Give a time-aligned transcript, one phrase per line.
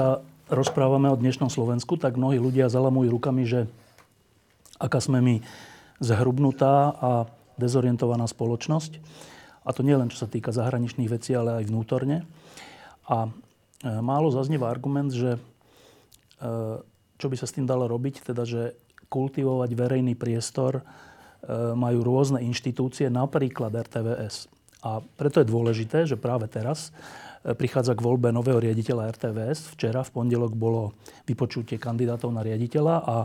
[0.00, 3.68] Sa rozprávame o dnešnom Slovensku, tak mnohí ľudia zalamujú rukami, že
[4.80, 5.44] aká sme my
[6.00, 7.10] zhrubnutá a
[7.60, 8.96] dezorientovaná spoločnosť.
[9.60, 12.24] A to nie len čo sa týka zahraničných vecí, ale aj vnútorne.
[13.12, 13.30] A e,
[14.00, 15.40] málo zaznieva argument, že e,
[17.20, 18.72] čo by sa s tým dalo robiť, teda že
[19.12, 20.82] kultivovať verejný priestor e,
[21.76, 24.48] majú rôzne inštitúcie, napríklad RTVS.
[24.80, 26.88] A preto je dôležité, že práve teraz
[27.40, 29.72] prichádza k voľbe nového riaditeľa RTVS.
[29.72, 30.92] Včera v pondelok bolo
[31.24, 33.16] vypočutie kandidátov na riaditeľa a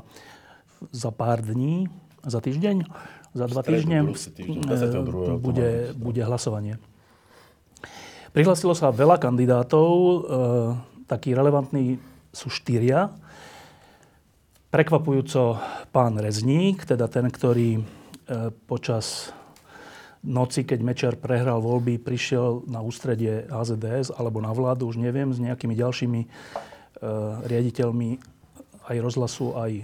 [0.92, 1.92] za pár dní,
[2.24, 2.88] za týždeň,
[3.36, 6.80] za dva týždne e, bude, bude hlasovanie.
[8.32, 10.18] Prihlasilo sa veľa kandidátov, e,
[11.08, 12.00] takí relevantní
[12.32, 13.12] sú štyria.
[14.72, 15.60] Prekvapujúco
[15.92, 17.82] pán Rezník, teda ten, ktorý e,
[18.68, 19.36] počas
[20.26, 25.38] noci, keď Mečer prehral voľby, prišiel na ústredie AZDS alebo na vládu, už neviem, s
[25.38, 26.28] nejakými ďalšími e,
[27.46, 28.10] riaditeľmi
[28.86, 29.84] aj rozhlasu, aj e,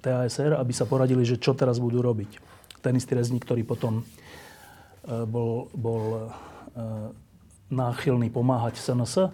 [0.00, 2.40] TASR, aby sa poradili, že čo teraz budú robiť.
[2.80, 4.04] Ten istý rezník, ktorý potom e,
[5.28, 6.20] bol, bol e,
[7.68, 9.32] náchylný pomáhať SNS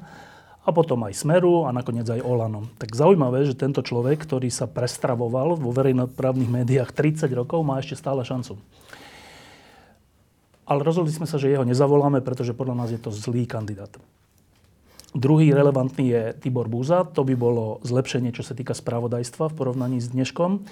[0.67, 2.67] a potom aj Smeru a nakoniec aj Olano.
[2.83, 7.95] Tak zaujímavé, že tento človek, ktorý sa prestravoval vo verejnoprávnych médiách 30 rokov, má ešte
[7.95, 8.59] stále šancu.
[10.67, 13.95] Ale rozhodli sme sa, že jeho nezavoláme, pretože podľa nás je to zlý kandidát.
[15.17, 17.07] Druhý relevantný je Tibor Búza.
[17.17, 20.67] To by bolo zlepšenie, čo sa týka spravodajstva v porovnaní s dneškom.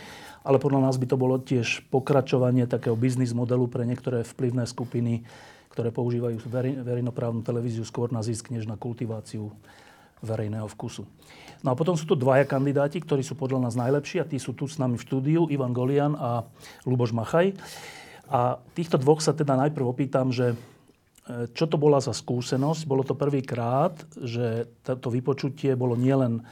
[0.44, 5.24] Ale podľa nás by to bolo tiež pokračovanie takého biznis modelu pre niektoré vplyvné skupiny,
[5.72, 6.36] ktoré používajú
[6.84, 9.48] verejnoprávnu televíziu skôr na zisk, než na kultiváciu
[10.20, 11.08] verejného vkusu.
[11.64, 14.52] No a potom sú tu dvaja kandidáti, ktorí sú podľa nás najlepší a tí sú
[14.52, 16.44] tu s nami v štúdiu, Ivan Golian a
[16.84, 17.56] Luboš Machaj.
[18.28, 20.56] A týchto dvoch sa teda najprv opýtam, že e,
[21.52, 22.88] čo to bola za skúsenosť?
[22.88, 26.44] Bolo to prvýkrát, že to vypočutie bolo nielen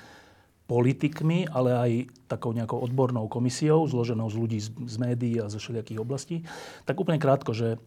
[0.68, 1.90] politikmi, ale aj
[2.32, 6.36] takou nejakou odbornou komisiou, zloženou z ľudí z, z médií a zo všelijakých oblastí.
[6.88, 7.78] Tak úplne krátko, že e,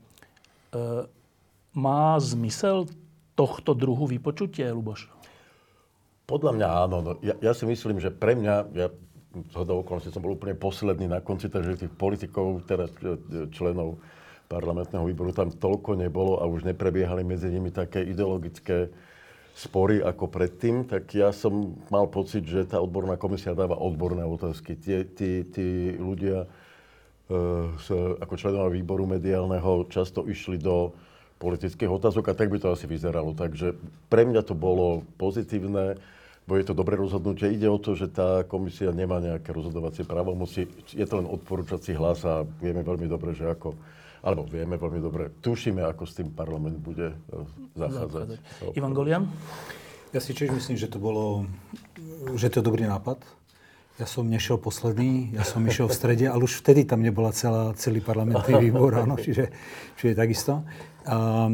[1.73, 2.89] má zmysel
[3.35, 5.11] tohto druhu vypočutie, Luboš?
[6.25, 6.97] Podľa mňa áno.
[7.05, 8.87] No, ja, ja si myslím, že pre mňa, ja
[9.51, 13.19] zhodou okolností som bol úplne posledný na konci, takže tých politikov, teraz e,
[13.51, 13.99] členov
[14.45, 18.93] parlamentného výboru tam toľko nebolo a už neprebiehali medzi nimi také ideologické
[19.55, 24.75] spory ako predtým, tak ja som mal pocit, že tá odborná komisia dáva odborné otázky.
[24.75, 26.47] Tí, tí, tí ľudia e,
[27.79, 27.87] s,
[28.19, 30.91] ako členovia výboru mediálneho často išli do
[31.39, 33.35] politických otázok a tak by to asi vyzeralo.
[33.35, 33.75] Takže
[34.07, 35.99] pre mňa to bolo pozitívne
[36.45, 37.49] bo je to dobré rozhodnutie.
[37.49, 40.69] Ide o to, že tá komisia nemá nejaké rozhodovacie právomoci.
[40.93, 43.73] Je to len odporúčací hlas a vieme veľmi dobre, že ako
[44.25, 47.35] alebo vieme veľmi dobre, tušíme, ako s tým parlament bude e,
[47.77, 48.41] zachádzať.
[48.73, 49.29] Ivan Golian?
[50.09, 51.45] Ja si tiež myslím, že to bolo,
[52.33, 53.21] že to je dobrý nápad.
[53.95, 57.71] Ja som nešiel posledný, ja som išiel v strede, ale už vtedy tam nebola celá,
[57.79, 59.47] celý parlamentný výbor, áno, čiže,
[59.95, 60.67] čiže takisto.
[61.07, 61.47] A,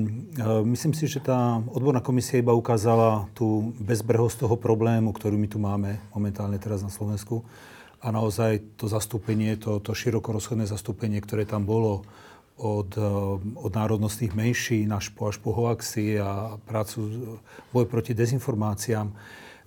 [0.65, 5.61] myslím si, že tá odborná komisia iba ukázala tú bezbrehosť toho problému, ktorý my tu
[5.61, 7.45] máme momentálne teraz na Slovensku.
[8.01, 12.01] A naozaj to zastúpenie, to, to široko rozchodné zastúpenie, ktoré tam bolo
[12.57, 12.89] od,
[13.53, 17.37] od národnostných menší až po, až po hoaxy a prácu,
[17.69, 19.13] boj proti dezinformáciám,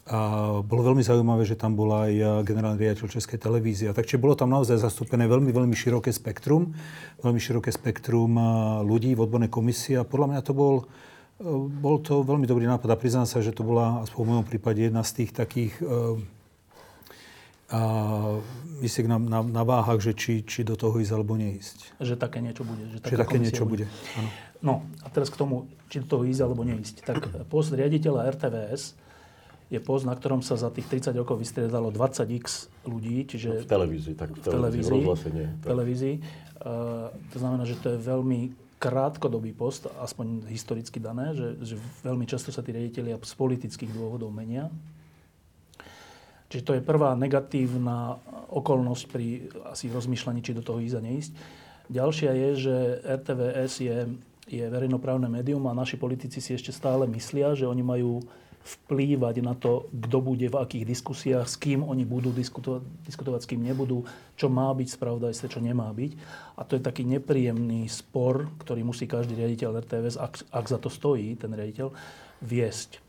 [0.04, 0.18] a
[0.60, 3.88] bolo veľmi zaujímavé, že tam bol aj eh, generálny riaditeľ Českej televízie.
[3.88, 6.76] Takže bolo tam naozaj zastúpené veľmi, veľmi široké spektrum,
[7.24, 8.44] veľmi široké spektrum eh,
[8.84, 11.44] ľudí v odbornej komisii a podľa mňa to bol, eh,
[11.80, 14.80] bol to veľmi dobrý nápad a priznám sa, že to bola aspoň v mojom prípade
[14.84, 15.72] jedna z tých takých
[17.74, 17.80] a
[18.84, 21.96] myslím na, na, na váhach, že či, či do toho ísť alebo neísť.
[21.96, 22.84] Že také niečo bude.
[22.86, 23.88] Že, že také niečo bude.
[23.88, 24.20] bude.
[24.20, 24.28] Áno.
[24.60, 27.02] No a teraz k tomu, či do toho ísť alebo neísť.
[27.02, 29.03] Tak post riaditeľa RTVS
[29.74, 33.66] je post, na ktorom sa za tých 30 rokov vystriedalo 20x ľudí, čiže...
[33.66, 35.46] V televízii, tak v televízii, v televízii.
[35.60, 36.14] V televízii.
[36.62, 38.40] Uh, to znamená, že to je veľmi
[38.78, 41.74] krátkodobý post, aspoň historicky dané, že, že
[42.04, 44.68] veľmi často sa tí riaditeľia z politických dôvodov menia.
[46.52, 48.20] Čiže to je prvá negatívna
[48.52, 51.32] okolnosť pri asi rozmýšľaní, či do toho ísť a neísť.
[51.90, 53.96] Ďalšia je, že RTVS je
[54.44, 58.20] je verejnoprávne médium a naši politici si ešte stále myslia, že oni majú
[58.64, 63.50] vplývať na to, kto bude v akých diskusiách, s kým oni budú diskutovať, diskutovať s
[63.52, 64.08] kým nebudú,
[64.40, 66.12] čo má byť spravodajstve, čo nemá byť.
[66.56, 70.88] A to je taký nepríjemný spor, ktorý musí každý riaditeľ RTVS, ak, ak za to
[70.88, 71.92] stojí ten riaditeľ,
[72.40, 73.04] viesť.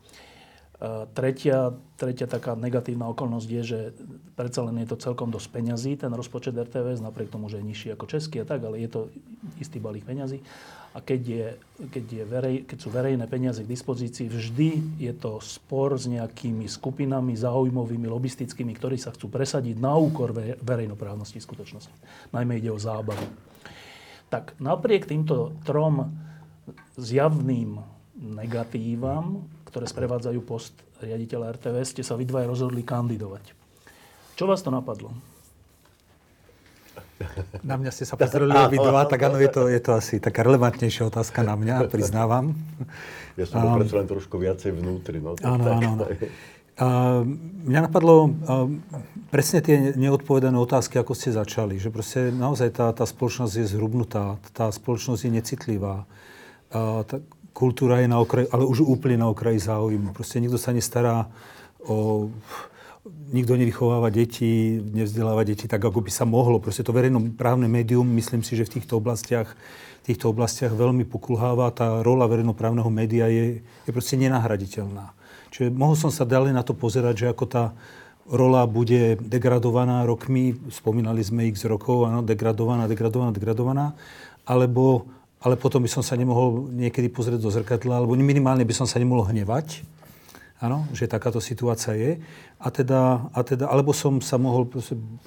[1.16, 3.80] Tretia, tretia taká negatívna okolnosť je, že
[4.36, 7.88] predsa len je to celkom dosť peňazí, ten rozpočet RTVS, napriek tomu, že je nižší
[7.96, 9.00] ako český a tak, ale je to
[9.56, 10.44] istý balík peňazí.
[10.96, 11.46] A keď, je,
[11.92, 16.64] keď, je verej, keď sú verejné peniaze k dispozícii, vždy je to spor s nejakými
[16.64, 20.32] skupinami záujmovými, lobistickými, ktorí sa chcú presadiť na úkor
[20.64, 21.92] verejnoprávnosti skutočnosti.
[22.32, 23.28] Najmä ide o zábavu.
[24.32, 26.16] Tak napriek týmto trom
[26.96, 27.76] zjavným
[28.16, 29.44] negatívam
[29.76, 30.72] ktoré sprevádzajú post
[31.04, 33.52] riaditeľa RTVS, ste sa vy dvaja rozhodli kandidovať.
[34.40, 35.12] Čo vás to napadlo?
[37.64, 41.08] Na mňa ste sa pozreli obidva, tak áno, je to, je to asi taká relevantnejšia
[41.08, 42.52] otázka na mňa, priznávam.
[43.40, 45.20] Ja som um, predsa len trošku viacej vnútri.
[45.20, 46.04] No, áno, tak, áno, áno.
[46.76, 47.24] Uh,
[47.64, 48.68] mňa napadlo uh,
[49.32, 51.80] presne tie neodpovedané otázky, ako ste začali.
[51.80, 56.04] Že proste naozaj tá, tá spoločnosť je zhrubnutá, tá spoločnosť je necitlivá.
[56.68, 57.16] Uh, tá,
[57.56, 60.12] kultúra je na okraji, ale už úplne na okraji záujmu.
[60.12, 61.32] Proste nikto sa nestará
[61.80, 62.28] o...
[63.06, 66.58] Nikto nevychováva deti, nevzdeláva deti tak, ako by sa mohlo.
[66.58, 69.54] Proste to verejnoprávne médium, myslím si, že v týchto oblastiach,
[70.02, 71.70] v týchto oblastiach veľmi pokulháva.
[71.70, 75.14] Tá rola verejnoprávneho média je, je proste nenahraditeľná.
[75.54, 77.64] Čiže mohol som sa ďalej na to pozerať, že ako tá
[78.26, 83.86] rola bude degradovaná rokmi, spomínali sme x rokov, áno, degradovaná, degradovaná, degradovaná,
[84.42, 85.06] alebo
[85.38, 88.98] ale potom by som sa nemohol niekedy pozrieť do zrkadla, alebo minimálne by som sa
[88.98, 89.86] nemohol hnevať,
[90.60, 92.12] áno, že takáto situácia je.
[92.56, 94.68] A teda, a teda, alebo som sa mohol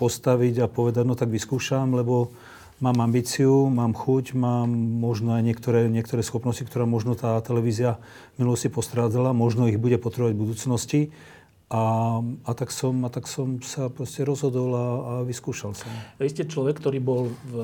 [0.02, 2.34] postaviť a povedať, no tak vyskúšam, lebo
[2.80, 4.72] mám ambíciu, mám chuť, mám
[5.04, 8.00] možno aj niektoré, niektoré schopnosti, ktoré možno tá televízia
[8.40, 11.02] minulosti postrádzala, možno ich bude potrebovať v budúcnosti.
[11.70, 12.18] A,
[12.50, 15.92] a, tak som, a tak som sa proste rozhodol a, a vyskúšal som.
[16.18, 17.56] Vy ste človek, ktorý bol v,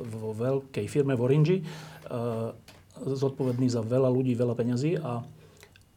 [0.00, 2.56] vo veľkej firme v Orange, uh,
[3.04, 5.20] zodpovedný za veľa ľudí, veľa peňazí, a,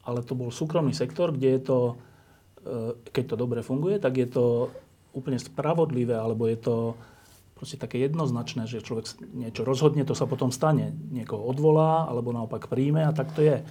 [0.04, 4.28] ale to bol súkromný sektor, kde je to, uh, keď to dobre funguje, tak je
[4.28, 4.68] to
[5.14, 6.76] úplne spravodlivé, alebo je to
[7.54, 10.92] proste také jednoznačné, že človek niečo rozhodne, to sa potom stane.
[11.14, 13.62] Niekoho odvolá, alebo naopak príjme a tak to je.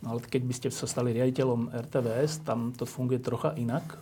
[0.00, 4.00] No ale keď by ste sa stali riaditeľom RTVS, tam to funguje trocha inak.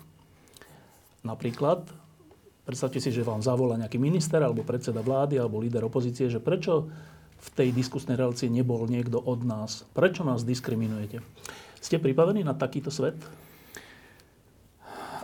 [1.23, 1.87] Napríklad,
[2.67, 6.91] predstavte si, že vám zavolá nejaký minister, alebo predseda vlády, alebo líder opozície, že prečo
[7.43, 9.83] v tej diskusnej relácii nebol niekto od nás?
[9.91, 11.19] Prečo nás diskriminujete?
[11.83, 13.19] Ste pripravení na takýto svet?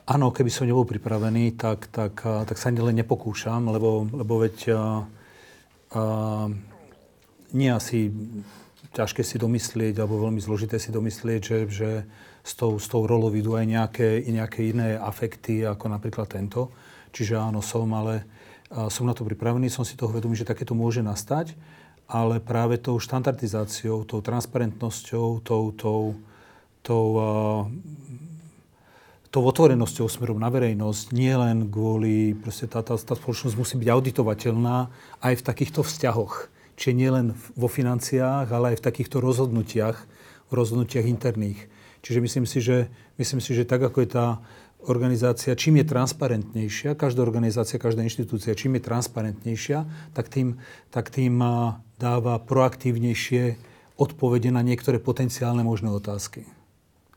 [0.08, 5.04] Áno, keby som nebol pripravený, tak, tak, tak sa len nepokúšam, lebo, lebo veď uh,
[5.92, 6.48] uh,
[7.52, 8.08] nie asi
[8.96, 11.90] ťažké si domyslieť, alebo veľmi zložité si domyslieť, že, že
[12.40, 16.72] s, tou, s tou rolou idú aj nejaké, nejaké iné afekty, ako napríklad tento.
[17.12, 18.24] Čiže áno, som, ale
[18.88, 21.52] som na to pripravený, som si toho vedomý, že takéto môže nastať,
[22.08, 26.16] ale práve tou štandardizáciou, tou transparentnosťou, tou, tou,
[26.80, 27.08] tou,
[29.28, 33.88] tou otvorenosťou smerom na verejnosť, nie len kvôli, proste tá, tá, tá spoločnosť musí byť
[33.92, 34.76] auditovateľná
[35.20, 39.98] aj v takýchto vzťahoch čiže nielen vo financiách, ale aj v takýchto rozhodnutiach,
[40.54, 41.66] rozhodnutiach interných.
[42.06, 42.86] Čiže myslím si, že,
[43.18, 44.26] myslím si, že tak, ako je tá
[44.86, 50.62] organizácia, čím je transparentnejšia, každá organizácia, každá inštitúcia, čím je transparentnejšia, tak tým,
[50.94, 51.42] tak tým
[51.98, 53.58] dáva proaktívnejšie
[53.98, 56.46] odpovede na niektoré potenciálne možné otázky.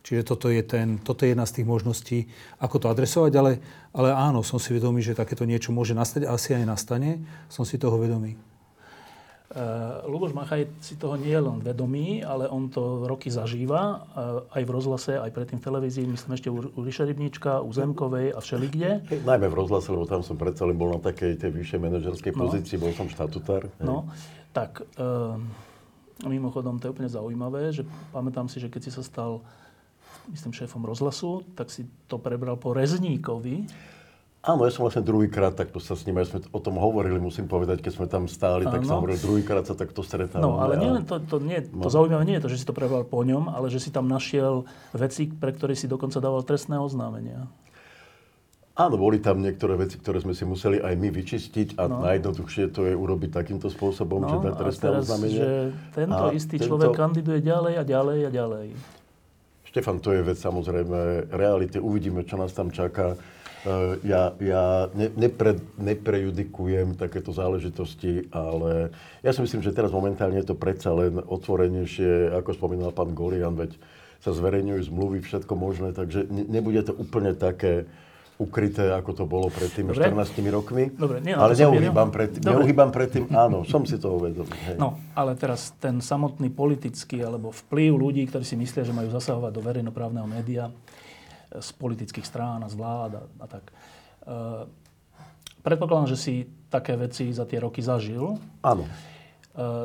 [0.02, 2.20] Čiže toto je, ten, toto je jedna z tých možností,
[2.58, 3.52] ako to adresovať, ale,
[3.94, 7.22] ale áno, som si vedomý, že takéto niečo môže nastať, asi aj nastane,
[7.54, 8.34] som si toho vedomý.
[10.08, 14.64] Luboš Machaj si toho nie je len vedomý, ale on to roky zažíva, uh, aj
[14.64, 18.40] v rozhlase, aj predtým v televízii, myslím ešte u, u Ríša Rybníčka, u Zemkovej a
[18.40, 19.12] všelikde.
[19.28, 22.48] Najmä v rozhlase, lebo tam som predsa len bol na takej tej vyššej manažerskej no.
[22.48, 23.68] pozícii, bol som štatutár.
[23.84, 24.08] No,
[24.56, 25.36] tak uh,
[26.24, 27.84] mimochodom to je úplne zaujímavé, že
[28.16, 29.44] pamätám si, že keď si sa stal
[30.32, 33.68] myslím, šéfom rozhlasu, tak si to prebral po Rezníkovi.
[34.42, 37.46] Áno, ja som vlastne druhýkrát takto sa s ním, ja sme o tom hovorili, musím
[37.46, 40.42] povedať, keď sme tam stáli, tak som hovoril, druhýkrát sa takto stretávame.
[40.42, 41.94] No, ale nie, to, to, nie, to no.
[41.94, 44.66] zaujímavé nie je to, že si to prebral po ňom, ale že si tam našiel
[44.98, 47.46] veci, pre ktoré si dokonca dával trestné oznámenia.
[48.74, 52.02] Áno, boli tam niektoré veci, ktoré sme si museli aj my vyčistiť a no.
[52.02, 55.38] najjednoduchšie to je urobiť takýmto spôsobom, no, že dať trestné teraz, oznámenie.
[55.38, 55.50] že
[55.94, 56.66] tento a istý tento...
[56.66, 58.68] človek kandiduje ďalej a ďalej a ďalej.
[59.70, 61.78] Štefan, to je vec samozrejme reality.
[61.78, 63.22] Uvidíme, čo nás tam čaká.
[64.02, 64.64] Ja, ja
[64.98, 68.90] ne, nepre, neprejudikujem takéto záležitosti, ale
[69.22, 73.54] ja si myslím, že teraz momentálne je to predsa len otvorenejšie, ako spomínal pán Golian,
[73.54, 73.78] veď
[74.22, 77.86] sa zverejňujú zmluvy, všetko možné, takže ne, nebude to úplne také
[78.42, 80.10] ukryté, ako to bolo pred tými Dobre.
[80.10, 80.84] 14 rokmi.
[80.98, 82.18] Dobre, nie, ale neuhýbam mieril.
[82.18, 82.50] pred, Dobre.
[82.58, 84.58] neuhýbam pred tým, áno, som si to uvedomil.
[84.66, 84.82] Hej.
[84.82, 89.52] No, ale teraz ten samotný politický alebo vplyv ľudí, ktorí si myslia, že majú zasahovať
[89.54, 90.74] do verejnoprávneho média
[91.60, 93.66] z politických strán a z vlád a, a tak.
[93.68, 93.74] E,
[95.60, 96.34] predpokladám, že si
[96.72, 98.40] také veci za tie roky zažil.
[98.64, 98.88] Áno.
[98.88, 98.92] E,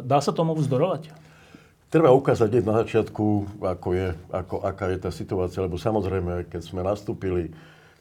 [0.07, 1.11] dá sa tomu vzdorovať?
[1.91, 3.27] Treba ukázať hneď na začiatku,
[3.63, 7.55] ako je, ako, aká je tá situácia, lebo samozrejme, keď sme nastúpili,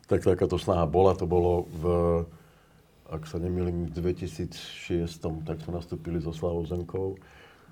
[0.10, 1.84] tak takáto snaha bola, to bolo v,
[3.10, 7.18] ak sa nemýlim, v 2006, tak sme nastúpili so Slavou Zemkou,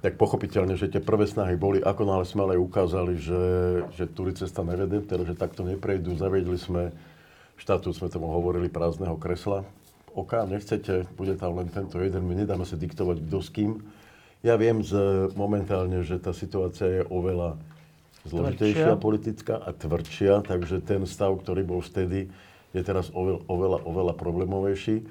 [0.04, 3.44] tak pochopiteľne, že tie prvé snahy boli, ako náhle sme ale ukázali, že,
[3.96, 6.92] že tury cesta nevede, teda, že takto neprejdú, zaviedli sme
[7.56, 9.64] štatút, sme tomu hovorili, prázdneho kresla.
[10.12, 13.80] OK, nechcete, bude tam len tento jeden, my nedáme sa diktovať kto s kým.
[14.44, 14.92] Ja viem z,
[15.40, 17.56] momentálne, že tá situácia je oveľa
[18.28, 19.00] zložitejšia Tvrdšia.
[19.00, 22.28] politická a tvrdšia, takže ten stav, ktorý bol vtedy,
[22.76, 25.08] je teraz oveľa, oveľa, oveľa problémovejší.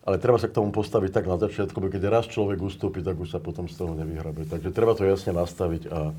[0.00, 3.20] Ale treba sa k tomu postaviť tak na začiatku, bo keď raz človek ustúpi, tak
[3.20, 4.48] už sa potom z toho nevyhrabe.
[4.48, 6.16] Takže treba to jasne nastaviť a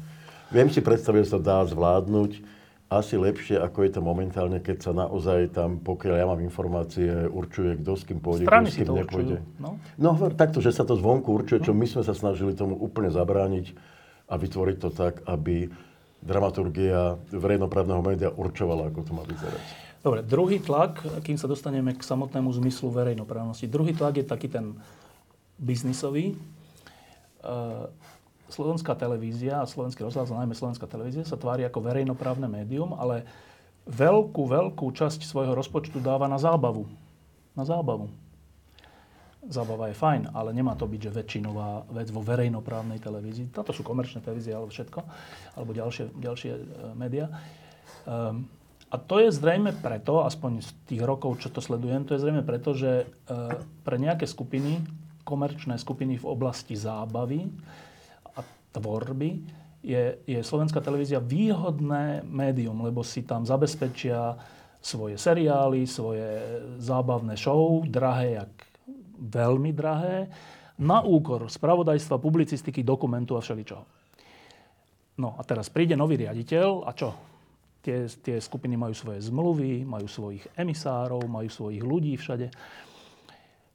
[0.53, 2.61] viem si predstaviť, že sa dá zvládnuť
[2.91, 7.79] asi lepšie, ako je to momentálne, keď sa naozaj tam, pokiaľ ja mám informácie, určuje,
[7.79, 9.39] kto s kým pôjde, kto s kým nepôjde.
[9.39, 9.63] určujú.
[9.63, 9.79] No.
[9.95, 13.71] No takto, že sa to zvonku určuje, čo my sme sa snažili tomu úplne zabrániť
[14.27, 15.71] a vytvoriť to tak, aby
[16.19, 19.90] dramaturgia verejnoprávneho média určovala, ako to má vyzerať.
[20.01, 23.69] Dobre, druhý tlak, kým sa dostaneme k samotnému zmyslu verejnoprávnosti.
[23.69, 24.73] Druhý tlak je taký ten
[25.61, 26.33] biznisový.
[26.33, 26.35] E,
[28.49, 33.23] Slovenská televízia a slovenský rozhlas, najmä slovenská televízia, sa tvári ako verejnoprávne médium, ale
[33.87, 36.89] veľkú, veľkú časť svojho rozpočtu dáva na zábavu.
[37.53, 38.09] Na zábavu.
[39.47, 43.53] Zábava je fajn, ale nemá to byť, že väčšinová vec vo verejnoprávnej televízii.
[43.53, 44.99] Toto sú komerčné televízie alebo všetko,
[45.55, 46.61] alebo ďalšie, ďalšie e,
[46.97, 47.29] médiá.
[48.03, 48.49] Um,
[48.91, 52.43] a to je zrejme preto, aspoň z tých rokov, čo to sledujem, to je zrejme
[52.43, 53.05] preto, že e,
[53.87, 54.83] pre nejaké skupiny,
[55.23, 57.47] komerčné skupiny v oblasti zábavy
[58.35, 58.43] a
[58.75, 59.39] tvorby,
[59.79, 64.35] je, je slovenská televízia výhodné médium, lebo si tam zabezpečia
[64.83, 66.27] svoje seriály, svoje
[66.83, 68.53] zábavné show, drahé, jak
[69.23, 70.27] veľmi drahé,
[70.81, 73.83] na úkor spravodajstva, publicistiky, dokumentu a všeličoho.
[75.21, 77.30] No a teraz príde nový riaditeľ a čo?
[77.81, 82.53] Tie, tie skupiny majú svoje zmluvy, majú svojich emisárov, majú svojich ľudí všade.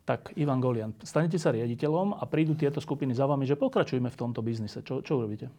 [0.06, 4.18] Tak Ivan Golian, stanete sa riaditeľom a prídu tieto skupiny za vami, že pokračujeme v
[4.18, 4.78] tomto biznise.
[4.86, 5.50] Čo, čo urobíte?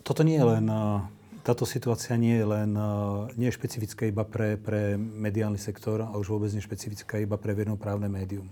[0.00, 1.02] Toto nie je len, eh,
[1.44, 6.14] táto situácia nie je len, eh, nie je špecifická iba pre, pre mediálny sektor a
[6.14, 8.48] už vôbec nie špecifická iba pre verejnoprávne médium.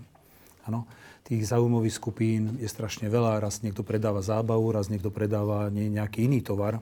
[0.67, 0.85] Áno,
[1.25, 3.41] tých zaujímavých skupín je strašne veľa.
[3.41, 6.79] Raz niekto predáva zábavu, raz niekto predáva nejaký iný tovar.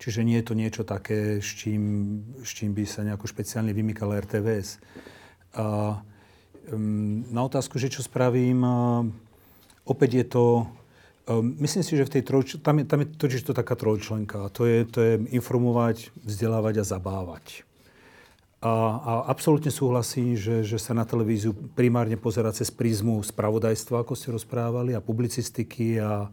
[0.00, 1.82] Čiže nie je to niečo také, s čím,
[2.40, 4.80] s čím by sa nejako špeciálne vymykala RTVS.
[5.58, 5.98] A,
[6.72, 9.04] um, na otázku, že čo spravím, uh,
[9.84, 10.44] opäť je to
[11.30, 14.50] Um, myslím si, že v tej trojč- tam je, tam je totiž to taká trojčlenka.
[14.50, 17.62] To je, to je informovať, vzdelávať a zabávať.
[18.60, 18.68] A,
[19.00, 24.36] a absolútne súhlasím, že, že sa na televíziu primárne pozera cez prízmu spravodajstva, ako ste
[24.36, 26.28] rozprávali, a publicistiky a,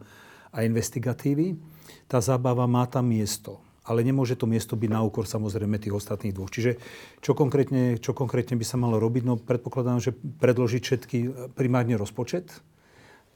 [0.52, 1.56] a investigatívy.
[2.04, 3.64] Tá zábava má tam miesto.
[3.88, 6.52] Ale nemôže to miesto byť na úkor samozrejme tých ostatných dvoch.
[6.52, 6.76] Čiže
[7.24, 9.24] čo konkrétne, čo konkrétne by sa malo robiť?
[9.24, 11.18] No predpokladám, že predložiť všetky
[11.56, 12.52] primárne rozpočet,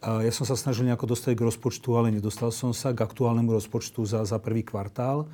[0.01, 3.53] a ja som sa snažil nejako dostať k rozpočtu, ale nedostal som sa k aktuálnemu
[3.53, 5.29] rozpočtu za, za prvý kvartál.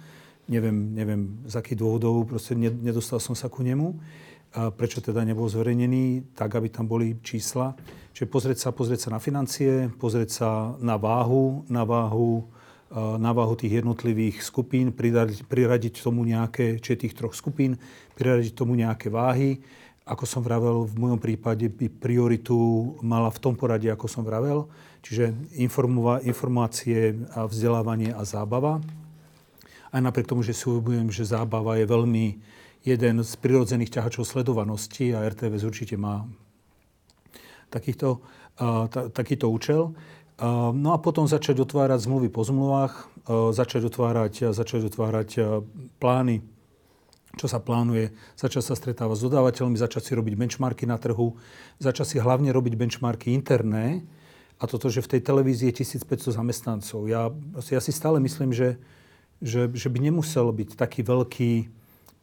[0.47, 3.99] Neviem, neviem z akých dôvodov, proste nedostal som sa ku nemu.
[4.55, 7.75] A prečo teda nebol zverejnený, tak aby tam boli čísla.
[8.15, 10.49] Čiže pozrieť sa, pozrieť sa na financie, pozrieť sa
[10.79, 12.47] na váhu, na váhu,
[12.95, 17.75] na váhu tých jednotlivých skupín, priradiť, priradiť tomu nejaké, či tých troch skupín,
[18.15, 19.59] priradiť tomu nejaké váhy
[20.07, 22.55] ako som vravel, v mojom prípade by prioritu
[23.03, 24.71] mala v tom poradí, ako som vravel,
[25.03, 25.35] čiže
[26.23, 28.79] informácie a vzdelávanie a zábava.
[29.91, 32.25] Aj napriek tomu, že si uvedomujem, že zábava je veľmi
[32.83, 36.27] jeden z prirodzených ťahačov sledovanosti a RTVS určite má
[37.67, 38.23] takýto,
[38.59, 39.95] ta, takýto účel.
[40.73, 43.09] No a potom začať otvárať zmluvy po zmluvách,
[43.51, 45.29] začať otvárať, začať otvárať
[45.97, 46.45] plány
[47.37, 51.37] čo sa plánuje, začať sa stretávať s dodávateľmi, začať si robiť benchmarky na trhu,
[51.77, 54.01] začať si hlavne robiť benchmarky interné.
[54.57, 57.05] A toto, že v tej televízii je 1500 zamestnancov.
[57.05, 57.29] Ja,
[57.69, 58.81] ja si stále myslím, že,
[59.41, 61.51] že, že by nemusel byť taký veľký,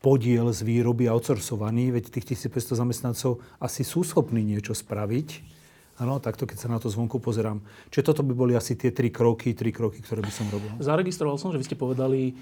[0.05, 5.57] podiel z výroby outsourcovaný, veď tých 1500 zamestnancov asi sú schopní niečo spraviť.
[5.97, 7.65] Áno, takto keď sa na to zvonku pozerám.
[7.89, 10.69] Čiže toto by boli asi tie tri kroky, tri kroky, ktoré by som robil.
[10.77, 12.37] Zaregistroval som, že vy ste povedali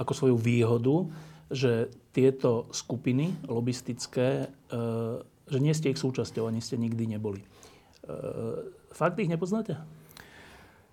[0.00, 1.10] ako svoju výhodu,
[1.52, 4.78] že tieto skupiny lobistické, e,
[5.52, 7.44] že nie ste ich súčasťou, ani ste nikdy neboli.
[7.44, 7.46] E,
[8.94, 9.76] fakt ich nepoznáte?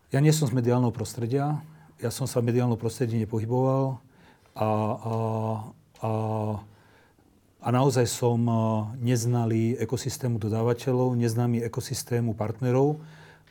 [0.10, 1.62] Ja nie som z mediálneho prostredia.
[2.00, 4.00] Ja som sa v mediálnom prostredí nepohyboval.
[4.56, 5.14] A, a,
[6.00, 6.10] a
[7.60, 8.40] a naozaj som
[9.04, 13.04] neznalý ekosystému dodávateľov, neznámy ekosystému partnerov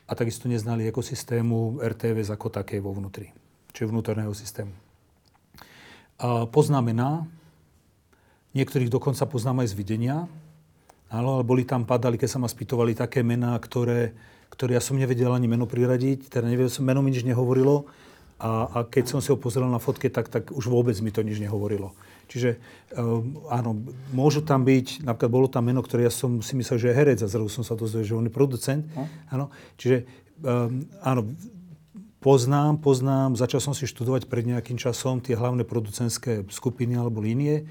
[0.08, 3.36] a takisto neznali ekosystému RTVS ako také vo vnútri,
[3.76, 4.72] čiže vnútorného systému.
[6.16, 7.10] A poznám mená,
[8.56, 10.16] niektorých dokonca poznám aj z videnia,
[11.12, 14.16] ale boli tam, padali, keď sa ma spýtovali také mená, ktoré,
[14.48, 17.84] ktoré ja som nevedel ani meno priradiť, teda nevedel som, meno mi nič nehovorilo
[18.38, 21.26] a, a keď som si ho pozrel na fotke, tak, tak už vôbec mi to
[21.26, 21.90] nič nehovorilo.
[22.30, 22.60] Čiže
[22.94, 23.82] um, áno,
[24.14, 27.18] môžu tam byť, napríklad bolo tam meno, ktoré ja som si myslel, že je herec
[27.24, 28.84] a zrazu som sa dozvedel, že on je producent.
[28.94, 29.08] No.
[29.32, 29.44] Áno,
[29.80, 30.06] čiže
[30.44, 31.26] um, áno,
[32.22, 37.66] poznám, poznám, začal som si študovať pred nejakým časom tie hlavné producentské skupiny alebo línie,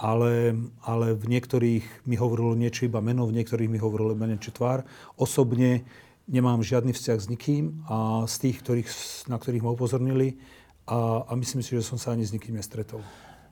[0.00, 4.52] ale, ale v niektorých mi hovorilo niečo iba meno, v niektorých mi hovorilo iba niečo
[4.52, 4.84] tvár.
[5.20, 5.84] Osobne
[6.30, 8.88] nemám žiadny vzťah s nikým a z tých, ktorých,
[9.26, 10.38] na ktorých ma upozornili
[10.86, 13.02] a, a myslím si, že som sa ani s nikým nestretol.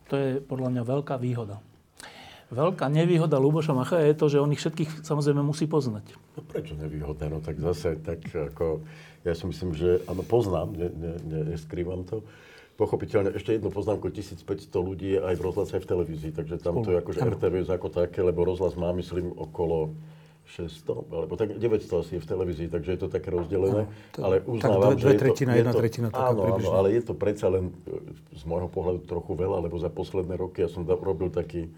[0.09, 1.59] To je podľa mňa veľká výhoda.
[2.49, 6.17] Veľká nevýhoda Luboša Macha je to, že on ich všetkých samozrejme musí poznať.
[6.33, 7.29] No prečo nevýhoda?
[7.29, 8.89] No tak zase, tak ako,
[9.29, 12.25] ja si myslím, že áno, poznám, ne, ne, ne, neskrývam to.
[12.81, 14.49] Pochopiteľne, ešte jednu poznámku, 1500
[14.81, 17.89] ľudí je aj v rozhlase, aj v televízii, takže tam to je akože RTVS ako
[17.91, 19.93] také, lebo rozhlas má, myslím, okolo
[20.49, 23.85] 600, alebo tak 900 asi je v televízii, takže je to také rozdelené.
[23.85, 26.09] No, to, ale uznávam, tak dve, dve že tretina, je to, jedna je tretina.
[26.17, 28.01] Áno, áno, ale je to predsa len e,
[28.33, 31.69] z môjho pohľadu trochu veľa, lebo za posledné roky ja som robil taký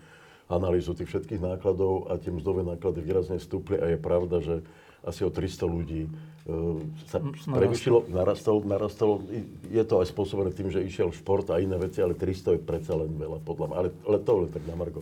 [0.46, 4.62] analýzu tých všetkých nákladov a tie mzdové náklady výrazne stúpli a je pravda, že
[5.00, 9.24] asi o 300 ľudí uh, sa prevyšilo, narastol, narastol.
[9.72, 12.98] Je to aj spôsobené tým, že išiel šport a iné veci, ale 300 je predsa
[12.98, 13.76] len veľa, podľa mňa.
[13.80, 15.00] Ale, ale to len tak na Margo.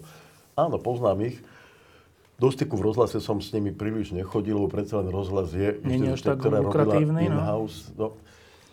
[0.54, 1.42] Áno, poznám ich.
[2.38, 5.74] Do styku v rozhlase som s nimi príliš nechodil, lebo predsa len rozhlas je...
[5.82, 7.34] Nie je až tak lukratívny, no.
[7.34, 8.14] In-house, no.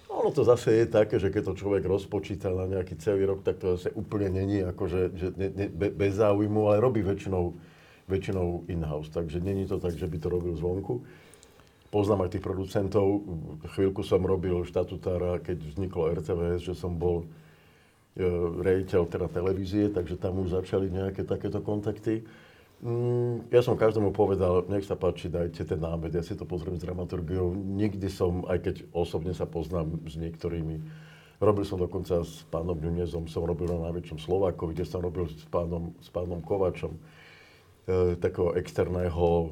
[0.05, 3.57] Ono to zase je také, že keď to človek rozpočíta na nejaký celý rok, tak
[3.57, 7.57] to zase úplne není akože, že ne, ne, be, bez záujmu, ale robí väčšinou,
[8.05, 9.09] väčšinou in-house.
[9.09, 11.01] Takže není to tak, že by to robil zvonku.
[11.89, 13.25] Poznám aj tých producentov.
[13.73, 17.25] Chvíľku som robil štatutára, keď vzniklo RTVS, že som bol
[18.13, 18.25] e,
[18.61, 22.21] rejiteľ teda televízie, takže tam už začali nejaké takéto kontakty.
[22.85, 26.77] Mm, ja som každému povedal, nech sa páči, dajte ten námed, ja si to pozriem
[26.77, 27.57] s dramaturgiou.
[27.57, 30.85] Nikdy som, aj keď osobne sa poznám s niektorými,
[31.41, 35.49] robil som dokonca s pánom Nunezom, som robil na najväčšom Slovákovi, kde som robil s
[35.49, 37.01] pánom, s pánom Kovačom, e,
[38.21, 39.47] takého externého e,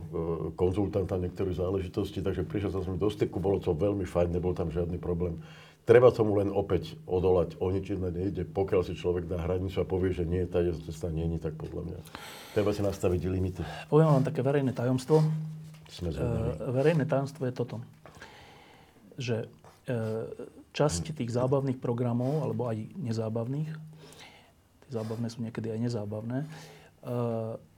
[0.54, 5.02] konzultanta niektorých záležitostí, takže prišiel som do styku, bolo to veľmi fajn, nebol tam žiadny
[5.02, 5.42] problém.
[5.90, 7.58] Treba tomu len opäť odolať.
[7.58, 8.48] O nič iné nejde.
[8.48, 11.84] Pokiaľ si človek dá hranicu a povie, že nie, tá cesta nie je, tak podľa
[11.92, 12.00] mňa.
[12.54, 13.62] Treba si nastaviť limity.
[13.90, 15.26] Poviem vám také verejné tajomstvo.
[15.90, 16.22] Sme e,
[16.70, 17.82] verejné tajomstvo je toto.
[19.18, 19.96] Že e,
[20.74, 23.70] časť tých zábavných programov, alebo aj nezábavných,
[24.86, 26.48] tie zábavné sú niekedy aj nezábavné, e,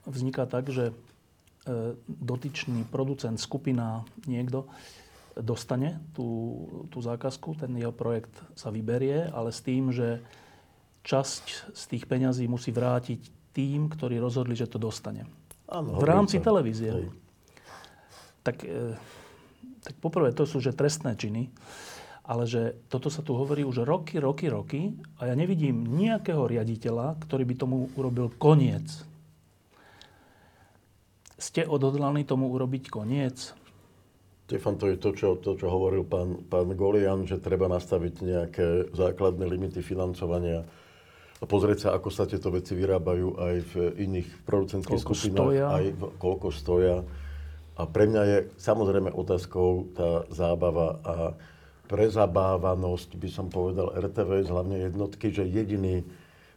[0.08, 0.94] vzniká tak, že e,
[2.08, 4.68] dotyčný producent, skupina, niekto,
[5.36, 10.24] dostane tú, tú zákazku, ten jeho projekt sa vyberie, ale s tým, že
[11.04, 15.24] časť z tých peňazí musí vrátiť tým, ktorí rozhodli, že to dostane.
[15.72, 16.52] Áno, v rámci sa.
[16.52, 16.90] televízie.
[16.92, 17.08] Hej.
[18.44, 18.94] Tak, e,
[19.80, 21.48] tak poprvé to sú že trestné činy,
[22.28, 27.16] ale že toto sa tu hovorí už roky, roky, roky a ja nevidím nejakého riaditeľa,
[27.24, 28.86] ktorý by tomu urobil koniec.
[31.40, 33.56] Ste odhodlaní tomu urobiť koniec?
[34.46, 38.66] Stefan, to je to, čo, to, čo hovoril pán, pán Golian, že treba nastaviť nejaké
[38.94, 40.62] základné limity financovania
[41.44, 45.66] pozrieť sa, ako sa tieto veci vyrábajú aj v iných producentských koľko skupinách, stoja.
[45.68, 46.96] aj v, koľko stoja.
[47.76, 51.14] A pre mňa je samozrejme otázkou tá zábava a
[51.92, 56.02] prezabávanosť, by som povedal, RTV, hlavne jednotky, že jediný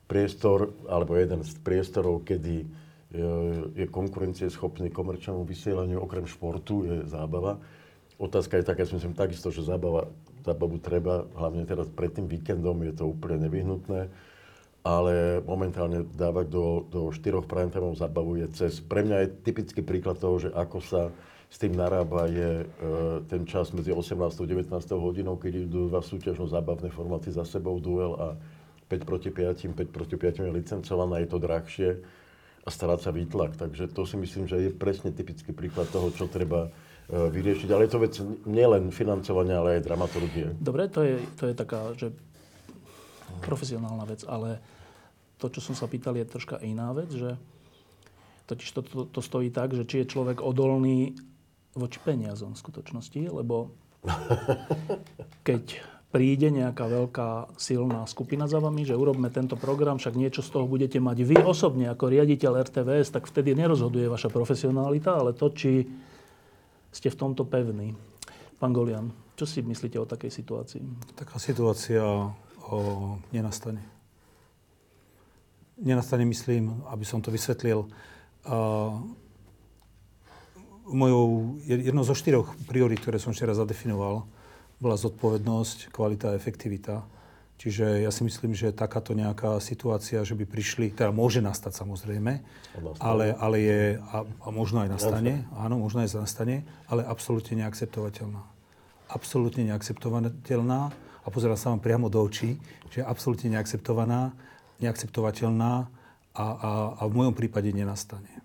[0.07, 2.65] priestor, alebo jeden z priestorov, kedy
[3.11, 3.31] je,
[3.75, 7.59] je konkurencieschopný komerčnému vysielaniu, okrem športu, je zábava
[8.19, 10.11] Otázka je taká, ja si myslím takisto, že zábava,
[10.43, 14.11] zábavu treba, hlavne teraz pred tým víkendom je to úplne nevyhnutné,
[14.83, 18.79] ale momentálne dávať do, do štyroch prime zábavu je cez.
[18.79, 21.01] Pre mňa je typický príklad toho, že ako sa
[21.49, 22.65] s tým narába je e,
[23.25, 27.81] ten čas medzi 18 a 19 hodinou, keď idú dva súťažno zábavné formáty za sebou,
[27.81, 28.27] duel a
[28.85, 31.89] 5 proti 5, 5 proti 5 je licencovaná, je to drahšie
[32.65, 33.57] a starať sa výtlak.
[33.57, 37.69] Takže to si myslím, že je presne typický príklad toho, čo treba e, vyriešiť.
[37.73, 38.13] Ale je to vec
[38.45, 40.53] nielen financovania, ale aj dramaturgie.
[40.61, 42.13] Dobre, to je, to je taká, že
[43.41, 44.60] profesionálna vec, ale
[45.39, 47.39] to, čo som sa pýtal, je troška iná vec, že
[48.52, 51.15] totiž to, to, to stojí tak, že či je človek odolný
[51.78, 53.71] voči peniazom v skutočnosti, lebo
[55.47, 60.49] keď príde nejaká veľká silná skupina za vami, že urobme tento program, však niečo z
[60.49, 65.54] toho budete mať vy osobne ako riaditeľ RTVS, tak vtedy nerozhoduje vaša profesionalita, ale to,
[65.54, 65.86] či
[66.89, 67.93] ste v tomto pevní.
[68.58, 70.84] Pán Golian, čo si myslíte o takej situácii?
[71.13, 72.02] Taká situácia
[72.69, 73.82] o, nenastane.
[75.79, 77.88] Nenastane, myslím, aby som to vysvetlil.
[78.43, 78.99] Uh,
[80.91, 84.25] mojou, jednou zo štyroch priorít, ktoré som včera zadefinoval,
[84.79, 87.05] bola zodpovednosť, kvalita a efektivita.
[87.60, 92.39] Čiže ja si myslím, že takáto nejaká situácia, že by prišli, teda môže nastať samozrejme,
[93.03, 98.39] ale, ale je, a, a možno aj nastane, áno, možno aj nastane, ale absolútne neakceptovateľná.
[99.12, 100.95] Absolútne neakceptovateľná
[101.29, 102.57] a pozerám sa vám priamo do očí,
[102.89, 104.33] že je absolútne neakceptovaná,
[104.81, 105.85] neakceptovateľná
[106.33, 108.41] a, a, a v mojom prípade nenastane.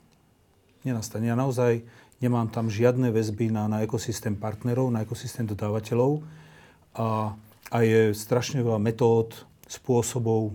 [0.84, 1.32] Nenastane.
[1.32, 1.80] Ja naozaj
[2.20, 6.20] nemám tam žiadne väzby na, na ekosystém partnerov, na ekosystém dodávateľov
[6.92, 7.32] a,
[7.72, 9.32] a je strašne veľa metód,
[9.64, 10.52] spôsobov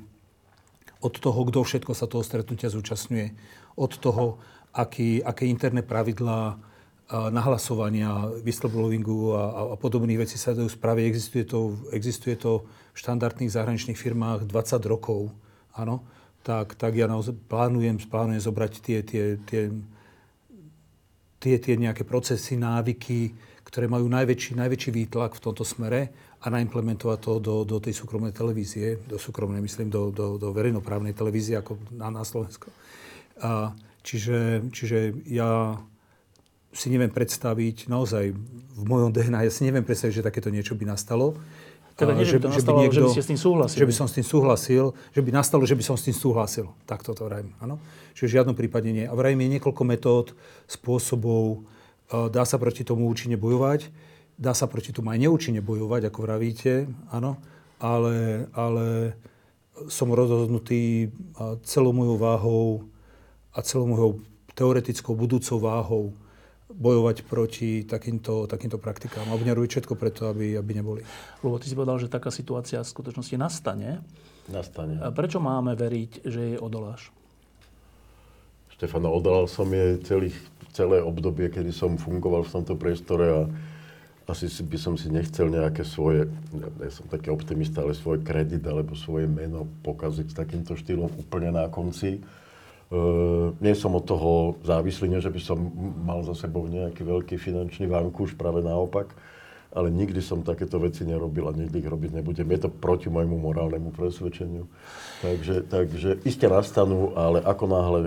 [1.01, 3.33] od toho, kto všetko sa toho stretnutia zúčastňuje,
[3.73, 4.37] od toho,
[4.69, 6.61] aký, aké interné pravidlá
[7.09, 11.03] nahlasovania, whistleblowingu a, a, podobných vecí sa dajú spraviť.
[11.09, 12.61] Existuje to, existuje to
[12.93, 15.33] v štandardných zahraničných firmách 20 rokov.
[15.73, 16.05] Áno?
[16.45, 19.73] Tak, tak ja naozaj plánujem, plánujem zobrať tie, tie, tie
[21.39, 23.31] tie, tie nejaké procesy, návyky,
[23.63, 26.11] ktoré majú najväčší, najväčší výtlak v tomto smere
[26.43, 31.15] a naimplementovať to do, do tej súkromnej televízie, do súkromnej, myslím, do, do, do verejnoprávnej
[31.15, 32.71] televízie ako na, na Slovensko.
[33.39, 33.71] A,
[34.03, 35.79] čiže, čiže ja
[36.69, 38.33] si neviem predstaviť, naozaj
[38.77, 41.33] v mojom DNA, ja si neviem predstaviť, že takéto niečo by nastalo.
[41.99, 43.79] Teda nie, že by to nastalo, že by, niekto, že by ste s tým súhlasili.
[43.83, 46.65] Že by som s tým súhlasil, že by nastalo, že by som s tým súhlasil.
[46.87, 47.75] Tak toto vrajím, áno.
[48.15, 49.03] Čiže v žiadnom prípade nie.
[49.03, 50.27] A vrajím je niekoľko metód,
[50.63, 51.67] spôsobov,
[52.07, 53.91] e, dá sa proti tomu účinne bojovať,
[54.39, 57.35] dá sa proti tomu aj neúčinne bojovať, ako vravíte, áno,
[57.83, 59.19] ale, ale
[59.91, 61.11] som rozhodnutý
[61.63, 62.63] celou mojou váhou
[63.51, 64.23] a celou mojou
[64.55, 66.15] teoretickou budúcou váhou
[66.69, 69.25] bojovať proti takýmto, takýmto praktikám.
[69.25, 71.01] A robiť všetko preto, aby, aby neboli.
[71.41, 74.05] Lebo ty si povedal, že taká situácia v skutočnosti nastane.
[74.49, 75.01] Nastane.
[75.01, 77.09] A prečo máme veriť, že jej odoláš?
[78.77, 80.37] Štefano, odolal som jej celých,
[80.71, 83.41] celé obdobie, kedy som fungoval v tomto priestore a
[84.29, 88.21] asi si, by som si nechcel nejaké svoje, ja, ja som taký optimista, ale svoj
[88.21, 92.21] kredit alebo svoje meno pokaziť takýmto štýlom úplne na konci.
[92.89, 95.61] Uh, nie som od toho závislý, nie že by som
[96.01, 99.13] mal za sebou nejaký veľký finančný vankúš, práve naopak,
[99.69, 102.49] ale nikdy som takéto veci nerobil a nikdy ich robiť nebudem.
[102.49, 104.65] Je to proti môjmu morálnemu presvedčeniu.
[105.21, 108.01] Takže, takže iste nastanú, ale ako náhle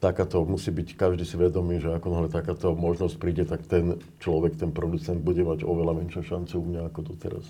[0.00, 4.56] takáto, musí byť každý si vedomý, že ako náhle takáto možnosť príde, tak ten človek,
[4.56, 7.44] ten producent bude mať oveľa menšiu šancu u mňa ako doteraz.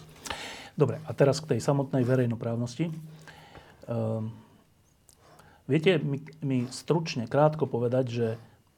[0.78, 2.94] Dobre, a teraz k tej samotnej verejnoprávnosti.
[3.90, 4.30] Um,
[5.68, 8.26] Viete mi, mi stručne, krátko povedať, že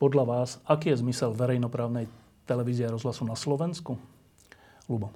[0.03, 2.11] podľa vás, aký je zmysel verejnoprávnej
[2.43, 3.95] televízie a rozhlasu na Slovensku?
[4.91, 5.15] Lubo.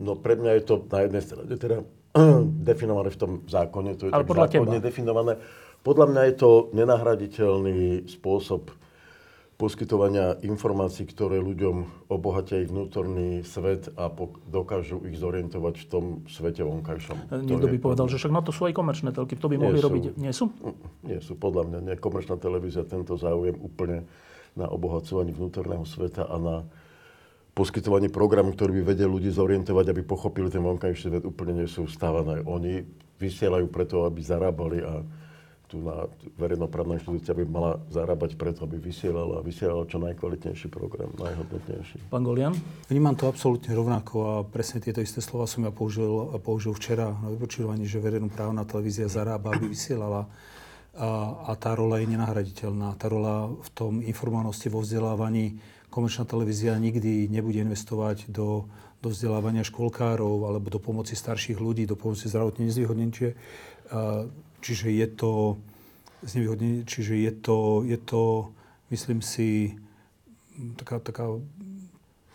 [0.00, 1.84] No pre mňa je to na jednej strane teda
[2.72, 4.86] definované v tom zákone, to je Ale tak podľa zákonne teba.
[4.88, 5.32] definované.
[5.80, 8.72] Podľa mňa je to nenahraditeľný spôsob
[9.60, 14.08] poskytovania informácií, ktoré ľuďom obohatia ich vnútorný svet a
[14.48, 17.28] dokážu ich zorientovať v tom svete vonkajšom.
[17.44, 19.84] Niekto by povedal, že však na to sú aj komerčné telky, to by mohli sú,
[19.84, 20.02] robiť.
[20.16, 20.48] Nie sú?
[20.48, 21.94] Mm, nie sú, podľa mňa nie.
[22.00, 24.08] Komerčná televízia tento záujem úplne
[24.56, 26.56] na obohacovaní vnútorného sveta a na
[27.52, 31.84] poskytovanie programu, ktorý by vedel ľudí zorientovať, aby pochopili ten vonkajší svet, úplne nie sú
[31.84, 32.40] vstávané.
[32.48, 32.80] Oni
[33.20, 35.04] vysielajú preto, aby zarábali a
[35.70, 41.14] tu na verejnoprávna inštitúcia by mala zarábať preto, aby vysielala a vysielala čo najkvalitnejší program,
[41.14, 42.10] najhodnotnejší.
[42.10, 42.58] Pán Golian?
[42.90, 47.30] Vnímam to absolútne rovnako a presne tieto isté slova som ja použil, použil včera na
[47.30, 50.26] vypočúvaní, že verejnoprávna televízia zarába, aby vysielala
[50.98, 51.08] a,
[51.46, 52.98] a tá rola je nenahraditeľná.
[52.98, 58.66] Tá rola v tom informovanosti vo vzdelávaní komerčná televízia nikdy nebude investovať do,
[58.98, 63.38] do vzdelávania školkárov alebo do pomoci starších ľudí, do pomoci zdravotne nezvýhodneným.
[64.60, 65.32] Čiže je to,
[66.86, 68.52] čiže je to, je to
[68.90, 69.78] myslím si,
[70.76, 71.26] taká, taká,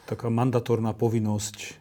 [0.08, 1.78] taká mandatórna povinnosť,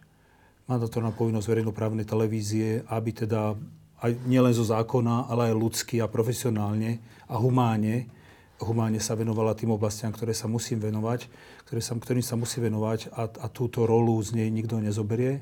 [0.67, 3.55] mandatórna povinnosť verejnoprávnej televízie, aby teda
[4.03, 6.99] aj nielen zo zákona, ale aj ľudsky a profesionálne
[7.31, 8.11] a humáne,
[8.59, 11.27] humáne sa venovala tým oblastiam, ktoré sa musím venovať,
[11.65, 15.41] ktoré sa, ktorým sa musí venovať a, a túto rolu z nej nikto nezoberie.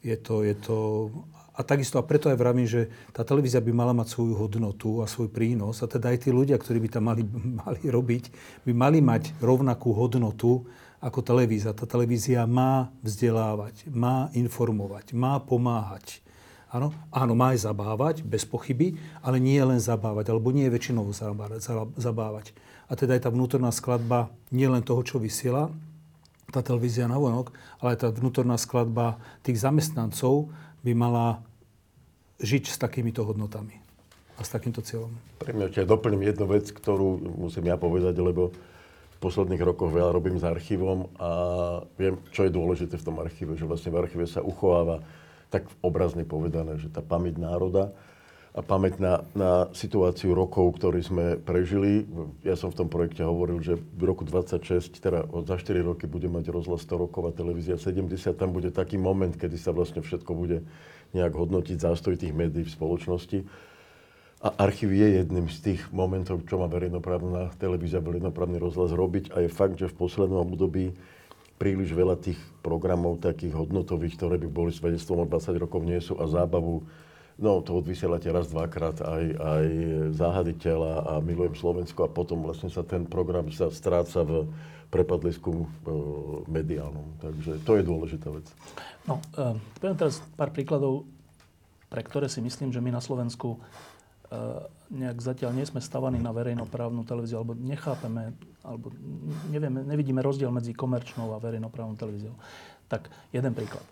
[0.00, 1.08] Je to, je to,
[1.66, 5.28] takisto, a preto aj vravím, že tá televízia by mala mať svoju hodnotu a svoj
[5.32, 5.82] prínos.
[5.82, 7.22] A teda aj tí ľudia, ktorí by tam mali,
[7.64, 8.24] mali robiť,
[8.64, 10.66] by mali mať rovnakú hodnotu
[11.00, 11.72] ako televízia.
[11.72, 16.20] Tá televízia má vzdelávať, má informovať, má pomáhať.
[16.70, 18.94] Áno, áno, má aj zabávať, bez pochyby,
[19.26, 21.10] ale nie len zabávať, alebo nie je väčšinou
[21.98, 22.54] zabávať.
[22.86, 25.66] A teda aj tá vnútorná skladba nie len toho, čo vysiela,
[26.50, 27.50] tá televízia na vonok,
[27.82, 30.50] ale aj tá vnútorná skladba tých zamestnancov
[30.82, 31.42] by mala
[32.40, 33.76] žiť s takýmito hodnotami
[34.36, 35.12] a s takýmto cieľom.
[35.36, 40.16] Pre mňa ešte doplním jednu vec, ktorú musím ja povedať, lebo v posledných rokoch veľa
[40.16, 41.30] robím s archívom a
[42.00, 45.04] viem, čo je dôležité v tom archíve, že vlastne v archíve sa uchováva
[45.52, 47.92] tak obrazne povedané, že tá pamäť národa
[48.50, 52.02] a pamäť na, na situáciu rokov, ktorý sme prežili.
[52.42, 56.26] Ja som v tom projekte hovoril, že v roku 26, teda za 4 roky bude
[56.26, 58.10] mať rozhlas 100 rokov a televízia 70.
[58.34, 60.66] Tam bude taký moment, kedy sa vlastne všetko bude
[61.12, 63.38] nejak hodnotiť zástoj tých médií v spoločnosti.
[64.40, 69.36] A archív je jedným z tých momentov, čo má verejnoprávna televízia, verejnoprávny rozhlas robiť.
[69.36, 70.96] A je fakt, že v poslednom období
[71.60, 76.16] príliš veľa tých programov takých hodnotových, ktoré by boli svedectvom o 20 rokov nie sú
[76.16, 76.88] a zábavu
[77.40, 79.66] No, to odvysielate raz, dvakrát aj, aj
[80.12, 84.44] záhady tela a milujem Slovensko a potom vlastne sa ten program sa stráca v
[84.92, 85.66] prepadlisku e,
[86.52, 87.16] mediálnom.
[87.24, 88.44] Takže to je dôležitá vec.
[89.08, 91.08] No, e, poviem teraz pár príkladov,
[91.88, 93.56] pre ktoré si myslím, že my na Slovensku
[94.30, 94.62] Eh,
[94.94, 98.30] nejak zatiaľ nie sme stavaní na verejnoprávnu televíziu, alebo nechápeme,
[98.62, 98.94] alebo
[99.50, 102.38] nevieme, nevidíme rozdiel medzi komerčnou a verejnoprávnou televíziou.
[102.86, 103.82] Tak jeden príklad.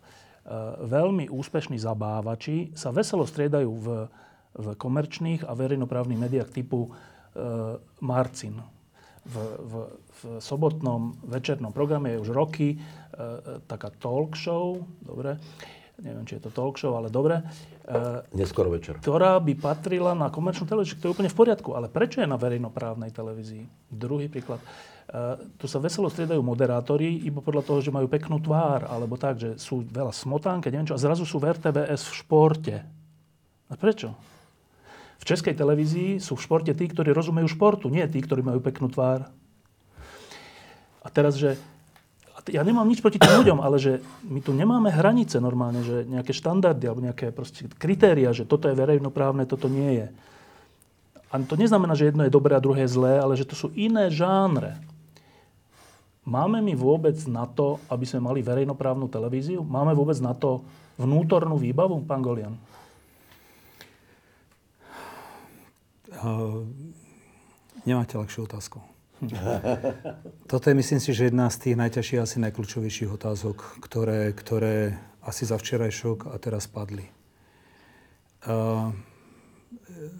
[0.88, 3.86] Veľmi úspešní zabávači sa veselo striedajú v,
[4.56, 6.90] v komerčných a verejnoprávnych médiách typu e,
[8.00, 8.56] Marcin.
[9.28, 12.76] V, v, v sobotnom večernom programe je už roky e,
[13.68, 15.36] taká talk show, dobre,
[16.00, 17.44] neviem, či je to talk show, ale dobre.
[18.36, 19.00] Neskoro večer.
[19.00, 21.72] Ktorá by patrila na komerčnú televíziu, to je úplne v poriadku.
[21.72, 23.64] Ale prečo je na verejnoprávnej televízii?
[23.88, 24.60] Druhý príklad.
[25.56, 29.56] Tu sa veselo striedajú moderátori iba podľa toho, že majú peknú tvár, alebo tak, že
[29.56, 32.76] sú veľa smotánke, neviem čo, a zrazu sú v RTBS v športe.
[33.68, 34.12] A prečo?
[35.16, 38.92] V českej televízii sú v športe tí, ktorí rozumejú športu, nie tí, ktorí majú peknú
[38.92, 39.32] tvár.
[41.00, 41.56] A teraz, že
[42.52, 46.36] ja nemám nič proti tým ľuďom, ale že my tu nemáme hranice normálne, že nejaké
[46.36, 50.06] štandardy alebo nejaké proste kritéria, že toto je verejnoprávne, toto nie je.
[51.28, 53.68] A to neznamená, že jedno je dobré a druhé je zlé, ale že to sú
[53.76, 54.80] iné žánre.
[56.28, 59.64] Máme my vôbec na to, aby sme mali verejnoprávnu televíziu?
[59.64, 60.60] Máme vôbec na to
[61.00, 62.52] vnútornú výbavu, pán Golian?
[66.20, 66.68] Uh,
[67.88, 68.76] nemáte ľahšiu otázku.
[70.52, 75.48] Toto je, myslím si, že jedna z tých najťažších, asi najkľúčovejších otázok, ktoré, ktoré asi
[75.48, 77.08] za včerajšok a teraz padli.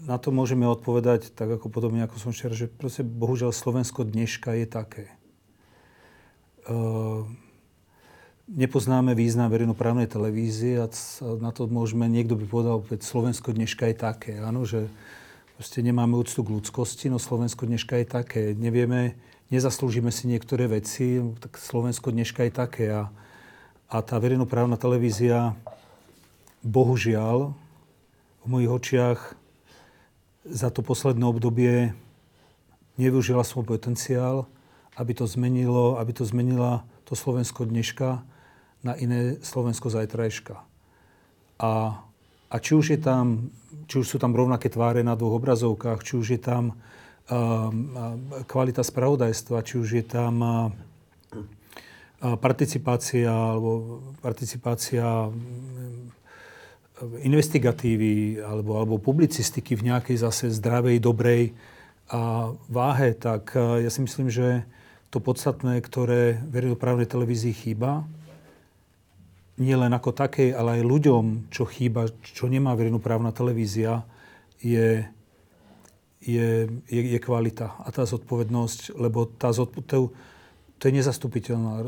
[0.09, 4.57] Na to môžeme odpovedať tak ako podobne, ako som včera, že proste bohužiaľ Slovensko dneška
[4.57, 5.18] je také.
[8.49, 10.89] Nepoznáme význam verejnoprávnej televízie a
[11.41, 14.33] na to môžeme, niekto by povedal, že Slovensko dneška je také.
[14.41, 14.89] Áno, že
[15.59, 18.43] Proste nemáme úctu k ľudskosti, no Slovensko dneška je také.
[18.55, 19.19] Nevieme,
[19.51, 22.87] nezaslúžime si niektoré veci, tak Slovensko dneška je také.
[22.95, 23.11] A,
[23.91, 25.59] a tá verejnoprávna televízia,
[26.63, 27.59] bohužiaľ,
[28.39, 29.21] v mojich očiach
[30.47, 31.91] za to posledné obdobie
[32.95, 34.47] nevyužila svoj potenciál,
[34.99, 38.27] aby to zmenilo, aby to zmenila to Slovensko dneška
[38.83, 40.59] na iné Slovensko zajtrajška.
[41.59, 42.03] A
[42.49, 43.53] a či už, je tam,
[43.85, 47.69] či už sú tam rovnaké tváre na dvoch obrazovkách, či už je tam uh,
[48.49, 50.73] kvalita spravodajstva, či už je tam uh,
[52.41, 55.29] participácia alebo participácia
[56.99, 61.55] investigatívy alebo, alebo publicistiky v nejakej zase zdravej, dobrej
[62.11, 64.67] a váhe, tak ja si myslím, že
[65.09, 68.05] to podstatné, ktoré verejnoprávnej televízii chýba,
[69.59, 74.07] nie len ako takej, ale aj ľuďom, čo chýba, čo nemá verejnoprávna televízia,
[74.63, 75.03] je,
[76.23, 80.15] je, je, je kvalita a tá zodpovednosť, lebo tá zodpo- to,
[80.79, 81.83] to je nezastupiteľná.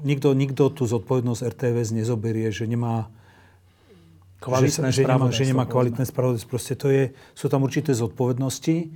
[0.00, 3.12] Nikto, nikto tú zodpovednosť RTVS nezoberie, že nemá
[4.40, 6.48] kvalitné že, že, nemá, že nemá kvalitné spravodajstvo.
[6.48, 8.88] Proste to je, sú tam určité zodpovednosti,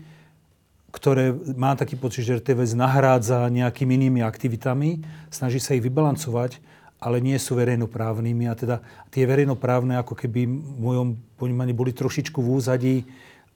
[0.92, 5.00] ktoré má taký pocit, že RTVS nahrádza nejakými inými aktivitami,
[5.32, 6.60] snaží sa ich vybalancovať
[7.02, 8.46] ale nie sú verejnoprávnymi.
[8.46, 8.76] A teda
[9.10, 12.96] tie verejnoprávne ako keby v mojom ponímaní boli trošičku v úzadí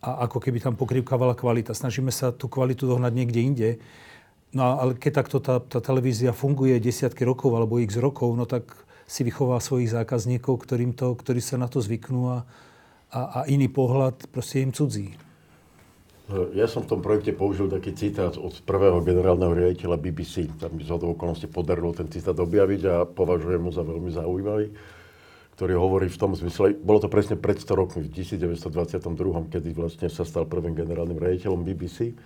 [0.02, 1.70] a ako keby tam pokrývkávala kvalita.
[1.72, 3.70] Snažíme sa tú kvalitu dohnať niekde inde.
[4.50, 8.66] No ale keď takto tá, tá televízia funguje desiatky rokov alebo x rokov, no tak
[9.06, 12.38] si vychová svojich zákazníkov, ktorým to, ktorí sa na to zvyknú a,
[13.14, 15.14] a, a iný pohľad proste im cudzí.
[16.26, 20.50] Ja som v tom projekte použil taký citát od prvého generálneho riaditeľa BBC.
[20.58, 24.74] Tam mi z okolností podarilo ten citát objaviť a považujem mu za veľmi zaujímavý,
[25.54, 30.10] ktorý hovorí v tom zmysle, bolo to presne pred 100 rokmi, v 1922, kedy vlastne
[30.10, 32.18] sa stal prvým generálnym riaditeľom BBC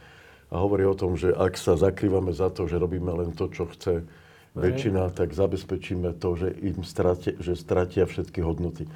[0.48, 3.68] a hovorí o tom, že ak sa zakrývame za to, že robíme len to, čo
[3.68, 4.08] chce
[4.56, 8.88] väčšina, tak zabezpečíme to, že im stratia, že stratia všetky hodnoty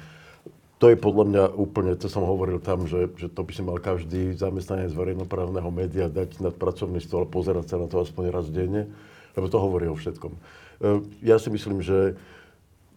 [0.75, 3.79] to je podľa mňa úplne, to som hovoril tam, že, že to by si mal
[3.79, 8.51] každý zamestnanec verejnoprávneho média dať nad pracovný stôl a pozerať sa na to aspoň raz
[8.51, 8.91] denne,
[9.39, 10.35] lebo to hovorí o všetkom.
[10.35, 10.39] E,
[11.23, 12.19] ja si myslím, že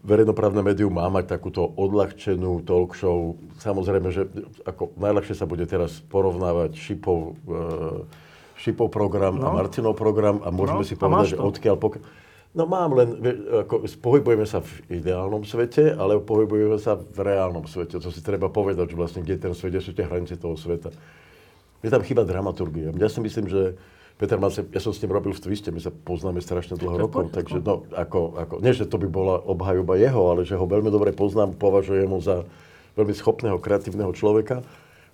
[0.03, 3.39] verejnoprávne médium má mať takúto odľahčenú talk show.
[3.63, 4.27] Samozrejme, že
[4.67, 7.63] ako najľahšie sa bude teraz porovnávať Šipov, e,
[8.59, 9.55] Šipov program no.
[9.55, 12.03] a Marcinov program a môžeme no, si povedať, že odkiaľ pokiaľ
[12.57, 13.21] No mám len,
[13.65, 18.01] ako, pohybujeme sa v ideálnom svete, ale pohybujeme sa v reálnom svete.
[18.01, 20.89] To si treba povedať, že vlastne kde ten svet, kde sú tie hranice toho sveta.
[21.85, 22.91] Je tam chyba dramaturgia.
[22.97, 23.77] Ja si myslím, že
[24.19, 27.31] Peter Mase, ja som s ním robil v Twiste, my sa poznáme strašne dlho rokov,
[27.31, 30.91] takže no, ako, ako, nie, že to by bola obhajoba jeho, ale že ho veľmi
[30.91, 32.43] dobre poznám, považujem ho za
[32.99, 34.67] veľmi schopného, kreatívneho človeka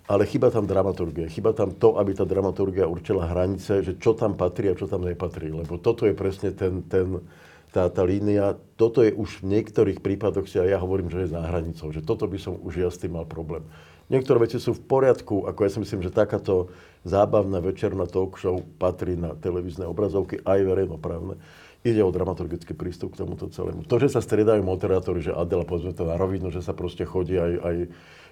[0.05, 1.25] ale chyba tam dramaturgia.
[1.25, 5.01] Chyba tam to, aby tá dramaturgia určila hranice, že čo tam patrí a čo tam
[5.01, 5.49] nepatrí.
[5.49, 7.25] Lebo toto je presne ten, ten,
[7.73, 8.53] tá, tá línia.
[8.77, 11.89] Toto je už v niektorých prípadoch si aj ja hovorím, že je za hranicou.
[11.89, 13.65] Že toto by som už ja s tým mal problém.
[14.05, 16.69] Niektoré veci sú v poriadku, ako ja si myslím, že takáto
[17.01, 21.41] zábavná večerná talk show patrí na televízne obrazovky, aj verejnoprávne.
[21.85, 23.85] Ide o dramaturgický prístup k tomuto celému.
[23.85, 27.37] To, že sa striedajú moderátori, že Adela, povedzme to na rovinu, že sa proste chodí
[27.37, 27.75] aj, aj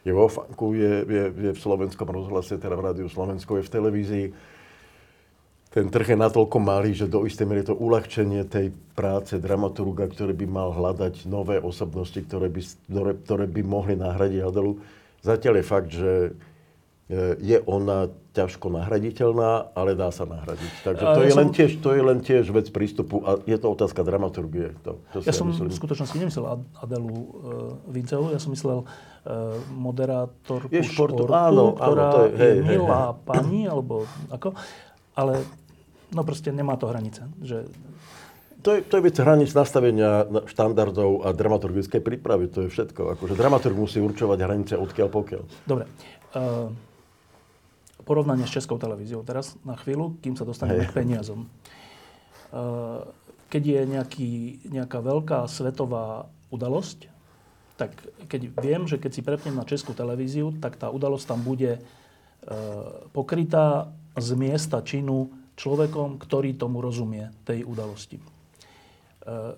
[0.04, 3.74] je vo Fanku, je, je, je v slovenskom rozhlase, teda v Rádiu Slovensko, je v
[3.78, 4.28] televízii.
[5.74, 10.34] Ten trh je natoľko malý, že do istej miery to uľahčenie tej práce dramaturga, ktorý
[10.34, 14.82] by mal hľadať nové osobnosti, ktoré by, ktoré, ktoré by mohli nahradiť Adelu.
[15.22, 16.12] Zatiaľ je fakt, že
[17.40, 20.72] je ona ťažko nahraditeľná, ale dá sa nahradiť.
[20.82, 21.40] Takže to, ja je, som...
[21.44, 24.74] len tiež, to je len tiež vec prístupu a je to otázka dramaturgie.
[24.88, 25.70] To, to ja som myslím.
[25.70, 26.46] v skutočnosti nemyslel
[26.82, 27.28] Adelu uh,
[27.92, 28.88] Vinceovú, ja som myslel uh,
[29.76, 34.10] moderátorku je športu, športu áno, ktorá áno, to je, hej, je milá hej, pani, alebo
[34.34, 34.58] ako,
[35.14, 35.46] ale
[36.10, 37.30] no proste nemá to hranice.
[37.44, 37.70] Že
[38.64, 42.48] to je, to je vec hraníc nastavenia štandardov a dramaturgickej prípravy.
[42.48, 43.20] To je všetko.
[43.20, 45.44] Akože dramaturg musí určovať hranice odkiaľ pokiaľ.
[45.68, 45.84] Dobre.
[46.32, 46.72] Uh,
[48.04, 50.90] porovnanie s Českou televíziou teraz na chvíľu, kým sa dostaneme hey.
[50.92, 51.48] k peniazom.
[52.54, 53.08] Uh,
[53.50, 54.32] keď je nejaký,
[54.70, 57.10] nejaká veľká svetová udalosť,
[57.78, 57.98] tak
[58.30, 61.84] keď viem, že keď si prepnem na Českú televíziu, tak tá udalosť tam bude uh,
[63.16, 68.22] pokrytá z miesta činu človekom, ktorý tomu rozumie, tej udalosti.
[69.26, 69.58] Uh,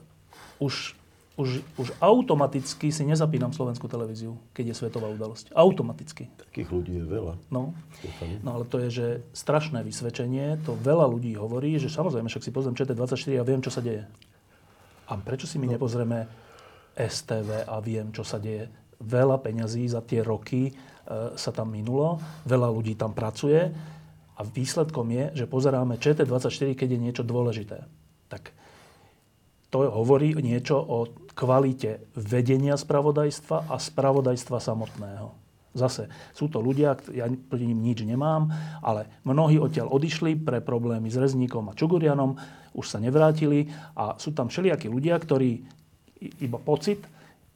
[0.59, 0.95] už
[1.35, 5.51] už, už automaticky si nezapínam slovenskú televíziu, keď je svetová udalosť.
[5.51, 6.31] Automaticky.
[6.31, 7.33] Takých ľudí je veľa.
[7.51, 7.75] No,
[8.39, 10.63] no ale to je, že strašné vysvedčenie.
[10.63, 14.07] To veľa ľudí hovorí, že samozrejme, však si pozriem ČT24 a viem, čo sa deje.
[15.11, 15.71] A prečo si my no.
[15.75, 16.25] nepozrieme
[16.95, 18.71] STV a viem, čo sa deje?
[19.03, 20.73] Veľa peňazí za tie roky e,
[21.35, 23.75] sa tam minulo, veľa ľudí tam pracuje
[24.35, 27.83] a výsledkom je, že pozeráme ČT24, keď je niečo dôležité.
[28.31, 28.55] Tak
[29.75, 35.35] to hovorí niečo o kvalite vedenia spravodajstva a spravodajstva samotného.
[35.75, 38.47] Zase, sú to ľudia, ja proti ním nič nemám,
[38.79, 42.39] ale mnohí odtiaľ odišli pre problémy s Rezníkom a Čugurianom,
[42.71, 43.67] už sa nevrátili
[43.99, 45.67] a sú tam všelijakí ľudia, ktorí
[46.39, 47.03] iba pocit,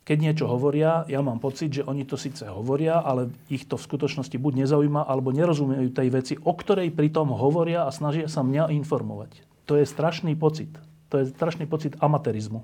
[0.03, 3.87] keď niečo hovoria, ja mám pocit, že oni to síce hovoria, ale ich to v
[3.87, 8.75] skutočnosti buď nezaujíma, alebo nerozumejú tej veci, o ktorej pritom hovoria a snažia sa mňa
[8.75, 9.39] informovať.
[9.71, 10.88] To je strašný pocit.
[11.09, 12.61] To je strašný pocit amatérizmu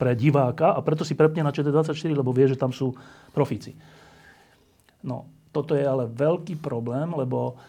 [0.00, 2.96] pre diváka a preto si prepne na ČT24, lebo vie, že tam sú
[3.30, 3.76] profíci.
[5.04, 7.60] No, toto je ale veľký problém, lebo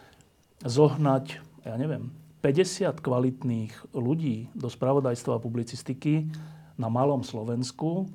[0.63, 2.09] zohnať, ja neviem,
[2.41, 6.27] 50 kvalitných ľudí do spravodajstva a publicistiky
[6.75, 8.07] na malom Slovensku,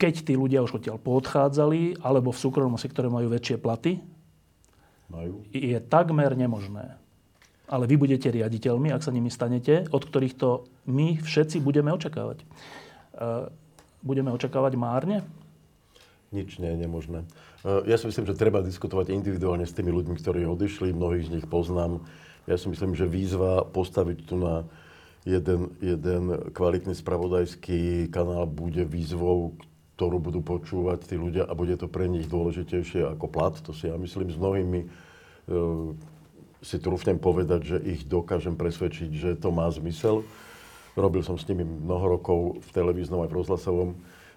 [0.00, 4.00] keď tí ľudia už odtiaľ poodchádzali, alebo v súkromnom sektore majú väčšie platy,
[5.12, 5.44] majú.
[5.52, 6.96] je takmer nemožné
[7.70, 12.42] ale vy budete riaditeľmi, ak sa nimi stanete, od ktorých to my všetci budeme očakávať.
[12.42, 12.46] E,
[14.02, 15.22] budeme očakávať márne?
[16.34, 17.22] Nič nie je nemožné.
[17.62, 21.32] E, ja si myslím, že treba diskutovať individuálne s tými ľuďmi, ktorí odišli, mnohých z
[21.38, 22.02] nich poznám.
[22.50, 24.66] Ja si myslím, že výzva postaviť tu na
[25.22, 29.54] jeden, jeden kvalitný spravodajský kanál bude výzvou,
[29.94, 33.54] ktorú budú počúvať tí ľudia a bude to pre nich dôležitejšie ako plat.
[33.62, 34.86] To si ja myslím s mnohými e,
[36.60, 40.24] si trúfnem povedať, že ich dokážem presvedčiť, že to má zmysel.
[40.94, 43.90] Robil som s nimi mnoho rokov v televíznom aj v rozhlasovom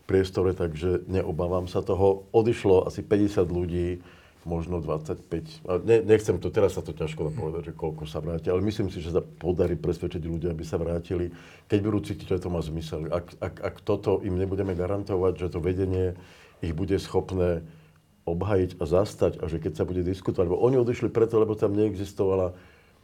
[0.08, 2.28] priestore, takže neobávam sa toho.
[2.32, 4.00] Odišlo asi 50 ľudí,
[4.44, 5.64] možno 25.
[5.88, 9.00] Ne, nechcem to, teraz sa to ťažko povedať, že koľko sa vráti, ale myslím si,
[9.00, 11.32] že sa podarí presvedčiť ľudia, aby sa vrátili,
[11.72, 13.08] keď budú cítiť, že to má zmysel.
[13.08, 16.16] Ak, ak, ak toto im nebudeme garantovať, že to vedenie
[16.60, 17.64] ich bude schopné
[18.24, 21.76] obhajiť a zastať a že keď sa bude diskutovať, lebo oni odišli preto, lebo tam
[21.76, 22.56] neexistovala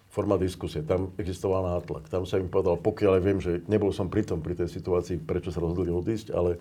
[0.09, 2.09] forma diskusie, tam existoval nátlak.
[2.09, 5.53] Tam sa im povedal, pokiaľ viem, že nebol som pri tom, pri tej situácii, prečo
[5.53, 6.57] sa rozhodli odísť, ale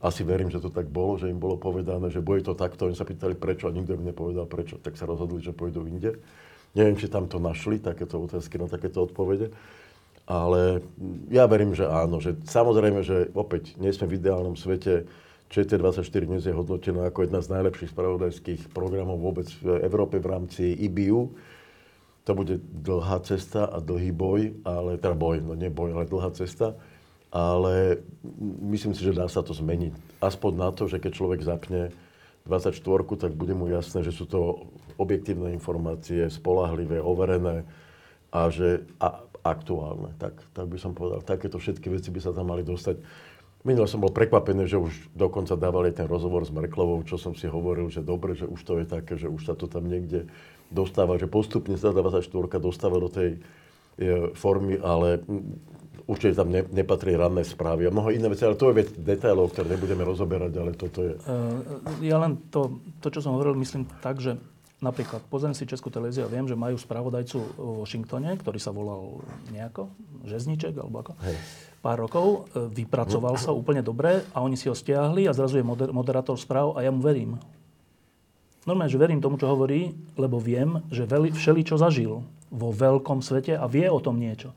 [0.00, 2.88] asi verím, že to tak bolo, že im bolo povedané, že bude to takto.
[2.88, 4.76] Oni sa pýtali prečo a nikto im nepovedal prečo.
[4.76, 6.20] Tak sa rozhodli, že pôjdu inde.
[6.76, 9.48] Neviem, či tam to našli, takéto otázky na takéto odpovede.
[10.28, 10.84] Ale
[11.32, 12.20] ja verím, že áno.
[12.20, 15.08] Že samozrejme, že opäť nie sme v ideálnom svete.
[15.50, 20.74] ČT24 dnes je hodnotená ako jedna z najlepších spravodajských programov vôbec v Európe v rámci
[20.86, 21.34] IBU.
[22.26, 26.34] To bude dlhá cesta a dlhý boj, ale teda boj, no nie boj, ale dlhá
[26.34, 26.74] cesta
[27.36, 28.00] ale
[28.64, 29.92] myslím si, že dá sa to zmeniť.
[30.24, 31.92] Aspoň na to, že keď človek zapne
[32.48, 32.80] 24,
[33.20, 37.68] tak bude mu jasné, že sú to objektívne informácie, spolahlivé, overené
[38.32, 40.16] a že a, aktuálne.
[40.16, 43.02] Tak, tak by som povedal, takéto všetky veci by sa tam mali dostať.
[43.66, 47.50] Minule som bol prekvapený, že už dokonca dávali ten rozhovor s Merklovou, čo som si
[47.50, 50.30] hovoril, že dobre, že už to je také, že už sa to tam niekde
[50.70, 52.30] dostáva, že postupne sa 24
[52.62, 53.42] dostáva do tej
[53.98, 55.18] e, formy, ale
[56.06, 59.50] určite tam ne, nepatrí ranné správy a mnoho iné veci, ale to je vec detailov,
[59.50, 61.18] ktoré nebudeme rozoberať, ale toto je...
[62.06, 64.38] Ja len to, to, čo som hovoril, myslím tak, že
[64.78, 69.26] napríklad pozriem si Českú televíziu a viem, že majú spravodajcu v Washingtone, ktorý sa volal
[69.50, 69.90] nejako,
[70.26, 71.12] Žezniček alebo ako.
[71.26, 71.36] Hej.
[71.86, 75.70] Pár rokov, e, vypracoval sa úplne dobre a oni si ho stiahli a zrazu je
[75.70, 77.38] moder- moderátor správ a ja mu verím.
[78.66, 83.54] Normálne, že verím tomu, čo hovorí, lebo viem, že všeli čo zažil vo veľkom svete
[83.54, 84.50] a vie o tom niečo.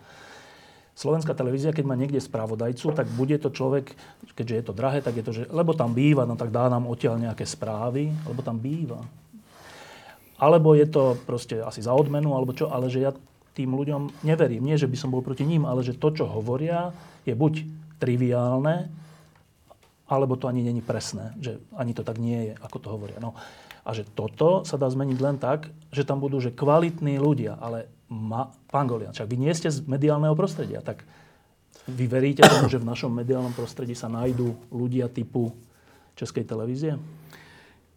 [0.97, 3.93] Slovenská televízia, keď má niekde spravodajcu, tak bude to človek,
[4.33, 6.89] keďže je to drahé, tak je to, že, lebo tam býva, no tak dá nám
[6.89, 9.05] odtiaľ nejaké správy, lebo tam býva.
[10.41, 13.13] Alebo je to proste asi za odmenu, alebo čo, ale že ja
[13.59, 14.63] tým ľuďom neverím.
[14.63, 16.95] Nie, že by som bol proti ním, ale že to, čo hovoria,
[17.27, 17.67] je buď
[17.99, 18.87] triviálne,
[20.07, 21.35] alebo to ani není presné.
[21.43, 23.19] Že ani to tak nie je, ako to hovoria.
[23.19, 23.35] No.
[23.83, 27.91] A že toto sa dá zmeniť len tak, že tam budú že kvalitní ľudia, ale
[28.07, 31.03] ma, pán Golian, však vy nie ste z mediálneho prostredia, tak
[31.89, 35.51] vy veríte tomu, že v našom mediálnom prostredí sa nájdú ľudia typu
[36.15, 36.95] Českej televízie?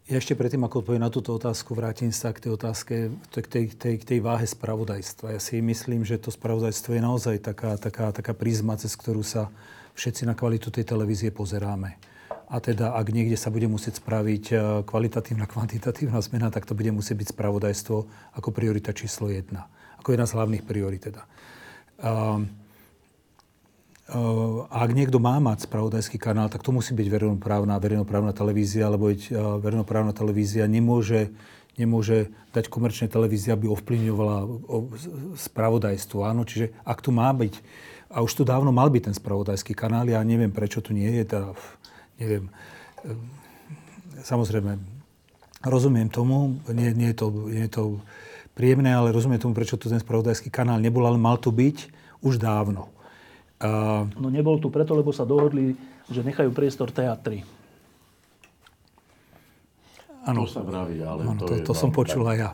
[0.03, 3.65] Ja ešte predtým, ako odpoviem na túto otázku, vrátim sa k tej otázke, k tej,
[3.71, 5.31] tej, k tej váhe spravodajstva.
[5.31, 9.47] Ja si myslím, že to spravodajstvo je naozaj taká, taká, taká prízma, cez ktorú sa
[9.95, 11.95] všetci na kvalitu tej televízie pozeráme.
[12.51, 16.91] A teda, ak niekde sa bude musieť spraviť e, kvalitatívna, kvantitatívna zmena, tak to bude
[16.91, 17.97] musieť byť spravodajstvo
[18.35, 19.71] ako priorita číslo jedna
[20.03, 21.23] ako jedna z hlavných priorit teda.
[22.03, 22.43] A
[24.67, 29.07] ak niekto má mať spravodajský kanál, tak to musí byť verejnoprávna, verejnoprávna televízia, lebo
[29.63, 31.31] verejnoprávna televízia nemôže,
[31.79, 34.37] nemôže dať komerčnej televízii, aby ovplyvňovala
[35.39, 36.19] spravodajstvo.
[36.19, 37.63] Áno, čiže ak tu má byť,
[38.11, 41.23] a už tu dávno mal byť ten spravodajský kanál, ja neviem, prečo tu nie je,
[41.23, 41.55] teda,
[42.19, 42.51] neviem,
[44.27, 44.77] samozrejme,
[45.63, 47.83] rozumiem tomu, nie, nie, je to, nie je to
[48.51, 51.89] príjemné, ale rozumiem tomu, prečo tu ten spravodajský kanál nebol, ale mal tu byť
[52.19, 52.91] už dávno.
[54.19, 55.75] No nebol tu preto, lebo sa dohodli,
[56.11, 57.47] že nechajú priestor teatri.
[60.23, 60.47] Ano.
[60.47, 62.51] To sa vraví, ale ano, to, to, je to som počul aj ja.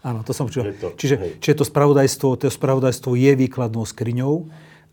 [0.00, 0.72] Áno, to som počul.
[0.80, 4.48] To, čiže, čiže to spravodajstvo, to spravodajstvo je výkladnou skriňou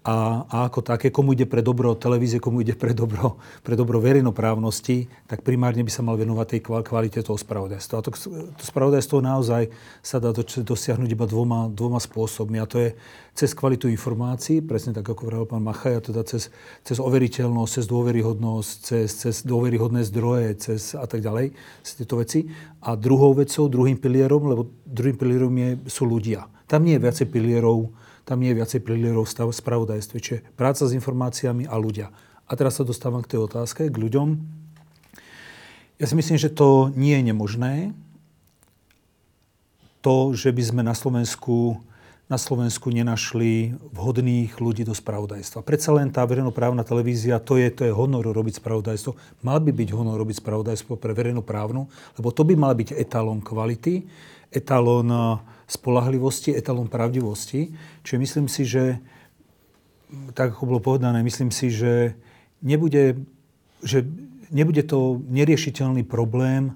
[0.08, 4.00] a, a ako také, komu ide pre dobro televízie, komu ide pre dobro, pre dobro
[4.00, 8.00] verejnoprávnosti, tak primárne by sa mal venovať tej kvalite toho spravodajstva.
[8.00, 8.16] A to,
[8.56, 9.68] to spravodajstvo naozaj
[10.00, 12.56] sa dá dosiahnuť iba dvoma, dvoma spôsobmi.
[12.56, 12.96] A to je
[13.36, 16.56] cez kvalitu informácií, presne tak, ako hovoril pán Machaj, a teda cez,
[16.88, 21.52] cez overiteľnosť, cez dôveryhodnosť, cez, cez dôveryhodné zdroje, cez a tak ďalej,
[21.84, 22.48] cez tieto veci.
[22.80, 26.48] A druhou vecou, druhým pilierom, lebo druhým pilierom je, sú ľudia.
[26.64, 27.92] Tam nie je viacej pilierov,
[28.28, 32.12] tam nie je viacej pilierov v spravodajstve, čiže práca s informáciami a ľudia.
[32.44, 34.36] A teraz sa dostávam k tej otázke, k ľuďom.
[35.96, 37.74] Ja si myslím, že to nie je nemožné.
[40.04, 41.80] To, že by sme na Slovensku,
[42.28, 45.64] na Slovensku nenašli vhodných ľudí do spravodajstva.
[45.64, 49.44] Predsa len tá verejnoprávna televízia, to je, to je honor robiť spravodajstvo.
[49.44, 51.82] Mal by byť honor robiť spravodajstvo pre verejnoprávnu,
[52.20, 54.04] lebo to by mal byť etalón kvality,
[54.52, 57.76] etalón spolahlivosti, etalom pravdivosti.
[58.02, 59.04] Čiže myslím si, že
[60.32, 62.16] tak ako bolo povedané, myslím si, že
[62.64, 63.20] nebude,
[63.84, 64.08] že
[64.48, 66.72] nebude to neriešiteľný problém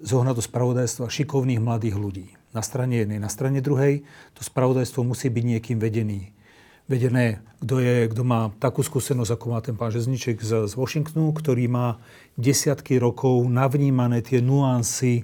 [0.00, 2.26] z ohľadu spravodajstva šikovných mladých ľudí.
[2.50, 3.22] Na strane jednej.
[3.22, 4.04] Na strane druhej
[4.36, 6.34] to spravodajstvo musí byť niekým vedený.
[6.90, 11.30] Vedené, kto, je, kto má takú skúsenosť, ako má ten pán Žezniček z, z Washingtonu,
[11.30, 12.02] ktorý má
[12.34, 15.22] desiatky rokov navnímané tie nuancy,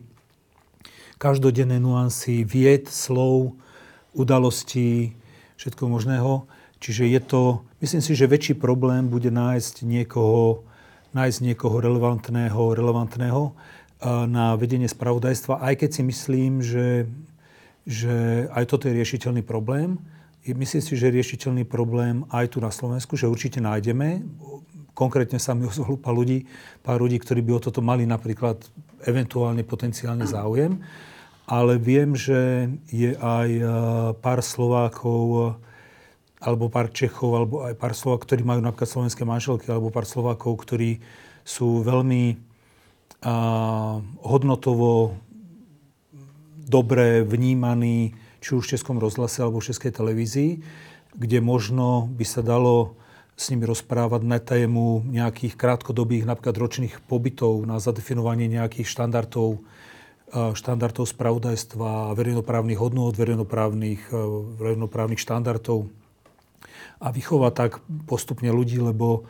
[1.16, 3.56] každodenné nuancy vied, slov,
[4.12, 5.16] udalostí,
[5.56, 6.48] všetko možného.
[6.76, 7.42] Čiže je to,
[7.80, 10.64] myslím si, že väčší problém bude nájsť niekoho,
[11.16, 13.42] nájsť niekoho relevantného, relevantného
[14.28, 17.08] na vedenie spravodajstva, aj keď si myslím, že,
[17.88, 19.96] že aj toto je riešiteľný problém.
[20.44, 24.22] Myslím si, že je riešiteľný problém aj tu na Slovensku, že určite nájdeme.
[24.92, 26.44] Konkrétne sa mi ozvalo pár ľudí,
[26.84, 28.60] pár ľudí, ktorí by o toto mali napríklad
[29.04, 30.80] eventuálne potenciálne záujem.
[31.46, 33.48] Ale viem, že je aj
[34.18, 35.54] pár Slovákov,
[36.42, 40.66] alebo pár Čechov, alebo aj pár Slovákov, ktorí majú napríklad slovenské manželky, alebo pár Slovákov,
[40.66, 40.98] ktorí
[41.46, 42.34] sú veľmi
[43.22, 45.14] a, hodnotovo
[46.66, 50.60] dobre vnímaní, či už v Českom rozhlase alebo v Českej televízii,
[51.14, 52.98] kde možno by sa dalo
[53.36, 59.60] s nimi rozprávať na tému nejakých krátkodobých, napríklad ročných pobytov na zadefinovanie nejakých štandardov,
[60.32, 64.08] štandardov spravodajstva, verejnoprávnych hodnôt, verejnoprávnych,
[64.56, 65.92] verejnoprávnych štandardov
[66.96, 67.72] a vychovať tak
[68.08, 69.28] postupne ľudí, lebo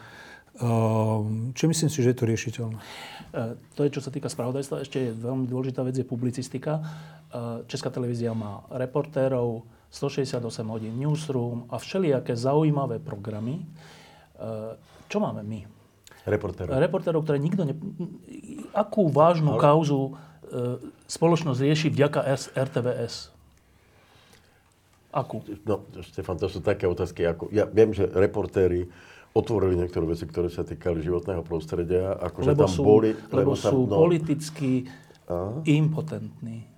[1.52, 2.78] čo myslím si, že je to riešiteľné.
[2.80, 4.88] E, to je, čo sa týka spravodajstva.
[4.88, 6.80] Ešte je veľmi dôležitá vec, je publicistika.
[6.80, 6.82] E,
[7.68, 13.68] Česká televízia má reportérov, 168 hodín newsroom a všelijaké zaujímavé programy.
[14.36, 14.76] E,
[15.08, 15.60] čo máme my?
[16.26, 16.74] Reportérov.
[16.74, 17.74] Reportérov, ktoré nikto ne...
[18.74, 19.62] Akú vážnu Ale...
[19.62, 20.14] kauzu
[21.06, 22.20] spoločnosť rieši vďaka
[22.54, 23.34] RTVS?
[25.16, 25.40] Akú?
[25.64, 27.24] No, Stefan, to sú také otázky.
[27.24, 28.84] Ako, ja viem, že reportéri
[29.32, 32.16] otvorili niektoré veci, ktoré sa týkali životného prostredia.
[32.20, 34.84] Akože lebo tam sú, boli, lebo, lebo sú no, politicky
[35.28, 35.64] Aha.
[35.64, 36.68] impotentní.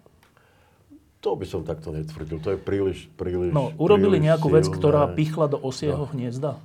[1.18, 2.38] To by som takto netvrdil.
[2.38, 4.58] To je príliš, príliš No, urobili príliš nejakú silné.
[4.62, 6.10] vec, ktorá pichla do osieho no.
[6.14, 6.62] hniezda.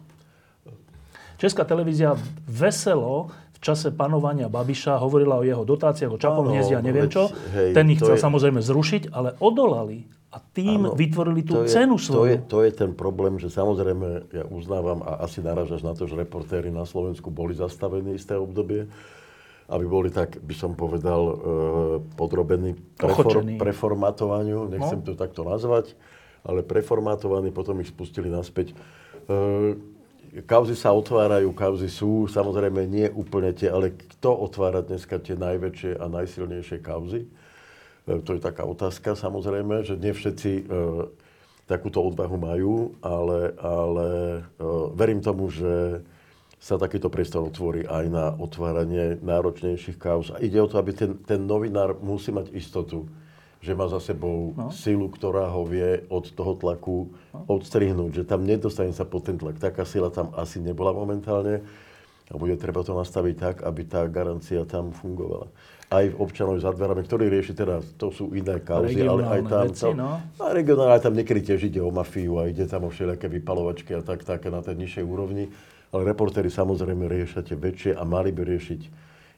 [1.43, 2.15] Česká televízia
[2.47, 7.27] veselo v čase panovania Babiša hovorila o jeho dotáciách, o Čapom hniezde a neviem čo.
[7.51, 8.23] Hej, Ten ich chcel je...
[8.23, 12.23] samozrejme zrušiť, ale odolali a tým ano, vytvorili tú cenu je, svoju.
[12.23, 16.07] To je, to je ten problém, že samozrejme ja uznávam a asi narážaš na to,
[16.07, 18.87] že reportéry na Slovensku boli zastavení isté obdobie,
[19.67, 21.35] aby boli tak, by som povedal, e,
[22.15, 25.07] podrobení prefor, preformatovaniu, nechcem no.
[25.11, 25.91] to takto nazvať,
[26.47, 28.71] ale preformatovaní, potom ich spustili naspäť.
[28.71, 29.91] E,
[30.41, 36.01] kauzy sa otvárajú, kauzy sú, samozrejme nie úplne tie, ale kto otvára dneska tie najväčšie
[36.01, 37.29] a najsilnejšie kauzy?
[38.09, 40.63] E, to je taká otázka samozrejme, že nie všetci e,
[41.69, 44.07] takúto odvahu majú, ale, ale
[44.57, 44.65] e,
[44.97, 46.01] verím tomu, že
[46.57, 50.31] sa takýto priestor otvorí aj na otváranie náročnejších kauz.
[50.31, 53.05] A ide o to, aby ten, ten novinár musí mať istotu,
[53.63, 54.67] že má za sebou no.
[54.75, 57.47] silu, ktorá ho vie od toho tlaku no.
[57.47, 59.55] odstrihnúť, že tam nedostane sa pod ten tlak.
[59.55, 61.63] Taká sila tam asi nebola momentálne
[62.27, 65.47] a bude treba to nastaviť tak, aby tá garancia tam fungovala
[65.93, 69.89] aj občanov za dverami, ktorí rieši teda, to sú iné kauzy, ale aj tam, veci,
[69.93, 70.17] no.
[70.41, 74.01] a regionálne tam niekedy tiež ide o mafiu a ide tam o všelijaké vypalovačky a
[74.01, 75.53] tak, také na tej nižšej úrovni.
[75.93, 78.81] Ale reportéri samozrejme riešia tie väčšie a mali by riešiť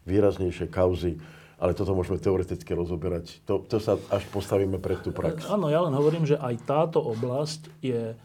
[0.08, 1.20] výraznejšie kauzy.
[1.56, 3.40] Ale toto môžeme teoreticky rozoberať.
[3.48, 5.48] To, to sa až postavíme pred tú prax.
[5.48, 8.16] Áno, ja len hovorím, že aj táto oblasť je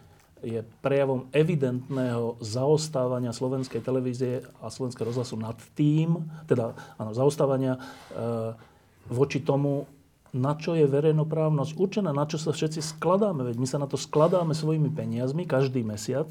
[0.41, 6.17] je prejavom evidentného zaostávania slovenskej televízie a slovenského rozhlasu nad tým,
[6.49, 7.81] teda áno, zaostávania e,
[9.13, 9.85] voči tomu,
[10.33, 13.45] na čo je verejnoprávnosť určená, na čo sa všetci skladáme.
[13.45, 16.31] Veď my sa na to skladáme svojimi peniazmi každý mesiac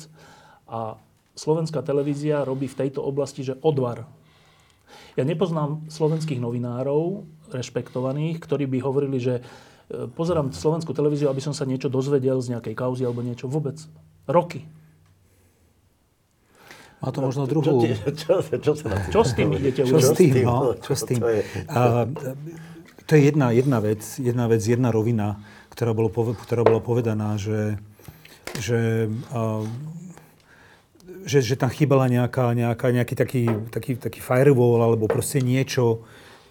[0.66, 0.98] a
[1.36, 4.08] slovenská televízia robí v tejto oblasti, že odvar.
[5.18, 9.42] Ja nepoznám slovenských novinárov, rešpektovaných, ktorí by hovorili, že
[9.90, 13.50] pozerám slovenskú televíziu, aby som sa niečo dozvedel z nejakej kauzy alebo niečo.
[13.50, 13.82] Vôbec.
[14.30, 14.62] Roky.
[17.00, 17.80] Má to možno druhú...
[17.80, 20.76] Čo, čo, čo, čo, čo s tým idete Čo s tým, no?
[20.78, 21.24] Čo s tým?
[21.72, 22.06] A,
[23.08, 25.40] to je jedna, jedna vec, jedna vec, jedna rovina,
[25.72, 27.80] ktorá, bolo, ktorá bola povedaná, že,
[28.60, 29.64] že, a,
[31.26, 33.42] že, že tam chýbala nejaká, nejaká, nejaký taký,
[33.72, 36.04] taký, taký firewall alebo proste niečo,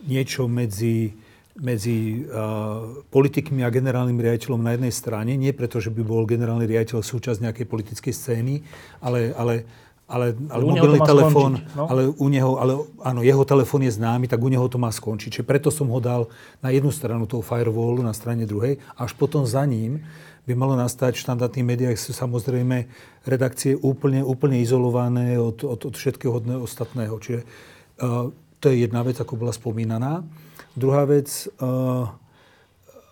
[0.05, 1.15] niečo medzi,
[1.59, 6.69] medzi uh, politikmi a generálnym riaditeľom na jednej strane, nie preto, že by bol generálny
[6.69, 8.55] riaditeľ súčasť nejakej politickej scény,
[9.03, 9.67] ale, ale,
[10.09, 11.85] ale, ale u mobilný telefón, no?
[11.91, 12.73] ale u neho, ale
[13.05, 15.41] áno, jeho telefón je známy, tak u neho to má skončiť.
[15.41, 16.31] Čiže preto som ho dal
[16.65, 20.01] na jednu stranu toho firewallu, na strane druhej, až potom za ním
[20.49, 22.89] by malo nastať v štandardných médiách sú samozrejme
[23.29, 27.13] redakcie úplne, úplne izolované od, od, od všetkého ostatného.
[27.21, 30.25] Čiže uh, to je jedna vec, ako bola spomínaná.
[30.73, 31.29] Druhá vec,
[31.61, 32.09] uh,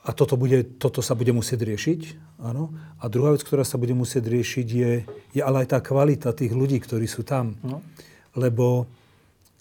[0.07, 2.01] a toto, bude, toto sa bude musieť riešiť,
[2.41, 2.73] áno.
[3.03, 4.93] A druhá vec, ktorá sa bude musieť riešiť, je,
[5.37, 7.61] je ale aj tá kvalita tých ľudí, ktorí sú tam.
[7.61, 7.85] No.
[8.33, 8.89] Lebo,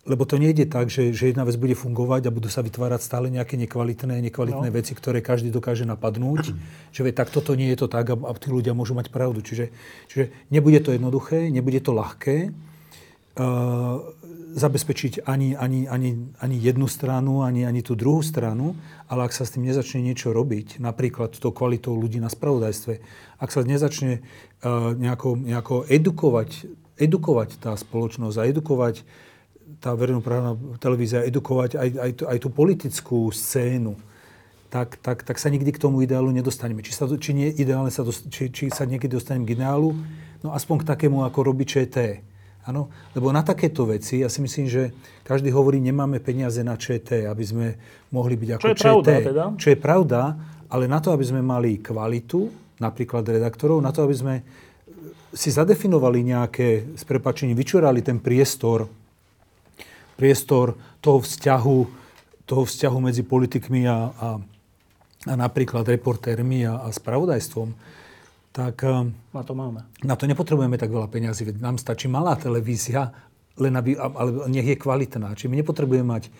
[0.06, 3.34] lebo to nejde tak, že, že jedna vec bude fungovať a budú sa vytvárať stále
[3.34, 4.76] nejaké nekvalitné, nekvalitné no.
[4.78, 6.53] veci, ktoré každý dokáže napadnúť.
[6.93, 9.41] že vie, tak toto nie je to tak a, a tí ľudia môžu mať pravdu.
[9.41, 9.74] Čiže,
[10.06, 12.53] čiže nebude to jednoduché, nebude to ľahké.
[13.36, 13.99] Uh,
[14.56, 18.80] zabezpečiť ani, ani, ani, ani jednu stranu, ani, ani tú druhú stranu,
[19.12, 22.93] ale ak sa s tým nezačne niečo robiť, napríklad tou kvalitou ľudí na spravodajstve,
[23.43, 24.24] ak sa nezačne
[24.64, 29.03] uh, nejako, nejako edukovať, edukovať tá spoločnosť a edukovať
[29.86, 33.93] tá verejnoprávna televízia, edukovať aj, aj, aj tú politickú scénu,
[34.73, 36.81] tak, tak, tak sa nikdy k tomu ideálu nedostaneme.
[36.81, 39.93] Či sa, či nie, ideálne sa, dost, či, či sa niekedy dostaneme k ideálu,
[40.41, 42.25] no aspoň k takému, ako robí ČT
[42.65, 44.89] Áno, lebo na takéto veci, ja si myslím, že
[45.21, 47.77] každý hovorí, nemáme peniaze na ČT, aby sme
[48.09, 48.89] mohli byť ako čo je ČT.
[48.89, 49.45] Pravda, teda?
[49.53, 50.21] Čo je pravda,
[50.65, 52.49] ale na to, aby sme mali kvalitu,
[52.81, 54.36] napríklad redaktorov, na to, aby sme
[55.29, 58.89] si zadefinovali nejaké, s prepačením, vyčurali ten priestor,
[60.16, 61.78] priestor toho vzťahu,
[62.47, 64.30] toho vzťahu medzi politikmi a, a,
[65.30, 67.76] a napríklad reportérmi a, a spravodajstvom,
[68.55, 68.88] tak
[69.36, 69.84] na to máme.
[70.07, 73.11] Na to nepotrebujeme tak veľa peniazy, veď nám stačí malá televízia,
[73.59, 75.36] len aby, ale nech je kvalitná.
[75.36, 76.32] Čiže my nepotrebujeme mať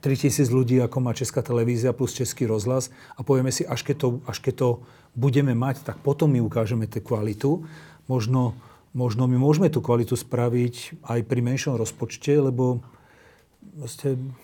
[0.00, 4.08] 3000 ľudí, ako má Česká televízia plus Český rozhlas a povieme si, až keď to,
[4.28, 4.68] až keď to
[5.16, 7.64] budeme mať, tak potom my ukážeme tú kvalitu.
[8.06, 8.54] Možno,
[8.96, 12.80] možno my môžeme tú kvalitu spraviť aj pri menšom rozpočte, lebo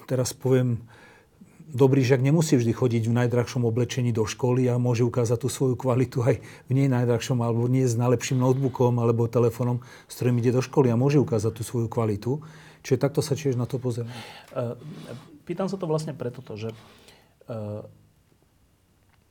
[0.05, 0.84] teraz poviem,
[1.72, 5.80] dobrý žiak nemusí vždy chodiť v najdrahšom oblečení do školy a môže ukázať tú svoju
[5.80, 10.53] kvalitu aj v nej najdrahšom, alebo nie s najlepším notebookom alebo telefónom, s ktorým ide
[10.53, 12.44] do školy a môže ukázať tú svoju kvalitu.
[12.84, 14.12] Čiže takto sa tiež na to pozerám.
[14.12, 14.76] E,
[15.48, 16.74] pýtam sa to vlastne preto, že
[17.48, 17.57] e,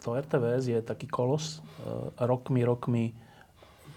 [0.01, 3.05] to RTVS je taký kolos, e, rokmi, rokmi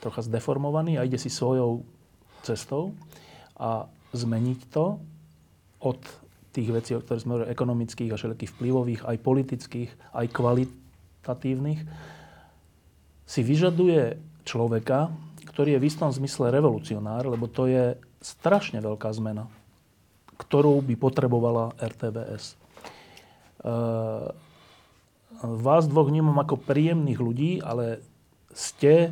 [0.04, 1.80] trocha zdeformovaný a ide si svojou
[2.44, 2.92] cestou
[3.56, 5.00] a zmeniť to
[5.80, 6.00] od
[6.54, 11.80] tých vecí, o ktorých sme ekonomických a všetkých vplyvových, aj politických, aj kvalitatívnych,
[13.24, 15.10] si vyžaduje človeka,
[15.50, 19.48] ktorý je v istom zmysle revolucionár, lebo to je strašne veľká zmena,
[20.38, 22.54] ktorú by potrebovala RTVS.
[22.54, 22.56] E,
[25.42, 28.04] vás dvoch vnímam ako príjemných ľudí, ale
[28.54, 29.10] ste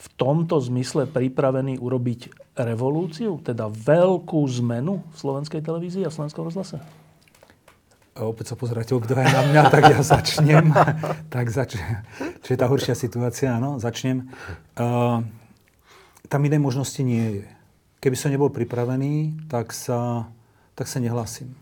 [0.00, 6.80] v tomto zmysle pripravení urobiť revolúciu, teda veľkú zmenu v slovenskej televízii a slovenskom rozhlase?
[8.16, 10.72] A opäť sa pozeráte obdve na mňa, tak ja začnem.
[11.34, 12.00] tak začnem.
[12.40, 14.28] Čo je tá horšia situácia, áno, začnem.
[14.74, 15.20] Uh,
[16.32, 17.46] tam inej možnosti nie je.
[18.00, 20.28] Keby som nebol pripravený, tak sa,
[20.72, 21.52] tak sa nehlasím.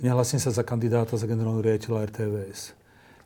[0.00, 2.72] Nehlasím sa za kandidáta za generálneho riaditeľa RTVS.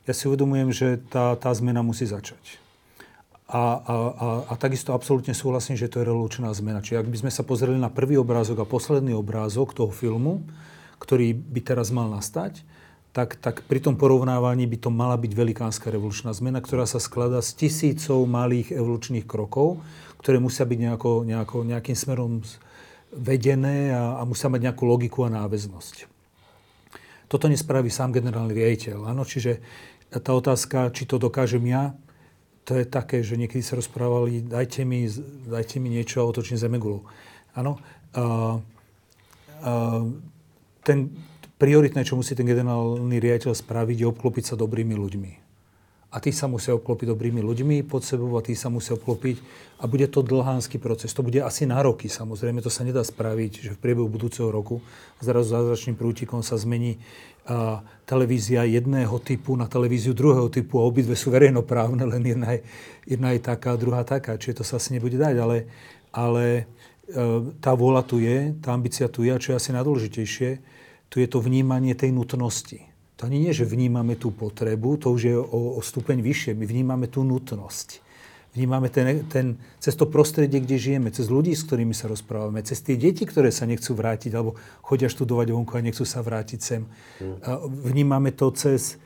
[0.05, 2.59] Ja si uvedomujem, že tá, tá zmena musí začať.
[3.49, 6.85] A, a, a, a takisto absolútne súhlasím, že to je revolučná zmena.
[6.85, 10.45] Čiže ak by sme sa pozreli na prvý obrázok a posledný obrázok toho filmu,
[11.01, 12.61] ktorý by teraz mal nastať,
[13.09, 17.41] tak, tak pri tom porovnávaní by to mala byť velikánska revolučná zmena, ktorá sa skladá
[17.41, 19.81] z tisícov malých evolučných krokov,
[20.21, 22.45] ktoré musia byť nejako, nejako, nejakým smerom
[23.09, 26.05] vedené a, a musia mať nejakú logiku a náväznosť.
[27.25, 29.09] Toto nespraví sám generálny riaditeľ.
[29.09, 29.25] Áno?
[29.25, 29.57] Čiže
[30.13, 31.97] tá otázka, či to dokážem ja,
[32.69, 35.09] to je také, že niekedy sa rozprávali, dajte mi,
[35.49, 37.01] dajte mi niečo a otočím zemegulu.
[37.57, 37.81] Áno.
[38.13, 38.61] A,
[39.65, 40.05] a,
[40.85, 41.09] ten
[41.57, 45.31] prioritné, čo musí ten generálny riaditeľ spraviť, je obklopiť sa dobrými ľuďmi.
[46.09, 49.37] A tí sa musia obklopiť dobrými ľuďmi pod sebou a tí sa musia obklopiť.
[49.77, 51.13] A bude to dlhánsky proces.
[51.13, 52.65] To bude asi na roky, samozrejme.
[52.65, 54.81] To sa nedá spraviť, že v priebehu budúceho roku
[55.21, 56.97] zrazu zázračným prútikom sa zmení
[57.49, 62.61] a televízia jedného typu na televíziu druhého typu a obidve sú verejnoprávne, len jedna je,
[63.09, 64.37] jedna je taká, druhá taká.
[64.37, 65.65] Čiže to sa asi nebude dať, ale,
[66.13, 66.63] ale e,
[67.57, 70.49] tá vôľa tu je, tá ambícia tu je a čo je asi najdôležitejšie,
[71.09, 72.88] tu je to vnímanie tej nutnosti.
[73.19, 76.55] To ani nie, že vnímame tú potrebu, to už je o, o stupeň vyššie.
[76.55, 78.07] My vnímame tú nutnosť
[78.49, 82.81] vnímame ten, ten, cez to prostredie, kde žijeme, cez ľudí, s ktorými sa rozprávame, cez
[82.81, 86.81] tie deti, ktoré sa nechcú vrátiť alebo chodia študovať vonku a nechcú sa vrátiť sem.
[87.45, 88.97] A vnímame to cez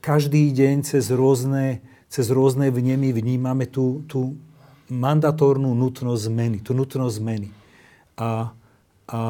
[0.00, 4.36] každý deň, cez rôzne, cez rôzne vnemy, vnímame tú, tú,
[4.84, 7.48] mandatórnu nutnosť zmeny, tú nutnosť zmeny.
[8.20, 8.52] A,
[9.08, 9.20] a,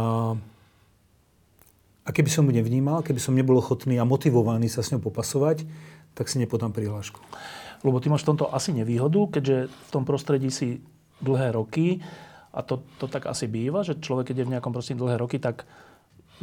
[2.05, 5.65] a keby som ju nevnímal, keby som nebol ochotný a motivovaný sa s ňou popasovať,
[6.13, 7.19] tak si nepodám prihlášku.
[7.85, 10.85] Lebo ty máš v tomto asi nevýhodu, keďže v tom prostredí si
[11.25, 12.05] dlhé roky
[12.53, 15.41] a to, to tak asi býva, že človek, keď je v nejakom prostredí dlhé roky,
[15.41, 15.65] tak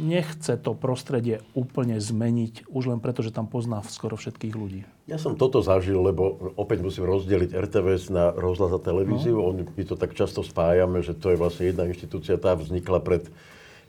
[0.00, 4.82] nechce to prostredie úplne zmeniť, už len preto, že tam pozná skoro všetkých ľudí.
[5.04, 9.36] Ja som toto zažil, lebo opäť musím rozdeliť RTVS na rozhlas a televíziu.
[9.36, 9.52] No.
[9.52, 13.28] On, my to tak často spájame, že to je vlastne jedna inštitúcia, tá vznikla pred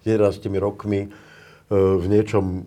[0.03, 1.09] 11 rokmi.
[1.73, 2.61] E, v niečom e,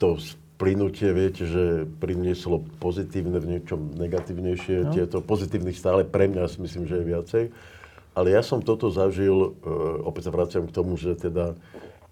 [0.00, 0.16] to
[0.56, 4.88] plynutie, viete, že prinieslo pozitívne, v niečom negatívnejšie.
[4.88, 4.92] No.
[4.94, 7.44] Tieto pozitívnych stále pre mňa si myslím, že je viacej.
[8.12, 9.68] Ale ja som toto zažil, e,
[10.08, 11.58] opäť sa vraciam k tomu, že teda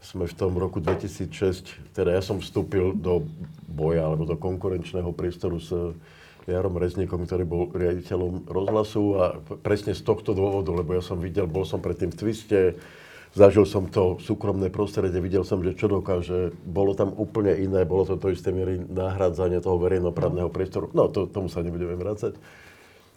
[0.00, 3.24] sme v tom roku 2006, teda ja som vstúpil do
[3.68, 5.72] boja alebo do konkurenčného priestoru s
[6.48, 9.24] Jarom Rezníkom, ktorý bol riaditeľom rozhlasu a
[9.60, 12.60] presne z tohto dôvodu, lebo ja som videl, bol som predtým v Twiste,
[13.34, 18.06] zažil som to súkromné prostredie, videl som, že čo dokáže, bolo tam úplne iné, bolo
[18.06, 20.90] to to isté miery nahradzanie toho verejnoprávneho priestoru.
[20.90, 22.34] No, to, tomu sa nebudeme vrácať.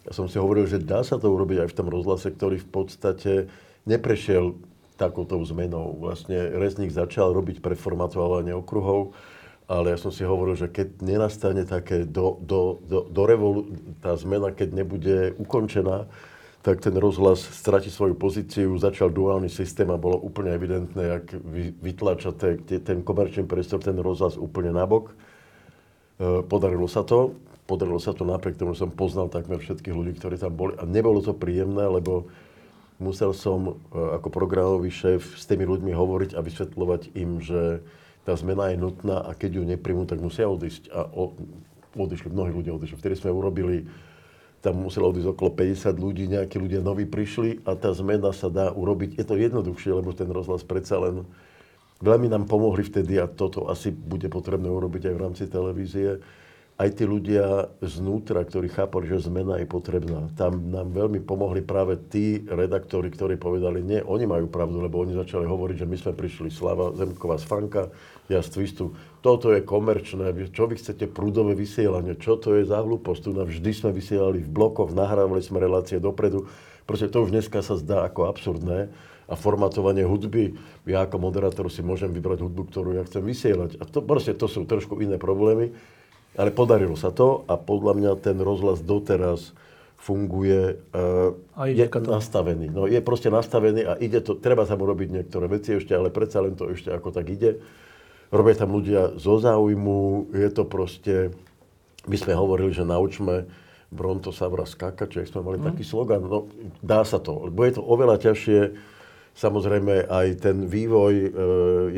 [0.04, 2.68] Ja som si hovoril, že dá sa to urobiť aj v tom rozhlase, ktorý v
[2.68, 3.32] podstate
[3.88, 4.54] neprešiel
[4.94, 5.98] takouto zmenou.
[5.98, 9.16] Vlastne Rezník začal robiť preformatovanie okruhov,
[9.64, 13.72] ale ja som si hovoril, že keď nenastane také do, do, do, do revolu-
[14.04, 16.04] tá zmena, keď nebude ukončená,
[16.64, 21.36] tak ten rozhlas stratí svoju pozíciu, začal duálny systém a bolo úplne evidentné, ak
[21.84, 22.32] vytlača
[22.64, 25.12] ten komerčný priestor, ten rozhlas úplne nabok.
[25.12, 27.36] E, podarilo sa to.
[27.68, 30.72] Podarilo sa to napriek tomu, že som poznal takmer všetkých ľudí, ktorí tam boli.
[30.80, 32.32] A nebolo to príjemné, lebo
[32.96, 37.84] musel som e, ako programový šéf s tými ľuďmi hovoriť a vysvetľovať im, že
[38.24, 40.88] tá zmena je nutná a keď ju nepríjmu, tak musia odísť.
[40.96, 41.12] A
[41.92, 42.96] odišli, mnohí ľudia odišli.
[42.96, 43.84] Vtedy sme urobili,
[44.64, 48.72] tam muselo odísť okolo 50 ľudí, nejakí ľudia noví prišli a tá zmena sa dá
[48.72, 49.20] urobiť.
[49.20, 51.28] Je to jednoduchšie, lebo ten rozhlas predsa len
[52.00, 56.24] veľmi nám pomohli vtedy a toto asi bude potrebné urobiť aj v rámci televízie
[56.74, 60.26] aj tí ľudia znútra, ktorí chápali, že zmena je potrebná.
[60.34, 65.14] Tam nám veľmi pomohli práve tí redaktori, ktorí povedali, nie, oni majú pravdu, lebo oni
[65.14, 67.94] začali hovoriť, že my sme prišli Slava Zemková z Fanka,
[68.26, 68.90] ja z Twistu,
[69.24, 73.70] toto je komerčné, čo vy chcete prúdové vysielanie, čo to je za hlúposť, tu vždy
[73.72, 76.44] sme vysielali v blokoch, nahrávali sme relácie dopredu,
[76.84, 78.92] proste to už dneska sa zdá ako absurdné
[79.24, 83.80] a formatovanie hudby, ja ako moderátor si môžem vybrať hudbu, ktorú ja chcem vysielať.
[83.80, 85.72] A to proste to sú trošku iné problémy.
[86.34, 89.54] Ale podarilo sa to a podľa mňa ten rozhlas doteraz
[89.96, 91.32] funguje, uh,
[91.64, 92.04] je to.
[92.04, 92.68] nastavený.
[92.68, 96.44] No, je proste nastavený a ide to, treba tam urobiť niektoré veci ešte, ale predsa
[96.44, 97.64] len to ešte ako tak ide.
[98.32, 101.32] Robia tam ľudia zo záujmu, je to proste,
[102.08, 103.48] my sme hovorili, že naučme
[103.94, 105.66] Bronto Savra skákať, či sme mali mm.
[105.70, 106.50] taký slogan, no
[106.82, 108.60] dá sa to, lebo je to oveľa ťažšie,
[109.34, 111.28] Samozrejme aj ten vývoj e,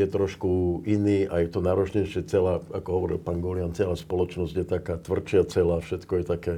[0.00, 4.64] je trošku iný a je to náročnejšie celá, ako hovoril pán Golian, celá spoločnosť je
[4.64, 6.54] taká tvrdšia celá, všetko je také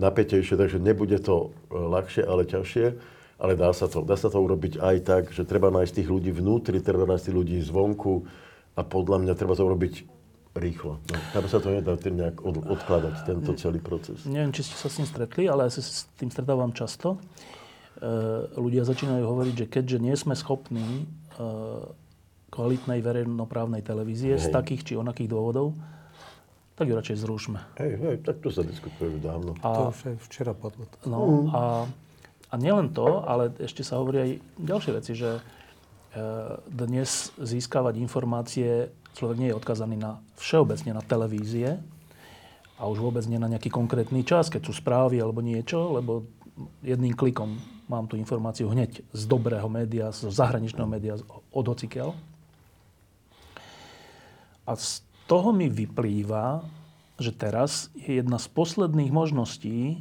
[0.00, 2.86] napätejšie, takže nebude to e, ľahšie, ale ťažšie,
[3.36, 4.00] ale dá sa to.
[4.00, 7.36] Dá sa to urobiť aj tak, že treba nájsť tých ľudí vnútri, treba nájsť tých
[7.36, 8.24] ľudí zvonku
[8.72, 9.94] a podľa mňa treba to urobiť
[10.52, 11.00] rýchlo.
[11.00, 14.28] No, tam sa to nedá tým nejak od, odkladať, tento celý proces.
[14.28, 17.16] Neviem, či ste sa s tým stretli, ale ja sa s tým stretávam často.
[17.16, 18.08] E,
[18.60, 21.04] ľudia začínajú hovoriť, že keďže nie sme schopní e,
[22.52, 24.44] kvalitnej verejnoprávnej televízie hej.
[24.44, 25.72] z takých či onakých dôvodov,
[26.76, 27.58] tak ju radšej zrušme.
[27.80, 29.56] Hej, hej, tak to sa diskutuje už dávno.
[29.64, 30.84] A, to už aj včera padlo.
[31.08, 31.44] No mm.
[31.48, 31.62] a,
[32.52, 35.40] a nielen to, ale ešte sa hovorí aj ďalšie veci, že
[36.68, 41.80] dnes získavať informácie človek nie je odkazaný na všeobecne na televízie
[42.76, 46.28] a už vôbec nie na nejaký konkrétny čas, keď sú správy alebo niečo, lebo
[46.84, 47.56] jedným klikom
[47.88, 51.16] mám tú informáciu hneď z dobrého média, z zahraničného média,
[51.52, 52.16] od hocikiaľ.
[54.68, 56.64] A z toho mi vyplýva,
[57.16, 60.00] že teraz je jedna z posledných možností,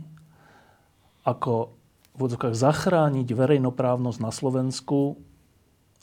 [1.21, 1.75] ako
[2.17, 5.21] v odzokách zachrániť verejnoprávnosť na Slovensku,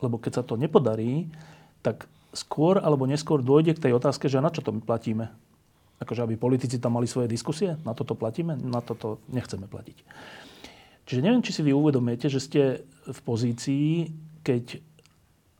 [0.02, 1.30] lebo keď sa to nepodarí,
[1.82, 5.32] tak skôr alebo neskôr dôjde k tej otázke, že na čo to my platíme.
[5.98, 9.98] Akože aby politici tam mali svoje diskusie, na toto platíme, na toto nechceme platiť.
[11.08, 12.62] Čiže neviem, či si vy uvedomujete, že ste
[13.08, 14.12] v pozícii,
[14.44, 14.78] keď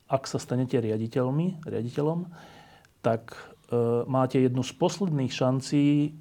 [0.09, 2.28] ak sa stanete riaditeľmi, riaditeľom,
[3.05, 3.41] tak e,
[4.09, 6.12] máte jednu z posledných šancí,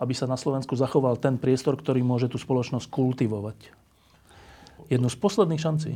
[0.00, 3.58] aby sa na Slovensku zachoval ten priestor, ktorý môže tú spoločnosť kultivovať.
[4.90, 5.92] Jednu z posledných šancí.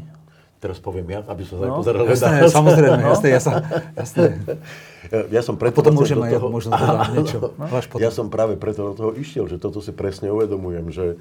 [0.65, 1.77] Teraz poviem ja, aby som sa no.
[1.77, 2.09] nepozeral.
[2.09, 3.13] Jasné, samozrejme, no.
[3.13, 3.53] jasné, ja, sa,
[3.93, 4.41] jasné.
[5.13, 6.49] Ja, ja som preto potom môžem aj toho...
[6.49, 7.39] možno dodám niečo.
[7.61, 7.69] No?
[8.01, 11.21] Ja som práve preto do toho išiel, že toto si presne uvedomujem, že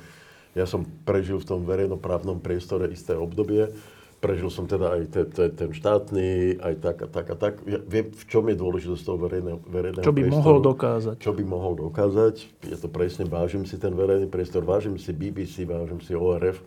[0.53, 3.73] Ja som prežil v tom verejnoprávnom priestore isté obdobie.
[4.21, 7.53] Prežil som teda aj te, te, ten štátny, aj tak a tak a tak.
[7.67, 10.39] Ja viem, v čom je dôležitosť toho verejného, verejného Čo by priestoru.
[10.39, 11.15] mohol dokázať.
[11.19, 12.35] Čo by mohol dokázať.
[12.71, 16.63] Ja to presne vážim si ten verejný priestor, vážim si BBC, vážim si ORF.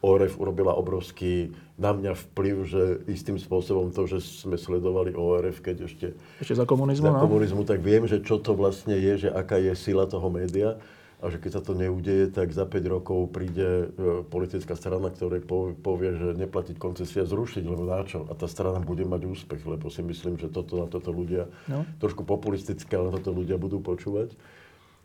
[0.00, 5.76] ORF urobila obrovský na mňa vplyv, že istým spôsobom to, že sme sledovali ORF, keď
[5.84, 6.06] ešte
[6.40, 7.20] Ešte za komunizmu, za no?
[7.20, 10.80] komunizmu, tak viem, že čo to vlastne je, že aká je sila toho média
[11.20, 15.36] a že keď sa to neudeje, tak za 5 rokov príde e, politická strana, ktorá
[15.44, 18.24] po- povie, že neplatiť koncesia zrušiť, lebo na čo?
[18.24, 21.84] A tá strana bude mať úspech, lebo si myslím, že toto na toto ľudia, No.
[22.00, 24.32] trošku populistické, ale na toto ľudia budú počúvať.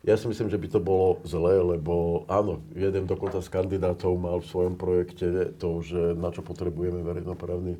[0.06, 4.38] Ja si myslím, že by to bolo zlé, lebo áno, jeden dokonca z kandidátov mal
[4.38, 7.74] v svojom projekte to, že na čo potrebujeme verejnoprávny,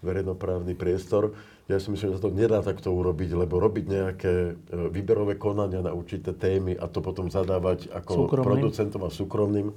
[0.00, 1.36] verejnoprávny priestor.
[1.68, 4.52] Ja si myslím, že sa to nedá takto urobiť, lebo robiť nejaké e,
[4.88, 8.48] výberové konania na určité témy a to potom zadávať ako Súkromným.
[8.48, 9.68] producentom a súkromným.
[9.68, 9.74] E,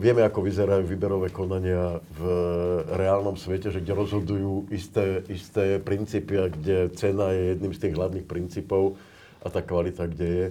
[0.00, 2.22] Vieme, ako vyzerajú výberové konania v
[2.88, 7.94] reálnom svete, že kde rozhodujú isté, isté princípy a kde cena je jedným z tých
[8.00, 8.96] hlavných princípov
[9.44, 10.46] a tá kvalita, kde je.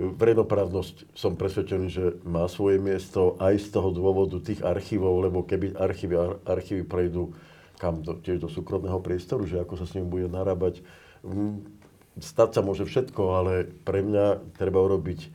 [0.00, 5.76] Verejnoprávnosť som presvedčený, že má svoje miesto aj z toho dôvodu tých archívov, lebo keby
[5.76, 7.36] archívy, ar- archívy prejdú
[7.76, 10.84] kam do, tiež do súkromného priestoru, že ako sa s ním bude narábať.
[11.24, 11.80] Mm,
[12.20, 13.52] Stať sa môže všetko, ale
[13.86, 15.30] pre mňa treba urobiť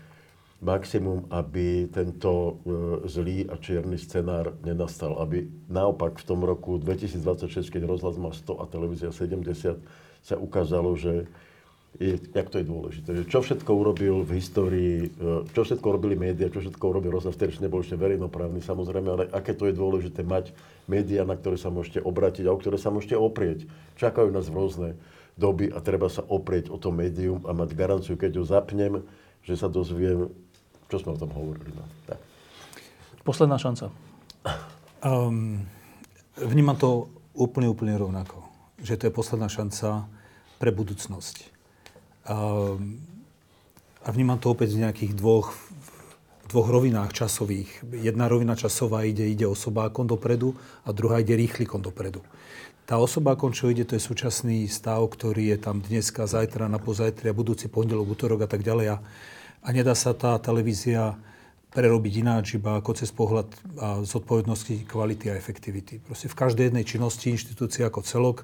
[0.62, 2.52] maximum, aby tento e,
[3.10, 5.18] zlý a čierny scenár nenastal.
[5.18, 9.82] Aby naopak v tom roku 2026, keď rozhlas má 100 a televízia 70,
[10.26, 11.26] sa ukázalo, že
[11.96, 13.10] je, jak to je dôležité.
[13.16, 17.40] Že čo všetko urobil v histórii, e, čo všetko robili médiá, čo všetko urobil rozhlas,
[17.40, 20.52] vtedy ešte nebol ešte verejnoprávny samozrejme, ale aké to je dôležité mať
[20.92, 23.70] médiá, na ktoré sa môžete obratiť a o ktoré sa môžete oprieť.
[23.96, 25.00] Čakajú nás rôzne
[25.40, 28.94] doby a treba sa oprieť o to médium a mať garanciu, keď ho zapnem,
[29.48, 30.28] že sa dozviem,
[30.92, 31.72] čo sme o tom hovorili.
[31.72, 31.84] No.
[32.12, 32.20] Tak.
[33.24, 33.90] Posledná šanca.
[35.00, 35.64] Um,
[36.38, 38.44] vnímam to úplne, úplne rovnako.
[38.84, 40.12] Že to je posledná šanca
[40.60, 41.55] pre budúcnosť.
[42.26, 45.54] A vnímam to opäť v nejakých dvoch,
[46.50, 47.86] dvoch rovinách časových.
[47.94, 52.26] Jedna rovina časová ide, ide osobákom dopredu a druhá ide rýchlikom dopredu.
[52.86, 57.34] Tá osobákom, čo ide, to je súčasný stav, ktorý je tam dneska, zajtra, na pozajtra,
[57.34, 58.94] budúci pondelok, útorok a tak ďalej.
[58.94, 58.98] A,
[59.66, 61.18] a nedá sa tá televízia
[61.74, 63.50] prerobiť ináč, iba ako cez pohľad
[63.82, 65.98] a zodpovednosti kvality a efektivity.
[65.98, 68.38] Proste v každej jednej činnosti inštitúcie ako celok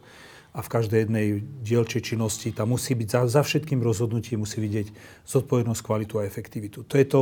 [0.52, 1.28] a v každej jednej
[1.64, 4.92] dielčej činnosti tam musí byť za, za všetkým rozhodnutím musí vidieť
[5.24, 6.84] zodpovednosť, kvalitu a efektivitu.
[6.84, 7.22] To je to,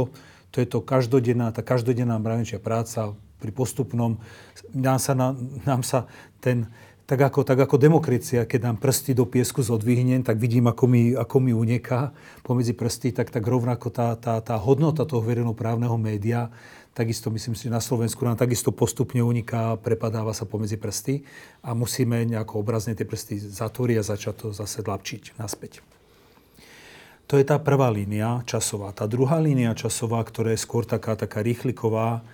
[0.49, 4.17] to, je to každodenná, tá každodenná mravenčia práca pri postupnom.
[4.73, 6.09] Nám sa, na, nám sa
[6.41, 6.65] ten,
[7.09, 11.17] tak ako, tak ako demokracia, keď nám prsty do piesku zodvihnem, tak vidím, ako mi,
[11.17, 12.13] ako mi unieká
[12.45, 16.53] pomedzi prsty, tak, tak rovnako tá, tá, tá hodnota toho verejnoprávneho média,
[16.93, 21.23] takisto myslím si, že na Slovensku nám takisto postupne uniká, prepadáva sa pomedzi prsty
[21.63, 25.85] a musíme nejako obrazne tie prsty zatvoriť a začať to zase dlapčiť naspäť.
[27.29, 28.89] To je tá prvá línia časová.
[28.89, 32.25] Tá druhá línia časová, ktorá je skôr taká, taká rýchliková,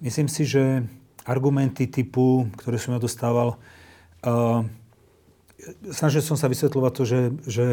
[0.00, 0.88] myslím si, že
[1.28, 3.60] argumenty typu, ktoré som ja dostával,
[4.24, 4.64] uh,
[5.92, 7.66] snažil som sa vysvetľovať to, že, že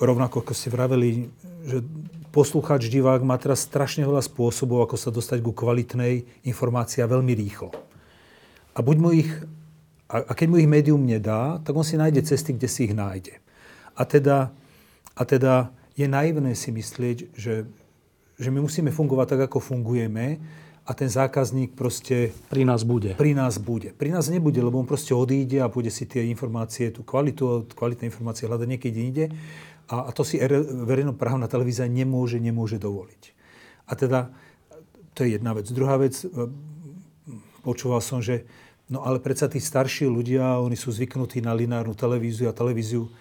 [0.00, 1.28] rovnako ako ste vraveli,
[1.68, 1.84] že
[2.34, 7.30] poslucháč, divák má teraz strašne veľa spôsobov, ako sa dostať ku kvalitnej informácii a veľmi
[7.30, 7.70] rýchlo.
[8.74, 9.30] A buď mu ich,
[10.10, 12.94] a, a keď mu ich médium nedá, tak on si nájde cesty, kde si ich
[12.98, 13.38] nájde.
[13.94, 14.50] A teda,
[15.14, 17.70] a teda je naivné si myslieť, že,
[18.34, 20.42] že my musíme fungovať tak, ako fungujeme
[20.84, 23.16] a ten zákazník proste Pri nás bude.
[23.16, 23.94] pri nás bude.
[23.96, 28.10] Pri nás nebude, lebo on proste odíde a bude si tie informácie, tú kvalitu, kvalitné
[28.12, 29.26] informácie hľadať niekde inde.
[29.88, 33.22] A, a to si er- verejnoprávna televízia nemôže, nemôže dovoliť.
[33.88, 34.32] A teda,
[35.12, 35.68] to je jedna vec.
[35.68, 36.28] Druhá vec, e,
[37.60, 38.48] počúval som, že
[38.88, 43.12] no ale predsa tí starší ľudia, oni sú zvyknutí na lineárnu televíziu a televíziu.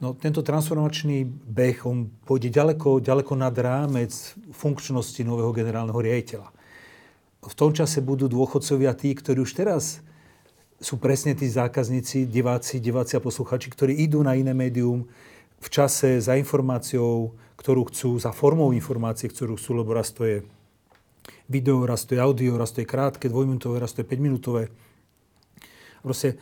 [0.00, 4.10] No tento transformačný beh, on pôjde ďaleko, ďaleko nad rámec
[4.50, 6.50] funkčnosti nového generálneho riaditeľa
[7.40, 10.04] v tom čase budú dôchodcovia tí, ktorí už teraz
[10.80, 15.08] sú presne tí zákazníci, diváci, diváci a posluchači, ktorí idú na iné médium
[15.60, 20.40] v čase za informáciou, ktorú chcú, za formou informácie, ktorú chcú, lebo raz to je
[21.52, 24.72] video, raz to je audio, raz to je krátke, dvojminútové, raz to je 5-minútové.
[26.00, 26.40] Proste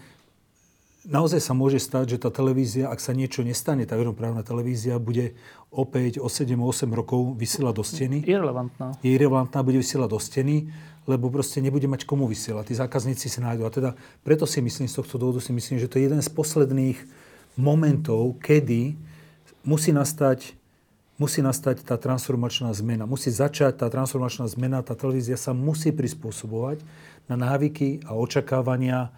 [1.03, 5.35] naozaj sa môže stať, že tá televízia, ak sa niečo nestane, tá verejnoprávna televízia bude
[5.75, 8.95] opäť o 7-8 rokov vysielať do steny Irrelevantná.
[9.03, 10.71] je irrelevantná, bude vysielať do steny,
[11.09, 12.71] lebo proste nebude mať komu vysielať.
[12.71, 13.65] Tí zákazníci si nájdú.
[13.65, 13.91] A teda
[14.21, 17.01] preto si myslím, z tohto dôvodu si myslím, že to je jeden z posledných
[17.57, 19.08] momentov, kedy
[19.69, 20.57] musí nastať
[21.19, 23.03] musí nastať tá transformačná zmena.
[23.03, 26.79] Musí začať tá transformačná zmena, tá televízia sa musí prispôsobovať
[27.27, 29.11] na návyky a očakávania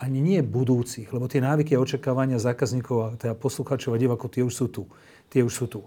[0.00, 4.42] ani nie budúcich, lebo tie návyky a očakávania zákazníkov a teda poslucháčov a divákov, tie
[4.42, 4.82] už sú tu.
[5.28, 5.80] Tie už sú tu.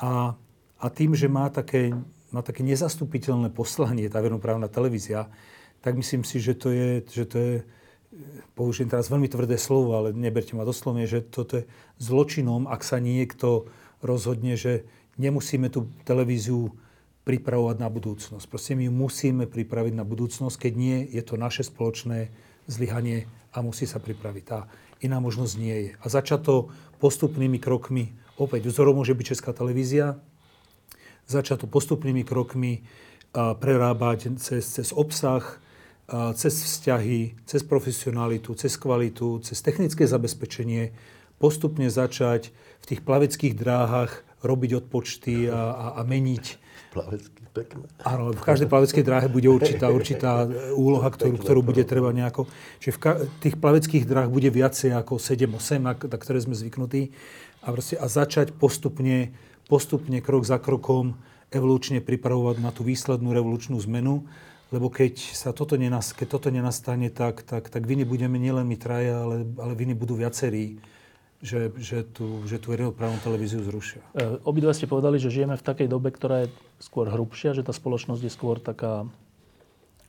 [0.00, 0.34] A,
[0.80, 1.94] a tým, že má také,
[2.34, 5.30] má také nezastupiteľné poslanie tá vernoprávna televízia,
[5.84, 7.54] tak myslím si, že to je, že to je
[8.54, 13.02] použijem teraz veľmi tvrdé slovo, ale neberte ma doslovne, že toto je zločinom, ak sa
[13.02, 13.66] niekto
[14.04, 14.86] rozhodne, že
[15.18, 16.74] nemusíme tú televíziu
[17.24, 18.44] pripravovať na budúcnosť.
[18.46, 22.28] Proste my ju musíme pripraviť na budúcnosť, keď nie, je to naše spoločné
[22.68, 24.44] zlyhanie a musí sa pripraviť.
[24.44, 24.68] Tá
[25.00, 25.90] iná možnosť nie je.
[26.00, 26.56] A začať to
[27.00, 30.20] postupnými krokmi, opäť vzorom môže byť Česká televízia,
[31.24, 32.84] začať to postupnými krokmi
[33.34, 35.42] prerábať cez, cez obsah,
[36.10, 40.92] cez vzťahy, cez profesionalitu, cez kvalitu, cez technické zabezpečenie
[41.40, 46.44] postupne začať v tých plaveckých dráhach robiť odpočty a, a, a meniť.
[46.92, 47.84] Plavecký, pekné.
[48.04, 50.44] Áno, v každej plaveckej dráhe bude určitá, určitá
[50.76, 52.44] úloha, ktorú, ktorú bude treba nejako...
[52.84, 57.16] Čiže v ka- tých plaveckých dráh bude viacej ako 7-8, na, na ktoré sme zvyknutí.
[57.64, 59.32] A, proste, a začať postupne,
[59.66, 61.16] postupne, krok za krokom,
[61.48, 64.28] evolučne pripravovať na tú výslednú revolučnú zmenu
[64.72, 68.76] lebo keď sa toto, nenas, keď toto nenastane, tak, tak, tak viny budeme nielen my
[68.80, 70.80] traja, ale, ale viny budú viacerí,
[71.44, 74.00] že, že, tú, že tú verejnoprávnu televíziu zrušia.
[74.16, 76.48] E, obidva ste povedali, že žijeme v takej dobe, ktorá je
[76.80, 79.04] skôr hrubšia, že tá spoločnosť je skôr taká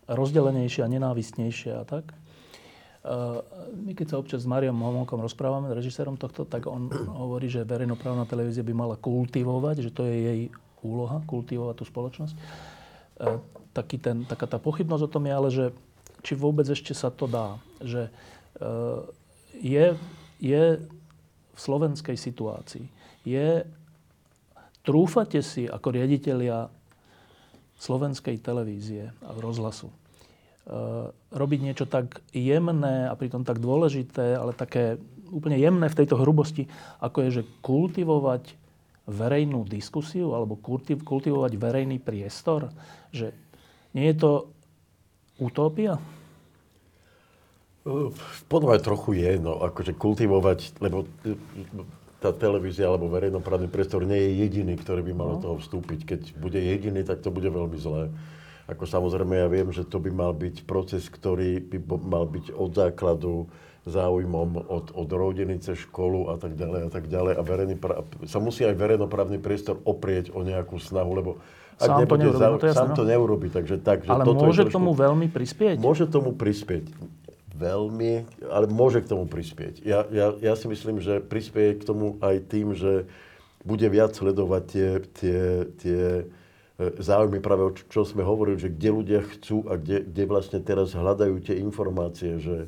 [0.07, 2.05] rozdelenejšia, nenávistnejšia a tak.
[2.09, 2.15] E,
[3.75, 8.23] my keď sa občas s Mariom Homolkom rozprávame, režisérom tohto, tak on hovorí, že verejnoprávna
[8.23, 10.41] televízia by mala kultivovať, že to je jej
[10.87, 12.35] úloha, kultivovať tú spoločnosť.
[13.19, 15.65] E, taký ten, taká tá pochybnosť o tom je, ale že
[16.23, 17.59] či vôbec ešte sa to dá.
[17.83, 18.11] Že e,
[19.59, 19.85] je,
[20.39, 20.63] je
[21.51, 22.87] v slovenskej situácii,
[23.27, 23.67] je,
[24.87, 26.71] trúfate si ako riaditeľia
[27.75, 29.95] slovenskej televízie a rozhlasu e,
[31.35, 34.95] robiť niečo tak jemné a pritom tak dôležité, ale také
[35.29, 36.71] úplne jemné v tejto hrubosti,
[37.03, 38.55] ako je, že kultivovať
[39.05, 42.73] verejnú diskusiu alebo kultivovať verejný priestor,
[43.13, 43.37] že
[43.95, 44.31] nie je to
[45.39, 45.95] utopia?
[48.51, 51.05] Podľa mňa trochu je, no, akože kultivovať, lebo
[52.17, 55.33] tá televízia alebo verejnoprávny priestor nie je jediný, ktorý by mal no.
[55.37, 55.99] do toho vstúpiť.
[56.03, 58.09] Keď bude jediný, tak to bude veľmi zlé.
[58.65, 62.71] Ako samozrejme ja viem, že to by mal byť proces, ktorý by mal byť od
[62.73, 63.45] základu
[63.85, 67.33] záujmom od, od rodiny cez školu a tak ďalej a tak ďalej.
[67.37, 67.75] A verejný,
[68.25, 71.31] sa musí aj verejnoprávny priestor oprieť o nejakú snahu, lebo
[71.75, 72.95] ak sám to neurobi, za, no to jasné, sám no.
[72.95, 73.47] to neurobi.
[73.51, 75.75] Takže tak, že ale toto môže k tomu veľmi prispieť?
[75.79, 76.87] Môže tomu prispieť.
[77.55, 79.83] Veľmi, ale môže k tomu prispieť.
[79.83, 83.07] Ja, ja, ja si myslím, že prispieje k tomu aj tým, že
[83.63, 85.41] bude viac sledovať tie, tie,
[85.79, 86.23] tie e,
[86.99, 90.93] záujmy práve o čo sme hovorili, že kde ľudia chcú a kde, kde vlastne teraz
[90.93, 92.67] hľadajú tie informácie, že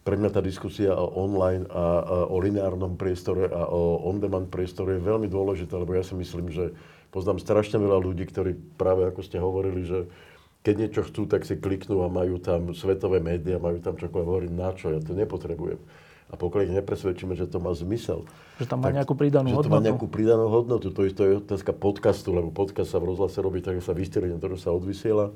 [0.00, 4.96] pre mňa tá diskusia o online a, a o lineárnom priestore a o on-demand priestore
[4.96, 6.72] je veľmi dôležitá, lebo ja si myslím, že
[7.10, 10.06] Poznám strašne veľa ľudí, ktorí práve ako ste hovorili, že
[10.62, 14.54] keď niečo chcú, tak si kliknú a majú tam svetové médiá, majú tam čokoľvek, hovorím,
[14.54, 15.82] na čo, ja to nepotrebujem.
[16.30, 18.22] A pokiaľ ich nepresvedčíme, že to má zmysel.
[18.62, 19.66] Že tam má nejakú pridanú že hodnotu.
[19.66, 20.86] Že to má nejakú pridanú hodnotu.
[20.94, 24.38] To isto je otázka podcastu, lebo podcast sa v rozhlase robí tak, že sa vystrieľa
[24.38, 25.34] to, sa odvysiela.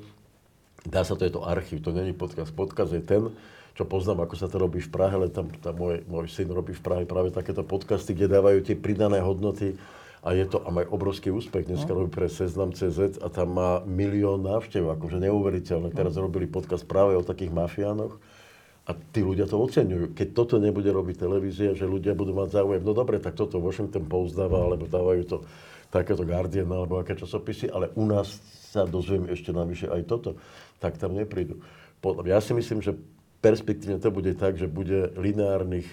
[0.87, 2.55] Dá sa to, je to archív, to není podcast.
[2.55, 3.27] Podcast je ten,
[3.75, 6.71] čo poznám, ako sa to robí v Prahe, ale tam, tam môj, môj syn robí
[6.71, 9.75] v Prahe práve takéto podcasty, kde dávajú tie pridané hodnoty
[10.23, 11.67] a je to a má obrovský úspech.
[11.67, 12.01] Dneska no.
[12.01, 15.91] robí pre Seznam.cz a tam má milión návštev, akože neuveriteľné.
[15.91, 16.25] Teraz no.
[16.25, 18.15] robili podcast práve o takých mafiánoch
[18.87, 20.15] a tí ľudia to oceňujú.
[20.15, 24.07] Keď toto nebude robiť televízia, že ľudia budú mať záujem, no dobre, tak toto Washington
[24.07, 25.37] Post dáva, alebo dávajú to
[25.91, 28.39] takéto Guardian alebo aké časopisy, ale u nás
[28.71, 30.39] sa dozviem ešte navyše aj toto,
[30.79, 31.59] tak tam neprídu.
[32.23, 32.93] Ja si myslím, že
[33.45, 35.85] perspektívne to bude tak, že bude lineárnych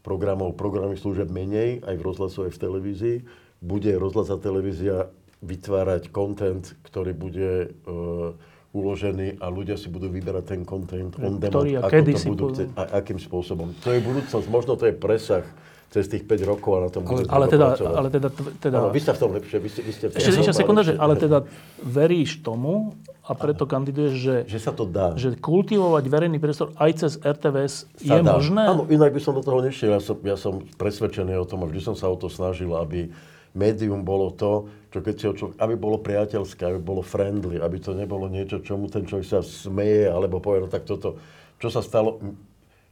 [0.00, 3.16] programov, programových služieb menej, aj v rozhlasu, aj v televízii.
[3.60, 5.12] Bude rozhlas a televízia
[5.44, 8.32] vytvárať content, ktorý bude uh,
[8.72, 12.18] uložený a ľudia si budú vyberať ten content on demand, ktorý a ako kedy to
[12.20, 13.68] si budú chcieť, a akým spôsobom.
[13.84, 15.44] To je budúcnosť, možno to je presah
[15.90, 18.28] cez tých 5 rokov a na tom ale, ale teda, ale teda,
[18.58, 18.76] teda...
[18.82, 20.82] Áno, vy ste v tom lepšie, vy ste, vy ste v tom Ešte, ešte sekunda,
[20.82, 21.46] že, ale teda
[21.78, 23.72] veríš tomu a preto Aha.
[23.78, 25.14] kandiduješ, že, že sa to dá.
[25.14, 28.34] Že kultivovať verejný priestor aj cez RTVS sa je dá.
[28.34, 28.62] možné?
[28.66, 29.94] Áno, inak by som do toho nešiel.
[29.94, 33.08] Ja som, ja som presvedčený o tom a vždy som sa o to snažil, aby
[33.56, 37.80] médium bolo to, čo keď si ho človek, aby bolo priateľské, aby bolo friendly, aby
[37.80, 41.16] to nebolo niečo, čomu ten človek sa smeje, alebo povie, no tak toto,
[41.56, 42.20] čo sa stalo,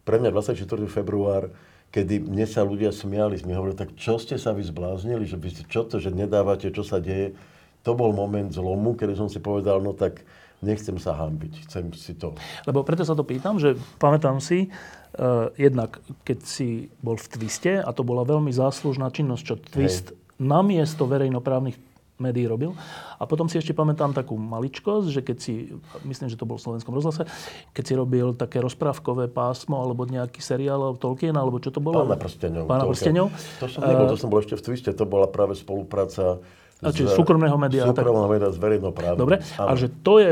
[0.08, 0.64] pre mňa 24.
[0.88, 1.52] február,
[1.94, 5.54] kedy mne sa ľudia smiali, mi hovorili, tak čo ste sa vy zbláznili, že vy
[5.54, 7.38] ste, čo to, že nedávate, čo sa deje.
[7.86, 10.26] To bol moment zlomu, kedy som si povedal, no tak
[10.58, 12.34] nechcem sa hambiť, chcem si to...
[12.66, 17.78] Lebo preto sa to pýtam, že pamätám si, uh, jednak keď si bol v Twiste,
[17.78, 20.18] a to bola veľmi záslužná činnosť, čo Twist Hej.
[20.42, 21.78] namiesto verejnoprávnych
[22.18, 22.70] médií robil.
[23.18, 25.74] A potom si ešte pamätám takú maličkosť, že keď si,
[26.06, 27.26] myslím, že to bol v slovenskom rozhlase,
[27.74, 32.06] keď si robil také rozprávkové pásmo alebo nejaký seriál Tolkien, alebo čo to bolo?
[32.06, 32.64] Pána prsteňov.
[32.70, 33.26] Pána prsteňov.
[33.58, 36.38] To som nebol, to som bol ešte v Twiste, to bola práve spolupráca
[36.84, 37.82] a čiže z, súkromného média.
[37.86, 39.20] Súkromného média s verejnoprávnym.
[39.20, 40.30] Dobre, a že to je,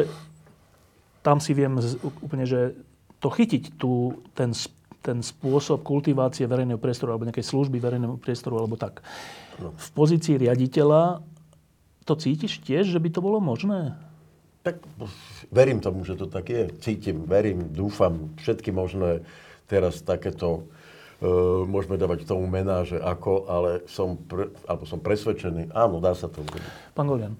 [1.25, 1.73] tam si viem
[2.23, 2.77] úplne, že
[3.23, 4.51] to chytiť, tú, ten,
[5.03, 9.01] ten spôsob kultivácie verejného priestoru alebo nejakej služby verejného priestoru alebo tak.
[9.63, 9.75] No.
[9.75, 11.23] V pozícii riaditeľa
[12.05, 13.97] to cítiš tiež, že by to bolo možné?
[14.63, 14.79] Tak
[15.51, 16.71] verím tomu, že to tak je.
[16.79, 19.27] Cítim, verím, dúfam, všetky možné
[19.67, 20.63] teraz takéto
[21.19, 25.99] uh, môžeme dávať k tomu mená, že ako, ale som, pre, alebo som presvedčený, áno,
[25.99, 26.47] dá sa to.
[26.95, 27.35] Pán Golian.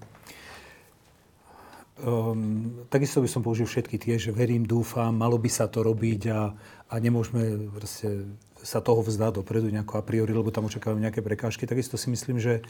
[2.03, 6.21] Um, takisto by som použil všetky tie, že verím, dúfam, malo by sa to robiť
[6.33, 6.51] a,
[6.91, 8.27] a nemôžeme proste
[8.63, 11.67] sa toho vzdá dopredu nejako a priori, lebo tam očakávame nejaké prekážky.
[11.67, 12.63] Takisto si myslím, že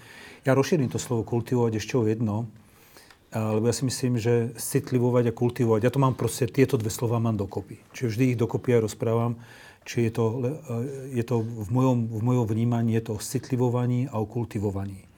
[0.43, 2.49] ja rozšírim to slovo kultivovať ešte o jedno,
[3.33, 7.17] lebo ja si myslím, že citlivovať a kultivovať, ja to mám proste, tieto dve slova
[7.17, 7.81] mám dokopy.
[7.93, 9.33] Čiže vždy ich dokopy aj rozprávam,
[9.85, 10.25] či je to,
[11.13, 15.12] je to v, mojom, v mojom vnímaní, je to o citlivovaní a o kultivovaní.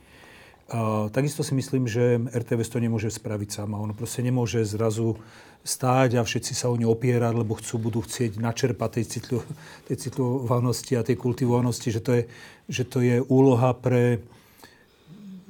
[0.65, 3.77] A takisto si myslím, že RTVS to nemôže spraviť sama.
[3.77, 5.13] Ono proste nemôže zrazu
[5.61, 9.41] stáť a všetci sa o ňu opierať, lebo chcú, budú chcieť načerpať tej, citliv,
[9.85, 12.23] tej citlivovanosti a tej kultivovanosti, že to je,
[12.65, 14.25] že to je úloha pre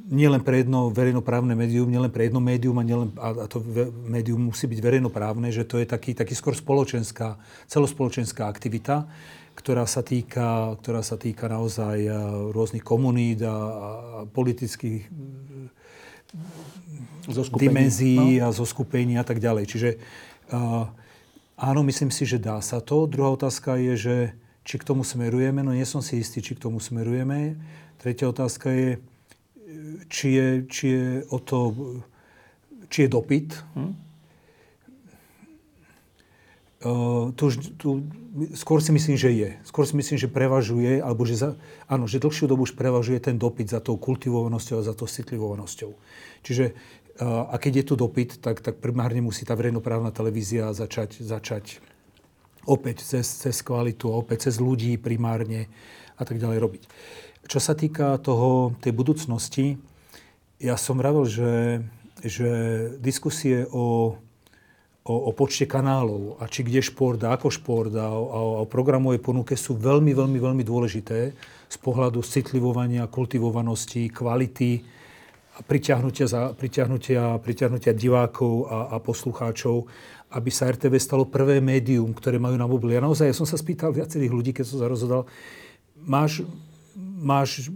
[0.06, 3.58] nielen pre jedno verejnoprávne médium, nielen pre jedno médium a, nielen, a to
[4.06, 9.10] médium musí byť verejnoprávne, že to je taký, taký skôr spoločenská, celospoločenská aktivita,
[9.56, 12.12] ktorá sa týka, ktorá sa týka naozaj eh,
[12.52, 13.90] rôznych komunít a, a
[14.28, 17.72] politických eh, zoskupení.
[17.72, 18.46] dimenzií no.
[18.46, 19.66] a zoskupení a tak ďalej.
[19.66, 19.90] Čiže
[20.54, 20.86] uh,
[21.58, 23.10] áno, myslím si, že dá sa to.
[23.10, 24.16] Druhá otázka je, že
[24.62, 25.66] či k tomu smerujeme.
[25.66, 27.58] No nie som si istý, či k tomu smerujeme.
[27.98, 29.02] Tretia otázka je,
[30.10, 31.74] či je, či je o to,
[32.94, 33.58] či je dopyt.
[33.74, 34.05] Hm?
[37.34, 37.46] Tu,
[37.82, 38.06] tu,
[38.54, 39.50] skôr si myslím, že je.
[39.66, 41.50] Skôr si myslím, že prevažuje, alebo že, za,
[41.90, 45.98] áno, že dlhšiu dobu už prevažuje ten dopyt za tou kultivovanosťou a za tou citlivovanosťou.
[46.46, 46.78] Čiže
[47.24, 51.80] a keď je tu dopyt, tak, tak primárne musí tá verejnoprávna televízia začať, začať
[52.68, 55.72] opäť cez, cez kvalitu, opäť cez ľudí primárne
[56.20, 56.84] a tak ďalej robiť.
[57.48, 59.80] Čo sa týka toho, tej budúcnosti,
[60.60, 61.54] ja som vravil, že,
[62.20, 62.52] že
[63.00, 64.18] diskusie o
[65.06, 69.22] o, o počte kanálov a či kde šport a ako šport a o, o programovej
[69.22, 71.20] ponuke sú veľmi, veľmi, veľmi dôležité
[71.70, 74.82] z pohľadu citlivovania, kultivovanosti, kvality
[75.56, 79.86] a priťahnutia, za, priťahnutia, priťahnutia divákov a, a poslucháčov,
[80.34, 82.98] aby sa RTV stalo prvé médium, ktoré majú na mobile.
[82.98, 85.30] Ja naozaj ja som sa spýtal viacerých ľudí, keď som sa rozhodol,
[86.02, 86.42] máš
[87.26, 87.74] máš,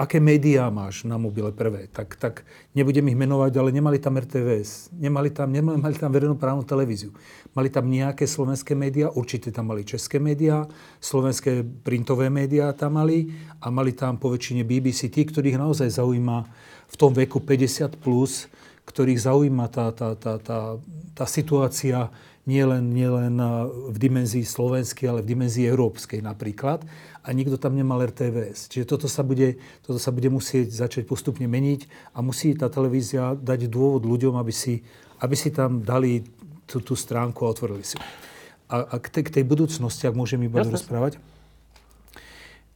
[0.00, 4.96] aké médiá máš na mobile prvé, tak, tak nebudem ich menovať, ale nemali tam RTVS,
[4.96, 7.12] nemali tam, nemali, mali tam verejnoprávnu televíziu.
[7.52, 10.64] Mali tam nejaké slovenské médiá, určite tam mali české médiá,
[11.04, 13.28] slovenské printové médiá tam mali
[13.60, 16.48] a mali tam po väčšine BBC, tí, ktorých naozaj zaujíma
[16.88, 18.48] v tom veku 50+, plus,
[18.88, 20.80] ktorých zaujíma tá, tá, tá, tá,
[21.12, 22.08] tá situácia
[22.48, 23.36] nielen, nielen
[23.92, 26.80] v dimenzii slovenskej, ale v dimenzii európskej napríklad
[27.20, 28.72] a nikto tam nemal RTVS.
[28.72, 33.36] Čiže toto sa bude, toto sa bude musieť začať postupne meniť a musí tá televízia
[33.36, 34.80] dať dôvod ľuďom, aby si,
[35.20, 36.24] aby si tam dali
[36.64, 38.00] tú, tú stránku a otvorili si.
[38.70, 41.20] A, a k, tej, k tej budúcnosti, ak môžem iba rozprávať,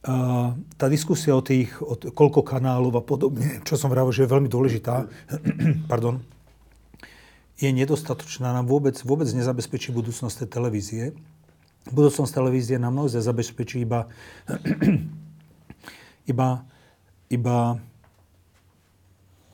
[0.05, 4.29] a tá diskusia o tých, o t- koľko kanálov a podobne, čo som vravil, že
[4.29, 5.09] je veľmi dôležitá,
[5.91, 6.21] pardon,
[7.57, 11.03] je nedostatočná, nám vôbec, vôbec nezabezpečí budúcnosť tej televízie
[11.89, 14.09] budúcnosť televízie nám naozaj zabezpečí iba,
[16.31, 16.65] iba,
[17.29, 17.57] iba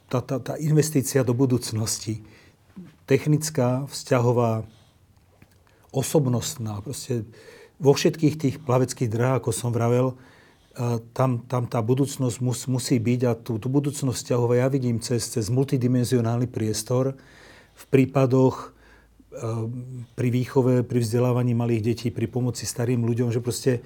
[0.08, 2.24] tá, tá, tá investícia do budúcnosti,
[3.08, 4.64] technická, vzťahová,
[5.92, 7.28] osobnostná, proste
[7.82, 10.16] vo všetkých tých plaveckých drahách, ako som vravel,
[11.12, 15.28] tam, tam tá budúcnosť mus, musí byť a tú, tú budúcnosť vzťahová ja vidím cez,
[15.28, 17.20] cez multidimenzionálny priestor.
[17.76, 18.72] V prípadoch,
[20.16, 23.80] pri výchove, pri vzdelávaní malých detí, pri pomoci starým ľuďom, že proste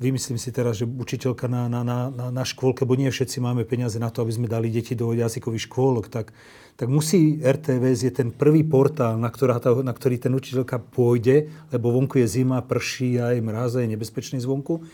[0.00, 3.96] vymyslím si teraz, že učiteľka na, na, na, na škôlke, bo nie všetci máme peniaze
[3.96, 6.36] na to, aby sme dali deti do jazykových škôlok, tak,
[6.76, 11.92] tak musí RTVS je ten prvý portál, na, ktorá, na ktorý ten učiteľka pôjde, lebo
[11.92, 14.84] vonku je zima, prší a je mráz, je nebezpečný zvonku.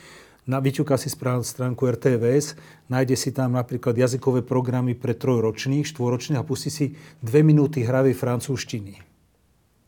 [0.43, 2.59] Na, vyťuká si stránku RTVS,
[2.91, 6.87] nájde si tam napríklad jazykové programy pre trojročných, štvoročných a pustí si
[7.23, 9.12] dve minúty hravej francúzštiny.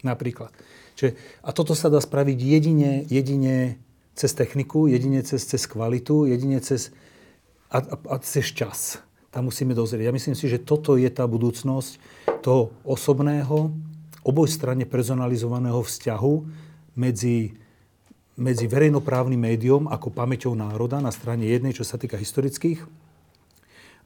[0.04, 0.52] Napríklad.
[0.94, 3.80] Čiže, a toto sa dá spraviť jedine, jedine
[4.14, 6.94] cez techniku, jedine cez, cez kvalitu, jedine cez,
[7.72, 9.02] a, a, a cez čas.
[9.34, 10.06] Tam musíme dozrieť.
[10.06, 11.98] Ja myslím si, že toto je tá budúcnosť
[12.44, 13.74] toho osobného,
[14.22, 16.34] obojstranne personalizovaného vzťahu
[16.94, 17.58] medzi,
[18.38, 22.86] medzi verejnoprávnym médium ako pamäťou národa na strane jednej, čo sa týka historických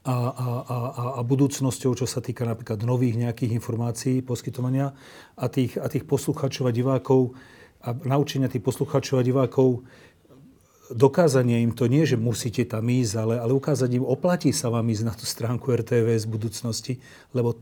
[0.07, 4.95] a, a, a, a budúcnosťou, čo sa týka napríklad nových nejakých informácií, poskytovania
[5.35, 7.35] a tých, a tých poslucháčov a divákov
[7.83, 9.83] a naučenia tých poslucháčov a divákov
[10.89, 14.89] dokázanie im to nie, že musíte tam ísť, ale, ale ukázať im, oplatí sa vám
[14.89, 16.93] ísť na tú stránku RTVS v budúcnosti,
[17.31, 17.61] lebo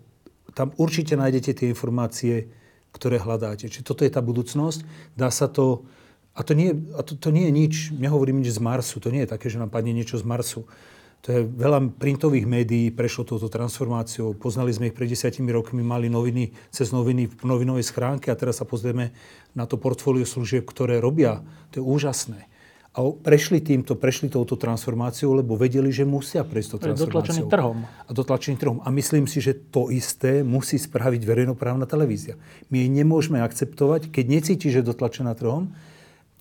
[0.56, 2.48] tam určite nájdete tie informácie,
[2.96, 3.68] ktoré hľadáte.
[3.68, 5.14] Čiže toto je tá budúcnosť.
[5.14, 5.86] Dá sa to...
[6.38, 9.26] A to nie, a to, to nie je nič, nehovorím nič z Marsu, to nie
[9.26, 10.70] je také, že nám padne niečo z Marsu.
[11.26, 14.32] To je veľa printových médií prešlo touto transformáciou.
[14.38, 18.64] Poznali sme ich pred desiatimi rokmi, mali noviny cez noviny v novinovej schránke a teraz
[18.64, 19.12] sa pozrieme
[19.52, 21.44] na to portfólio služieb, ktoré robia.
[21.76, 22.48] To je úžasné.
[22.98, 27.14] A prešli týmto, prešli touto transformáciou, lebo vedeli, že musia prejsť to transformáciou.
[27.14, 27.78] Dotlačený trhom.
[27.86, 28.78] A dotlačený trhom.
[28.82, 32.42] A myslím si, že to isté musí spraviť verejnoprávna televízia.
[32.74, 35.78] My jej nemôžeme akceptovať, keď necíti, že je dotlačená trhom,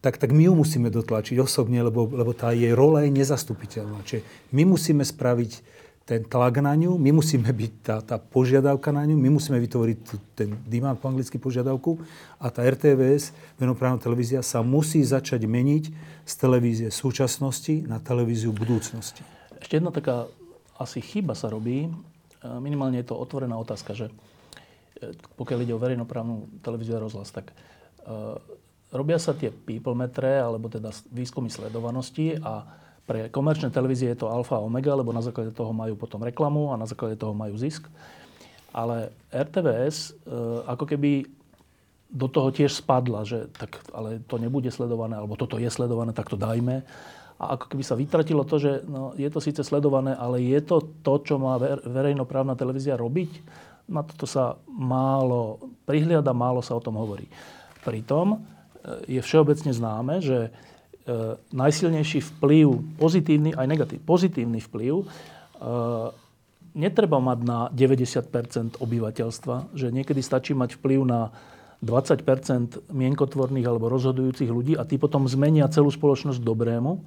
[0.07, 4.07] tak, tak my ju musíme dotlačiť osobne, lebo, lebo tá jej rola je nezastupiteľná.
[4.07, 4.23] Čiže
[4.55, 5.74] my musíme spraviť
[6.07, 9.99] ten tlak na ňu, my musíme byť tá, tá požiadavka na ňu, my musíme vytvoriť
[10.39, 11.99] ten demand po anglicky požiadavku
[12.39, 15.85] a tá RTVS, venoprávna televízia, sa musí začať meniť
[16.23, 19.27] z televízie súčasnosti na televíziu budúcnosti.
[19.59, 20.31] Ešte jedna taká
[20.78, 21.91] asi chyba sa robí,
[22.62, 24.15] minimálne je to otvorená otázka, že e,
[25.35, 27.51] pokiaľ ide o verejnoprávnu televíziu a rozhlas, tak
[28.07, 28.39] uh,
[28.94, 32.66] robia sa tie people metre, alebo teda výskumy sledovanosti a
[33.06, 36.74] pre komerčné televízie je to alfa a omega, lebo na základe toho majú potom reklamu
[36.74, 37.86] a na základe toho majú zisk.
[38.74, 40.34] Ale RTVS e,
[40.66, 41.10] ako keby
[42.10, 46.26] do toho tiež spadla, že tak, ale to nebude sledované, alebo toto je sledované, tak
[46.30, 46.82] to dajme.
[47.38, 50.82] A ako keby sa vytratilo to, že no, je to síce sledované, ale je to
[51.06, 53.30] to, čo má verejnoprávna televízia robiť.
[53.86, 57.30] Na toto sa málo prihliada, málo sa o tom hovorí.
[57.86, 58.56] Pritom
[59.06, 60.50] je všeobecne známe, že e,
[61.50, 65.06] najsilnejší vplyv, pozitívny aj negatívny, pozitívny vplyv e,
[66.76, 71.32] netreba mať na 90% obyvateľstva, že niekedy stačí mať vplyv na
[71.84, 77.00] 20% mienkotvorných alebo rozhodujúcich ľudí a tí potom zmenia celú spoločnosť dobrému.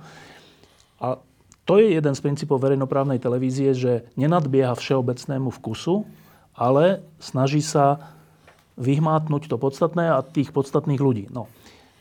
[1.01, 1.21] A
[1.65, 6.05] to je jeden z princípov verejnoprávnej televízie, že nenadbieha všeobecnému vkusu,
[6.57, 8.17] ale snaží sa
[8.79, 11.29] vyhmátnuť to podstatné a tých podstatných ľudí.
[11.29, 11.45] No,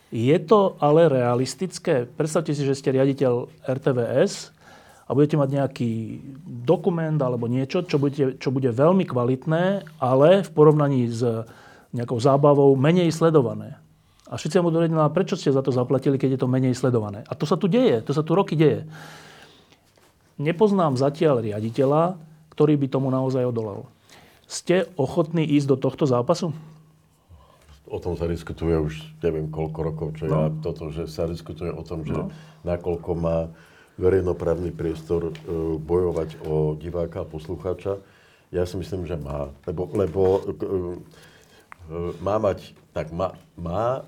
[0.09, 2.09] je to ale realistické?
[2.09, 4.57] Predstavte si, že ste riaditeľ RTVS
[5.05, 5.93] a budete mať nejaký
[6.65, 11.25] dokument alebo niečo, čo, budete, čo bude veľmi kvalitné, ale v porovnaní s
[11.93, 13.81] nejakou zábavou menej sledované.
[14.29, 17.25] A všetci mu dovedeli, no prečo ste za to zaplatili, keď je to menej sledované?
[17.25, 18.85] A to sa tu deje, to sa tu roky deje.
[20.37, 22.21] Nepoznám zatiaľ riaditeľa,
[22.53, 23.89] ktorý by tomu naozaj odolal.
[24.45, 26.53] Ste ochotní ísť do tohto zápasu?
[27.89, 28.95] O tom sa diskutuje už
[29.25, 30.33] neviem koľko rokov, čo no.
[30.33, 32.29] ja toto, že sa diskutuje o tom, že no.
[32.65, 33.49] nakoľko má
[33.99, 35.33] verejnoprávny priestor e,
[35.81, 37.99] bojovať o diváka a poslucháča.
[38.55, 39.51] Ja si myslím, že má.
[39.67, 40.99] Lebo, lebo e, e,
[42.23, 44.07] má mať, tak má, má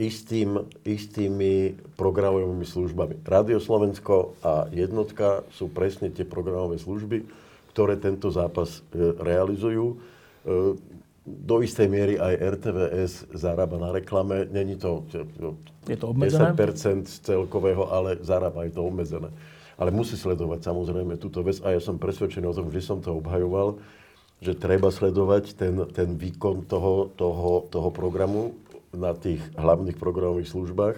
[0.00, 3.20] istým, istými programovými službami.
[3.28, 7.28] Rádio Slovensko a jednotka sú presne tie programové služby,
[7.76, 8.80] ktoré tento zápas
[9.20, 10.00] realizujú
[11.26, 14.46] do istej miery aj RTVS zarába na reklame.
[14.46, 15.02] Není to,
[15.90, 16.54] je to obmedzené?
[16.54, 19.34] 10% z celkového, ale zarába aj to obmedzené.
[19.76, 23.18] Ale musí sledovať samozrejme túto vec a ja som presvedčený o tom, že som to
[23.18, 23.82] obhajoval,
[24.38, 28.54] že treba sledovať ten, ten výkon toho, toho, toho programu
[28.94, 30.96] na tých hlavných programových službách.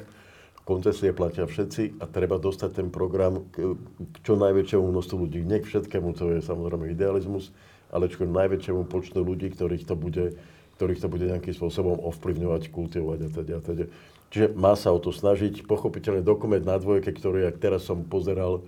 [0.68, 3.72] Koncesie platia všetci a treba dostať ten program k,
[4.12, 5.40] k čo najväčšiemu množstvu ľudí.
[5.40, 7.48] Nie k všetkému, to je samozrejme idealizmus,
[7.92, 10.36] ale čo najväčšiemu počtu ľudí, ktorých to bude,
[10.76, 13.84] ktorých to bude nejakým spôsobom ovplyvňovať, kultivovať a teda, a teda.
[14.28, 15.64] Čiže má sa o to snažiť.
[15.64, 18.60] Pochopiteľne dokument na dvojke, ktorý, ak teraz som pozeral,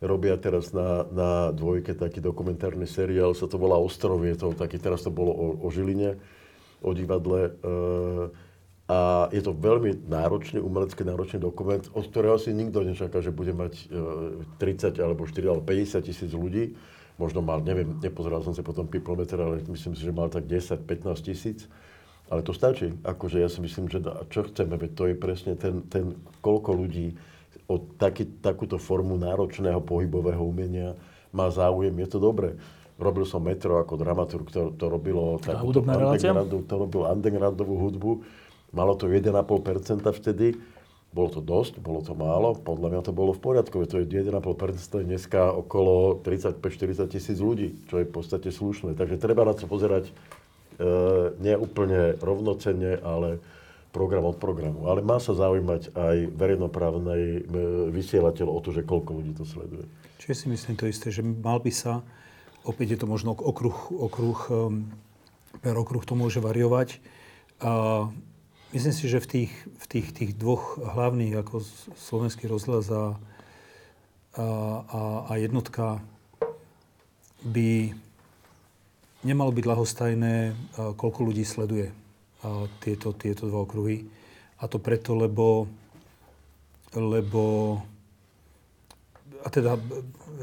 [0.00, 5.04] robia teraz na, na dvojke taký dokumentárny seriál, sa to volá Ostrovie, to taký, teraz
[5.04, 6.16] to bolo o, o Žiline,
[6.80, 7.52] o divadle.
[7.52, 8.46] E,
[8.88, 13.52] A je to veľmi náročný, umelecký náročný dokument, od ktorého si nikto nečaká, že bude
[13.52, 16.72] mať e, 30 alebo 4 alebo 50 tisíc ľudí.
[17.18, 21.18] Možno mal, neviem, nepozeral som sa potom Peoplemeter, ale myslím si, že mal tak 10-15
[21.26, 21.66] tisíc.
[22.30, 22.94] Ale to stačí.
[23.02, 23.98] Akože ja si myslím, že
[24.30, 26.14] čo chceme, veď to je presne ten, ten
[26.44, 27.18] koľko ľudí
[27.66, 30.94] o taký, takúto formu náročného pohybového umenia
[31.34, 32.56] má záujem, je to dobré.
[32.98, 35.84] Robil som metro ako dramaturg, to, to robilo takúto
[36.66, 38.10] to robil undergroundovú hudbu.
[38.74, 40.58] Malo to 1,5% vtedy.
[41.08, 42.52] Bolo to dosť, bolo to málo.
[42.52, 43.80] Podľa mňa to bolo v poriadku.
[43.80, 44.38] To je 1,5%,
[44.92, 48.92] to je dneska okolo 35-40 tisíc ľudí, čo je v podstate slušné.
[48.92, 50.12] Takže treba na to pozerať e,
[51.40, 53.40] nie úplne rovnocenne, ale
[53.88, 54.84] program od programu.
[54.84, 57.40] Ale má sa zaujímať aj verejnoprávnej e,
[57.88, 59.88] vysielateľ o to, že koľko ľudí to sleduje.
[60.20, 62.04] Čiže si myslím to isté, že mal by sa,
[62.68, 64.92] opäť je to možno okruh, okruh, um,
[65.64, 67.00] per okruh to môže variovať.
[67.64, 68.06] A
[68.72, 71.64] myslím si, že v tých, v tých, tých dvoch hlavných, ako
[71.96, 73.16] slovenský rozhlas a,
[74.36, 76.02] a, a, jednotka,
[77.42, 77.94] by
[79.22, 80.34] nemalo byť ľahostajné,
[80.98, 81.94] koľko ľudí sleduje
[82.82, 84.06] tieto, tieto dva okruhy.
[84.58, 85.70] A to preto, lebo,
[86.94, 87.78] lebo
[89.48, 89.80] a teda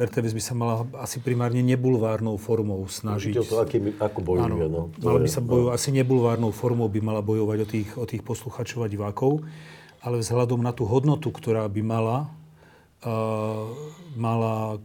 [0.02, 3.38] RTVS by sa mala asi primárne nebulvárnou formou snažiť.
[3.38, 4.66] To, aký, ako bojuje.
[4.66, 4.90] No.
[4.98, 8.82] Mala by sa bojovať, asi nebulvárnou formou by mala bojovať o tých, o tých posluchačov
[8.82, 9.46] a divákov,
[10.02, 12.34] ale vzhľadom na tú hodnotu, ktorá by mala,
[13.06, 13.70] uh,
[14.18, 14.82] mala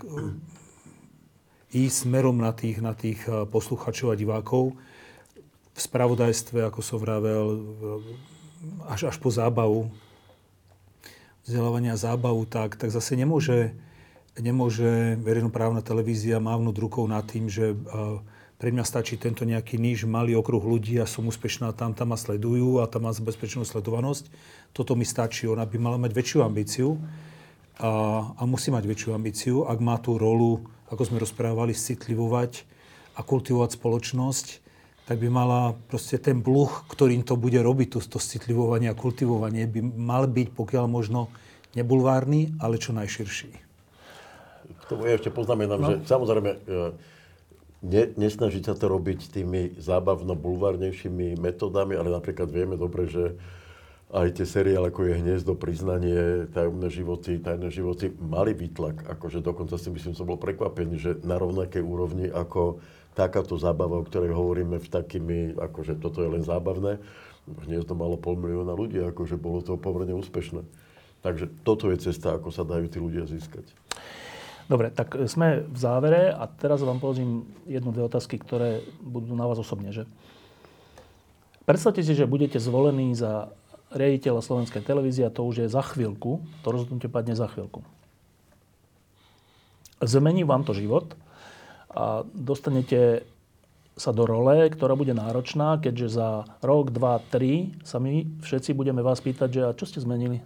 [1.72, 4.76] ísť smerom na tých, na tých posluchačov a divákov,
[5.72, 7.56] v spravodajstve, ako som vravel,
[8.84, 9.88] až, až po zábavu,
[11.48, 13.72] vzdelávania zábavu, tak, tak zase nemôže,
[14.38, 18.22] nemôže verejnoprávna televízia mávnuť rukou nad tým, že uh,
[18.60, 22.18] pre mňa stačí tento nejaký níž, malý okruh ľudí a som úspešná tam, tam ma
[22.20, 24.28] sledujú a tam má bezpečnú sledovanosť.
[24.76, 25.48] Toto mi stačí.
[25.48, 27.00] Ona by mala mať väčšiu ambíciu
[27.80, 27.88] a,
[28.36, 32.68] a musí mať väčšiu ambíciu, ak má tú rolu, ako sme rozprávali, citlivovať
[33.16, 34.46] a kultivovať spoločnosť,
[35.08, 39.64] tak by mala proste ten bluh, ktorým to bude robiť, to, to citlivovanie a kultivovanie,
[39.64, 41.32] by mal byť pokiaľ možno
[41.72, 43.69] nebulvárny, ale čo najširší.
[44.90, 45.86] Tomu ja ešte poznamenám, no.
[45.86, 46.58] že samozrejme e,
[47.86, 53.38] ne, nesnažiť sa to robiť tými zábavno-bulvárnejšími metodami, ale napríklad vieme dobre, že
[54.10, 59.06] aj tie seriály, ako je Hniezdo, Priznanie, Tajomné životy, Tajné životy, mali výtlak.
[59.06, 62.82] Akože dokonca si myslím, som bol prekvapený, že na rovnakej úrovni ako
[63.14, 66.98] takáto zábava, o ktorej hovoríme v takými, akože toto je len zábavné,
[67.50, 70.62] Hniezdo malo pol milióna ľudí, akože bolo to pomerne úspešné.
[71.20, 73.64] Takže toto je cesta, ako sa dajú tí ľudia získať.
[74.70, 79.50] Dobre, tak sme v závere a teraz vám položím jednu, dve otázky, ktoré budú na
[79.50, 79.90] vás osobne.
[79.90, 80.06] Že?
[81.66, 83.50] Predstavte si, že budete zvolení za
[83.90, 86.38] riaditeľa Slovenskej televízie a to už je za chvíľku.
[86.62, 87.82] To rozhodnutie padne za chvíľku.
[89.98, 91.18] Zmení vám to život
[91.90, 93.26] a dostanete
[93.98, 99.02] sa do role, ktorá bude náročná, keďže za rok, dva, tri sa my všetci budeme
[99.02, 100.38] vás pýtať, že a čo ste zmenili?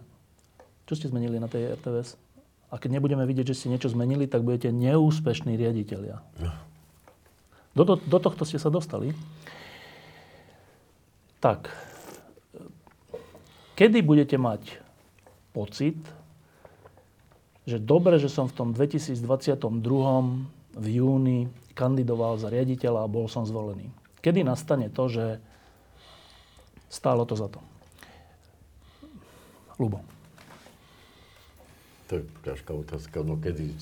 [0.89, 2.24] Čo ste zmenili na tej RTVS?
[2.75, 6.19] A keď nebudeme vidieť, že ste niečo zmenili, tak budete neúspešní riaditeľia.
[7.71, 9.15] Do, to, do tohto ste sa dostali.
[11.39, 11.71] Tak,
[13.79, 14.83] kedy budete mať
[15.55, 15.95] pocit,
[17.63, 19.23] že dobre, že som v tom 2022
[20.75, 23.87] v júni kandidoval za riaditeľa a bol som zvolený.
[24.19, 25.39] Kedy nastane to, že
[26.91, 27.63] stálo to za to?
[29.79, 30.14] Lubo.
[32.09, 33.25] To je ťažká otázka.
[33.25, 33.75] No kedy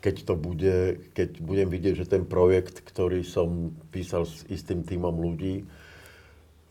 [0.00, 0.76] keď to bude,
[1.12, 5.68] keď budem vidieť, že ten projekt, ktorý som písal s istým týmom ľudí,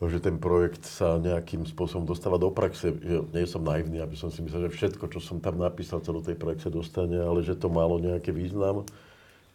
[0.00, 2.90] že ten projekt sa nejakým spôsobom dostáva do praxe.
[2.90, 6.10] Že nie som naivný, aby som si myslel, že všetko, čo som tam napísal, sa
[6.10, 8.88] do tej praxe dostane, ale že to malo nejaký význam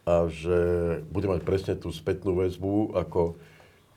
[0.06, 0.60] a že
[1.10, 3.34] bude mať presne tú spätnú väzbu, ako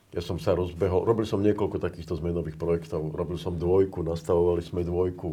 [0.08, 3.12] ja som sa rozbehol, robil som niekoľko takýchto zmenových projektov.
[3.12, 5.28] Robil som dvojku, nastavovali sme dvojku,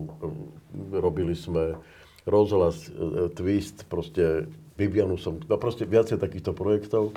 [0.92, 1.80] robili sme
[2.28, 7.16] rozhlas, e, twist, proste Bibianu som, no proste viacej takýchto projektov.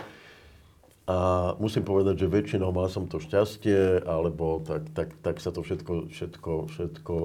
[1.09, 5.65] A musím povedať, že väčšinou mal som to šťastie, alebo tak, tak, tak sa to
[5.65, 7.17] všetko, všetko, všetko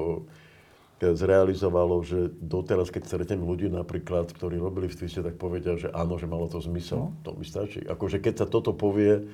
[1.04, 6.16] zrealizovalo, že doteraz, keď stretnem ľudí napríklad, ktorí robili v twiste, tak povedia, že áno,
[6.16, 7.12] že malo to zmysel.
[7.12, 7.14] No.
[7.28, 7.84] To mi stačí.
[7.84, 9.28] Akože keď sa toto povie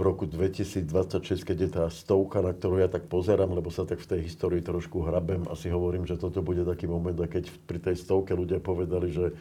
[0.00, 4.00] v roku 2026, keď je tá stovka, na ktorú ja tak pozerám, lebo sa tak
[4.00, 7.84] v tej histórii trošku hrabem, asi hovorím, že toto bude taký moment, a keď pri
[7.84, 9.36] tej stovke ľudia povedali, že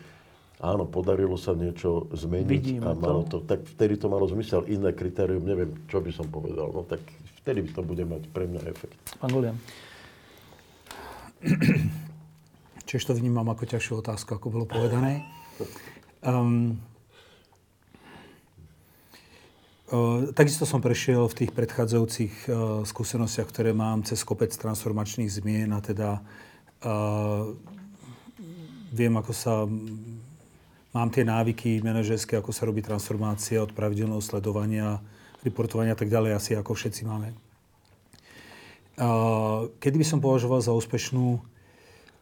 [0.60, 3.40] áno, podarilo sa niečo zmeniť Vidíme a malo to.
[3.40, 4.68] to, tak vtedy to malo zmysel.
[4.68, 6.76] Iné kritérium, neviem, čo by som povedal.
[6.76, 7.00] No tak
[7.40, 9.00] vtedy to bude mať pre mňa efekt.
[9.16, 9.56] Pán Golian.
[12.84, 15.24] Čiže to vnímam ako ťažšiu otázku, ako bolo povedané.
[16.20, 16.90] Um, uh,
[20.38, 22.54] takisto som prešiel v tých predchádzajúcich uh,
[22.86, 26.22] skúsenostiach, ktoré mám cez kopec transformačných zmien a teda
[26.86, 27.54] uh,
[28.94, 29.66] viem, ako sa
[30.94, 34.98] mám tie návyky manažerské, ako sa robí transformácia od pravidelného sledovania,
[35.46, 37.30] reportovania a tak ďalej, asi ako všetci máme.
[39.80, 41.40] Kedy by som považoval za úspešnú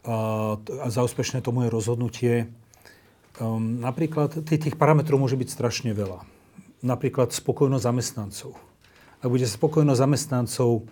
[0.07, 2.47] a za úspešné to moje rozhodnutie,
[3.41, 6.36] um, napríklad tých parametrov môže byť strašne veľa.
[6.87, 8.55] Napríklad spokojnosť zamestnancov.
[9.19, 10.87] Ak bude spokojnosť zamestnancov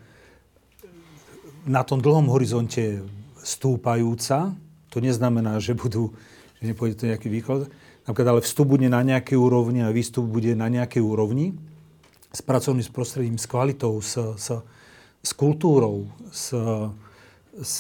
[1.64, 3.00] na tom dlhom horizonte
[3.40, 4.52] stúpajúca,
[4.92, 6.12] to neznamená, že budú
[6.60, 7.68] že nepôjde to nejaký výklad.
[8.08, 11.58] Napríklad ale vstup bude na nejakej úrovni a výstup bude na nejakej úrovni
[12.32, 14.48] s pracovným prostredím, s kvalitou, s, s,
[15.24, 16.52] s kultúrou, s,
[17.56, 17.76] s,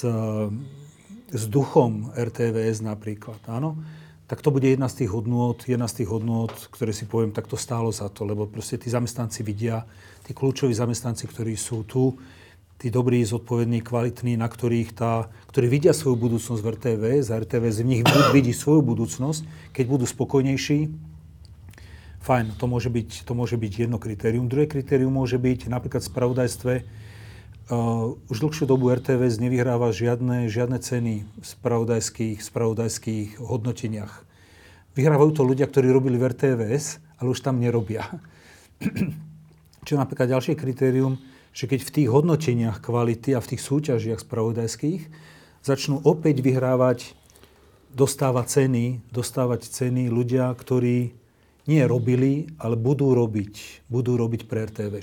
[1.29, 3.75] s duchom RTVS napríklad, áno,
[4.25, 7.45] tak to bude jedna z tých hodnôt, jedna z tých hodnôt, ktoré si poviem, tak
[7.45, 9.85] to stálo za to, lebo proste tí zamestnanci vidia,
[10.25, 12.17] tí kľúčoví zamestnanci, ktorí sú tu,
[12.81, 17.85] tí dobrí, zodpovední, kvalitní, na ktorých tá, ktorí vidia svoju budúcnosť v RTVS a RTVS
[17.85, 18.01] v nich
[18.33, 20.89] vidí svoju budúcnosť, keď budú spokojnejší,
[22.25, 24.49] fajn, to môže byť, to môže byť jedno kritérium.
[24.49, 26.73] Druhé kritérium môže byť napríklad v spravodajstve,
[27.69, 34.25] uh, už dlhšiu dobu RTVS nevyhráva žiadne, žiadne ceny v spravodajských, spravodajských hodnoteniach.
[34.95, 38.07] Vyhrávajú to ľudia, ktorí robili v RTVS, ale už tam nerobia.
[39.87, 41.19] Čo napríklad ďalšie kritérium,
[41.55, 45.01] že keď v tých hodnoteniach kvality a v tých súťažiach spravodajských
[45.63, 47.15] začnú opäť vyhrávať,
[47.95, 51.15] dostávať ceny, dostávať ceny ľudia, ktorí
[51.65, 54.93] nie robili, ale budú robiť, budú robiť pre RTV.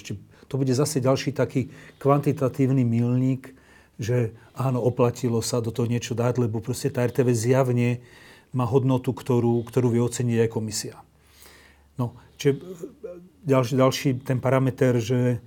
[0.52, 3.56] To bude zase ďalší taký kvantitatívny milník,
[3.96, 8.04] že áno, oplatilo sa do toho niečo dať, lebo proste tá RTV zjavne
[8.52, 11.00] má hodnotu, ktorú, ktorú vie oceniť aj komisia.
[11.96, 12.60] No, čiže
[13.48, 15.40] ďalší, ďalší ten parameter, že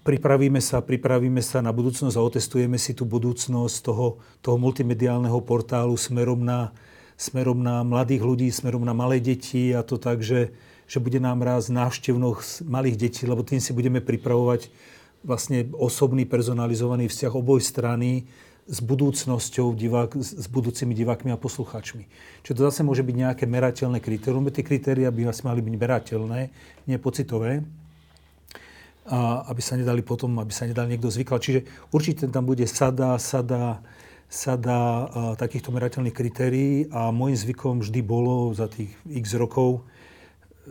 [0.00, 5.92] pripravíme sa, pripravíme sa na budúcnosť a otestujeme si tú budúcnosť toho, toho multimediálneho portálu
[6.00, 6.72] smerom na,
[7.20, 10.56] smerom na mladých ľudí, smerom na malé deti a to tak, že,
[10.88, 14.72] že bude nám raz návštevnosť malých detí, lebo tým si budeme pripravovať
[15.20, 18.24] vlastne osobný, personalizovaný vzťah oboj strany
[18.68, 22.04] s budúcnosťou, divák, s budúcimi divákmi a poslucháčmi.
[22.44, 24.44] Čiže to zase môže byť nejaké merateľné kritérium.
[24.48, 26.40] Tie kritéria by asi mali byť merateľné,
[26.84, 27.64] nie pocitové.
[29.08, 31.40] A aby sa nedali potom, aby sa nedal niekto zvykať.
[31.40, 31.60] Čiže
[31.96, 33.80] určite tam bude sada, sada,
[34.28, 35.08] sada
[35.40, 39.80] takýchto merateľných kritérií a môjim zvykom vždy bolo za tých x rokov,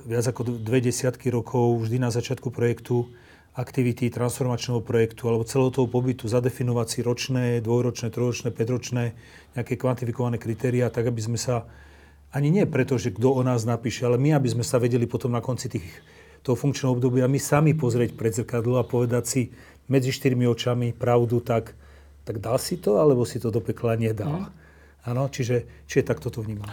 [0.05, 3.09] viac ako dve desiatky rokov, vždy na začiatku projektu
[3.57, 9.03] aktivity transformačného projektu alebo celého toho pobytu zadefinovať si ročné, dvojročné, trojročné, päťročné
[9.57, 11.65] nejaké kvantifikované kritéria, tak aby sme sa,
[12.29, 15.33] ani nie preto, že kto o nás napíše, ale my, aby sme sa vedeli potom
[15.33, 15.89] na konci tých,
[16.45, 19.41] toho funkčného obdobia my sami pozrieť pred zrkadlo a povedať si
[19.89, 21.73] medzi štyrmi očami pravdu, tak,
[22.29, 24.45] tak dal si to, alebo si to do pekla nedal.
[24.45, 24.53] Mm.
[25.07, 26.69] Áno, čiže, čiže takto to vnímam.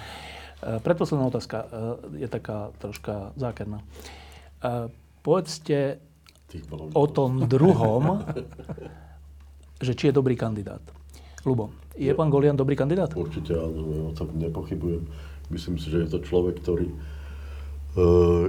[0.65, 3.85] E, predposledná otázka e, je taká troška zákerná.
[3.85, 3.87] E,
[5.21, 6.01] povedzte,
[6.95, 8.23] o tom druhom,
[9.83, 10.81] že či je dobrý kandidát.
[11.45, 13.13] Lubo, je pán Golian dobrý kandidát?
[13.13, 15.05] Určite áno, ja o tom nepochybujem.
[15.53, 16.89] Myslím si, že je to človek, ktorý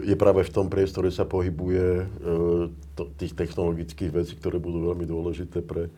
[0.01, 2.09] je práve v tom priestore sa pohybuje
[3.21, 5.93] tých technologických vecí, ktoré budú veľmi dôležité pre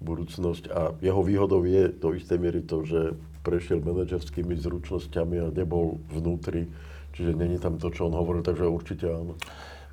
[0.00, 0.72] budúcnosť.
[0.72, 3.12] A jeho výhodou je do istej miery to, že
[3.46, 6.66] prešiel manažerskými zručnosťami a nebol vnútri,
[7.14, 9.38] čiže není tam to, čo on hovoril, takže určite áno.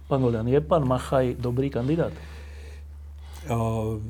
[0.09, 2.11] Pán Golian, je pán Machaj dobrý kandidát?
[3.45, 4.01] Uh,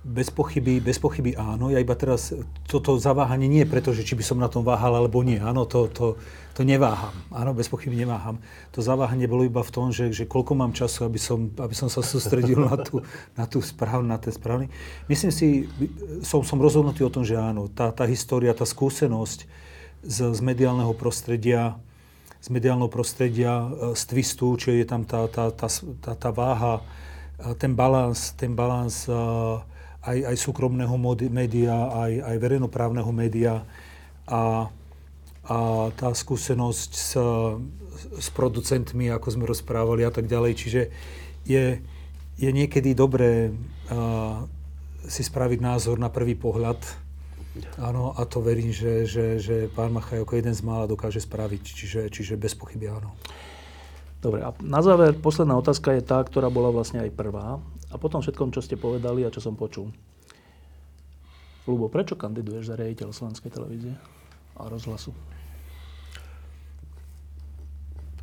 [0.00, 1.68] bez pochyby, bez pochyby áno.
[1.68, 2.32] Ja iba teraz
[2.64, 5.36] toto zaváhanie nie preto, že či by som na tom váhal alebo nie.
[5.36, 6.16] Áno, to, to,
[6.56, 7.12] to neváham.
[7.28, 8.40] Áno, bez pochyby neváham.
[8.72, 11.92] To zaváhanie bolo iba v tom, že, že koľko mám času, aby som, aby som
[11.92, 13.04] sa sústredil na tú,
[13.36, 14.72] na tú správu, na ten správny.
[15.04, 15.68] Myslím si,
[16.24, 17.68] som, som rozhodnutý o tom, že áno.
[17.68, 19.44] Tá, tá história, tá skúsenosť
[20.00, 21.76] z, z mediálneho prostredia,
[22.40, 25.68] z mediálneho prostredia, e, z twistu, čiže je tam tá, tá, tá,
[26.00, 26.80] tá, tá váha,
[27.60, 29.12] ten balans, ten balans e,
[30.00, 30.96] aj, aj súkromného
[31.28, 33.64] média, aj, aj verejnoprávneho média
[34.24, 34.68] a,
[35.44, 35.58] a
[35.96, 37.12] tá skúsenosť s,
[38.16, 40.52] s producentmi, ako sme rozprávali a tak ďalej.
[40.56, 40.82] Čiže
[41.44, 41.64] je,
[42.40, 44.44] je niekedy dobré uh,
[45.04, 46.80] si spraviť názor na prvý pohľad,
[47.82, 51.62] Áno, a to verím, že, že, že pán Machaj ako jeden z mála dokáže spraviť,
[51.66, 53.10] čiže, čiže bez pochyby áno.
[54.22, 57.58] Dobre, a na záver posledná otázka je tá, ktorá bola vlastne aj prvá.
[57.90, 59.90] A potom všetkom, čo ste povedali a čo som počul.
[61.66, 63.94] Lubo, prečo kandiduješ za riaditeľ Slovenskej televízie
[64.56, 65.12] a rozhlasu?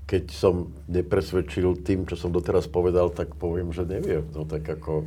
[0.07, 4.23] Keď som nepresvedčil tým, čo som doteraz povedal, tak poviem, že neviem.
[4.31, 5.03] No tak ako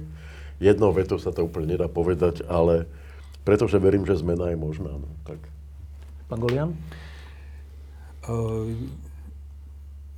[0.60, 2.84] jednou vetou sa to úplne nedá povedať, ale
[3.48, 4.92] pretože verím, že zmena je možná.
[4.92, 5.40] No, tak.
[6.28, 6.76] Pán Golian?
[8.28, 8.76] Uh,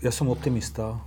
[0.02, 0.98] ja som optimista.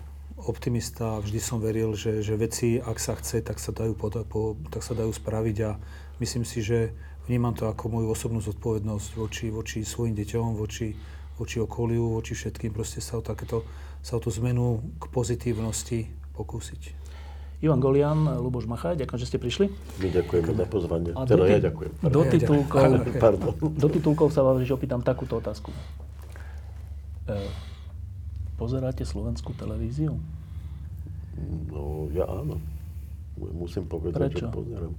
[0.45, 4.53] Optimista, vždy som veril, že, že veci, ak sa chce, tak sa, dajú poda, po,
[4.69, 5.81] tak sa dajú spraviť a
[6.21, 6.93] myslím si, že
[7.25, 10.93] vnímam to ako moju osobnú zodpovednosť voči, voči svojim deťom, voči,
[11.41, 13.65] voči okoliu, voči všetkým, proste sa o, takéto,
[14.05, 16.93] sa o tú zmenu k pozitívnosti pokúsiť.
[17.65, 19.65] Ivan Golian, Luboš Machaj, ďakujem, že ste prišli.
[19.97, 21.09] My ďakujeme za pozvanie.
[21.17, 21.91] A teda do, ja ďakujem.
[22.05, 22.81] Do titulkov,
[23.17, 23.51] Pardon.
[23.57, 25.73] do titulkov sa vám ešte opýtam takúto otázku.
[27.25, 27.33] E,
[28.59, 30.19] pozeráte slovenskú televíziu?
[31.71, 32.57] No, ja áno.
[33.35, 34.47] Musím povedať, Prečo?
[34.47, 34.93] že pozerám.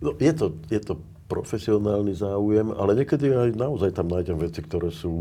[0.00, 0.94] No, je to, je to
[1.28, 5.12] profesionálny záujem, ale niekedy aj naozaj tam nájdem veci, ktoré sú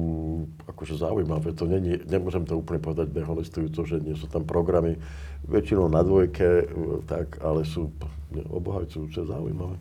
[0.64, 1.52] akože zaujímavé.
[1.60, 4.96] To není, nemôžem to úplne povedať dehonestujúco, že nie sú tam programy
[5.44, 6.66] väčšinou na dvojke, e,
[7.04, 7.92] tak, ale sú
[8.32, 9.76] obohajcujúce, zaujímavé.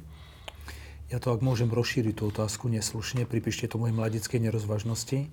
[1.06, 5.30] Ja to, ak môžem rozšíriť tú otázku neslušne, pripíšte to mojej mladickej nerozvážnosti.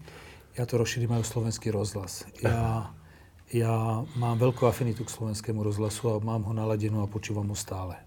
[0.53, 2.29] Ja to rozšírim aj o slovenský rozhlas.
[2.45, 2.93] Ja,
[3.53, 8.01] ja mám veľkú afinitu k slovenskému rozhlasu a mám ho naladenú a počúvam ho stále.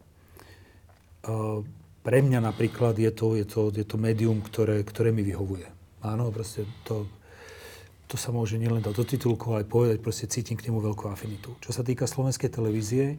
[1.22, 1.62] Uh,
[2.02, 5.70] pre mňa napríklad je to, je to, je to médium, ktoré, ktoré mi vyhovuje.
[6.02, 7.06] Áno, proste to,
[8.10, 11.06] to sa môže nielen dať do titulkov, ale aj povedať, proste cítim k nemu veľkú
[11.10, 11.54] afinitu.
[11.62, 13.18] Čo sa týka slovenskej televízie,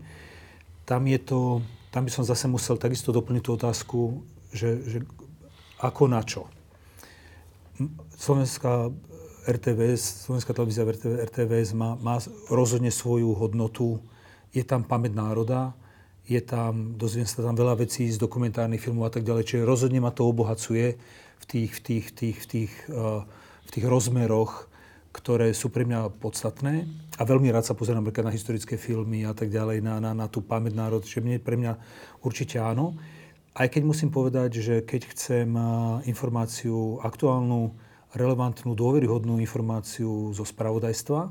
[0.87, 1.59] tam je to,
[1.91, 3.99] tam by som zase musel takisto doplniť tú otázku,
[4.55, 4.99] že, že
[5.79, 6.47] ako na čo.
[8.15, 8.91] Slovenská
[9.47, 10.83] RTVS, Slovenská televízia
[11.23, 12.19] RTVS má, má
[12.51, 14.03] rozhodne svoju hodnotu.
[14.51, 15.71] Je tam pamäť národa,
[16.27, 20.03] je tam, dozviem sa tam veľa vecí z dokumentárnych filmov a tak ďalej, čiže rozhodne
[20.03, 20.99] ma to obohacuje
[21.39, 23.23] v tých, v tých, v tých, v tých, uh,
[23.63, 24.67] v tých rozmeroch,
[25.15, 26.83] ktoré sú pre mňa podstatné.
[27.15, 30.27] A veľmi rád sa pozerám napríklad na historické filmy a tak ďalej, na, na, na
[30.27, 31.73] tú pamäť národ, čiže mne, pre mňa
[32.21, 32.99] určite áno.
[33.57, 35.49] Aj keď musím povedať, že keď chcem
[36.05, 37.73] informáciu aktuálnu,
[38.17, 41.29] relevantnú, dôveryhodnú informáciu zo spravodajstva,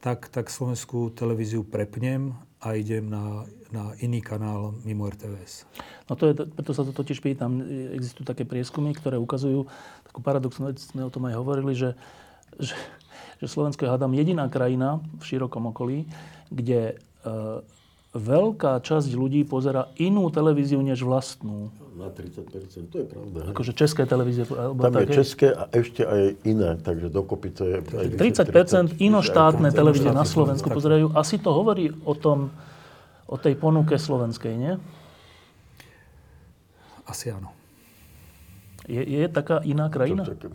[0.00, 5.68] tak, tak slovenskú televíziu prepnem a idem na, na iný kanál mimo RTVS.
[6.10, 7.62] No to je, preto sa to totiž pýtam.
[7.94, 9.70] Existujú také prieskumy, ktoré ukazujú
[10.06, 11.94] takú paradoxnú vec, sme o tom aj hovorili, že,
[12.58, 12.74] že,
[13.38, 16.08] že Slovensko je, hádam, jediná krajina v širokom okolí,
[16.50, 17.30] kde e,
[18.16, 21.68] veľká časť ľudí pozera inú televíziu než vlastnú.
[21.98, 23.50] Na 30%, to je pravda.
[23.50, 24.46] Akože české televízie.
[24.54, 25.14] Alebo Tam je také.
[25.18, 27.76] české a ešte aj iné, takže dokopy to je...
[27.82, 29.78] aj vyše 30% inoštátne 30.
[29.82, 31.12] televízie na Slovensku pozerajú.
[31.18, 32.54] Asi to hovorí o tom,
[33.28, 34.72] o tej ponuke slovenskej, nie?
[37.04, 37.52] Asi áno.
[38.88, 40.24] Je, je taká iná krajina?
[40.24, 40.48] Toto,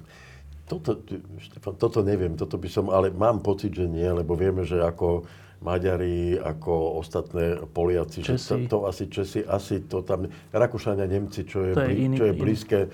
[0.96, 0.98] toto,
[1.38, 5.28] Štefan, toto neviem, toto by som, ale mám pocit, že nie, lebo vieme, že ako
[5.64, 11.64] Maďari, ako ostatné Poliaci, že to, to asi Česi, asi to tam, Rakúšania, Nemci, čo
[11.64, 12.42] je, To je iný- čo je iný.
[12.44, 12.92] blízke, uh,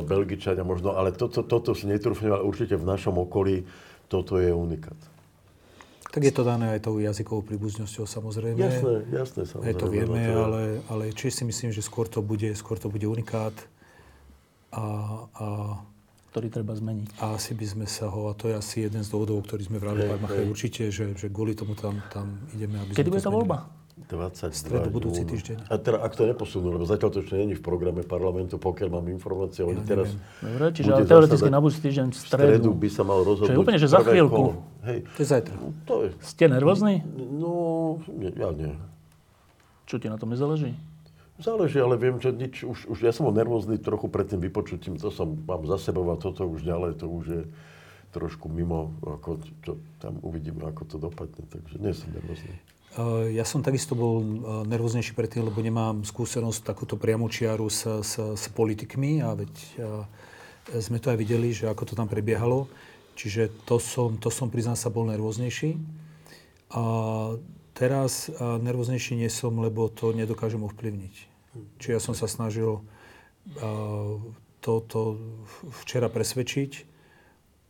[0.00, 3.66] Belgičania možno, ale toto, toto si netrúfnem, ale určite v našom okolí
[4.06, 4.96] toto je unikát.
[6.08, 8.56] Tak je to dané aj tou jazykovou príbuznosťou samozrejme.
[8.56, 9.68] Jasné, jasné, samozrejme.
[9.68, 12.48] Aj to vieme, no to je- ale, ale či si myslím, že skôr to bude,
[12.54, 13.52] skôr to bude unikát.
[14.70, 14.84] A,
[15.34, 15.46] a,
[16.38, 17.18] ktorý treba zmeniť.
[17.18, 19.82] a asi by sme sa ho, a to je asi jeden z dôvodov, ktorý sme
[19.82, 20.46] vrali Machaj, hej.
[20.46, 23.58] určite, že, že kvôli tomu tam, tam ideme, aby Kedy bude to tá voľba?
[23.98, 25.68] 22 Stredu budúci týždeň.
[25.68, 29.06] A teda, ak to neposunú, lebo zatiaľ to ešte není v programe parlamentu, pokiaľ mám
[29.10, 30.14] informácie, oni Ja teraz...
[30.38, 32.46] Dobre, čiže ale teoreticky na budúci týždeň v V stredu.
[32.62, 33.50] stredu by sa mal rozhodnúť.
[33.50, 34.30] Čo je úplne, že za chvíľku.
[34.32, 34.52] kolo.
[34.86, 34.98] Hej.
[35.02, 35.54] To je zajtra.
[35.58, 36.08] No, To je...
[36.22, 37.02] Ste nervózni?
[37.18, 37.52] No,
[38.14, 38.72] ja nie.
[39.84, 40.78] Čo ti na tom nezáleží?
[41.38, 44.98] Záleží, ale viem, že nič, už, už ja som bol nervózny trochu pred tým vypočutím,
[44.98, 47.42] to som mám za sebou a toto už ďalej, to už je
[48.10, 52.54] trošku mimo, ako, čo, tam uvidíme, ako to dopadne, takže nie som nervózny.
[52.98, 54.26] Uh, Ja som takisto bol uh,
[54.66, 60.02] nervóznejší predtým, lebo nemám skúsenosť takúto priamočiaru s, s, s politikmi a veď uh,
[60.82, 62.66] sme to aj videli, že ako to tam prebiehalo.
[63.14, 65.78] Čiže to som, to som priznám sa, bol nervóznejší.
[66.74, 66.82] A
[67.78, 71.14] teraz nervóznejší nie som, lebo to nedokážem ovplyvniť.
[71.78, 74.18] Čiže ja som sa snažil uh,
[74.58, 75.00] to, to
[75.86, 76.84] včera presvedčiť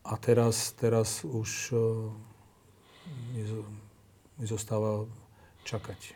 [0.09, 2.09] a teraz, teraz už uh,
[3.37, 3.69] mi zo-
[4.39, 5.03] mi zostáva
[5.67, 5.99] čakať.
[5.99, 6.11] E,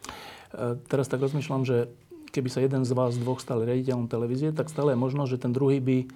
[0.88, 1.92] teraz tak rozmýšľam, že
[2.32, 5.52] keby sa jeden z vás dvoch stal riaditeľom televízie, tak stále je možno, že ten
[5.52, 6.08] druhý by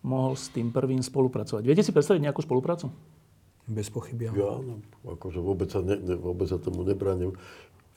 [0.00, 1.62] mohol s tým prvým spolupracovať.
[1.62, 2.88] Viete si predstaviť nejakú spoluprácu?
[3.68, 4.30] Bez pochyby.
[4.30, 4.36] áno.
[4.36, 4.74] Ja áno,
[5.04, 7.36] akože vôbec sa, ne, vôbec sa tomu nebraním.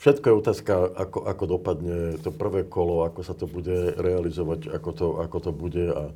[0.02, 4.90] Všetko je otázka, ako, ako dopadne to prvé kolo, ako sa to bude realizovať, ako
[4.92, 6.12] to, ako to bude a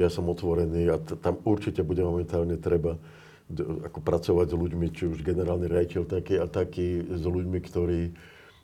[0.00, 2.96] ja som otvorený a t- tam určite bude momentálne treba
[3.46, 8.00] d- ako pracovať s ľuďmi, či už generálny riaditeľ taký a taký, s ľuďmi, ktorí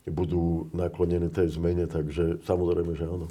[0.09, 3.27] budú naklonení tej zmene, takže samozrejme, že áno.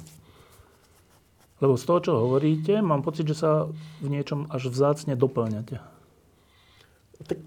[1.57, 3.65] Lebo z toho, čo hovoríte, mám pocit, že sa
[3.99, 5.81] v niečom až vzácne doplňate.
[7.25, 7.39] Tak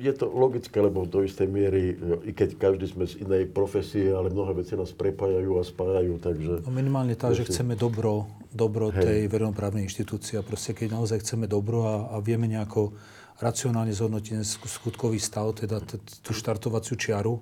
[0.00, 1.94] je to logické, lebo do istej miery,
[2.26, 6.52] i keď každý sme z inej profesie, ale mnohé veci nás prepájajú a spájajú, takže...
[6.66, 7.54] No minimálne tá, že Presne.
[7.54, 9.04] chceme dobro, dobro Hej.
[9.04, 10.40] tej verejnoprávnej inštitúcie.
[10.40, 12.96] A proste keď naozaj chceme dobro a, a vieme nejako
[13.40, 15.80] racionálne zhodnotiť skutkový stav, teda
[16.20, 17.40] tú štartovaciu čiaru,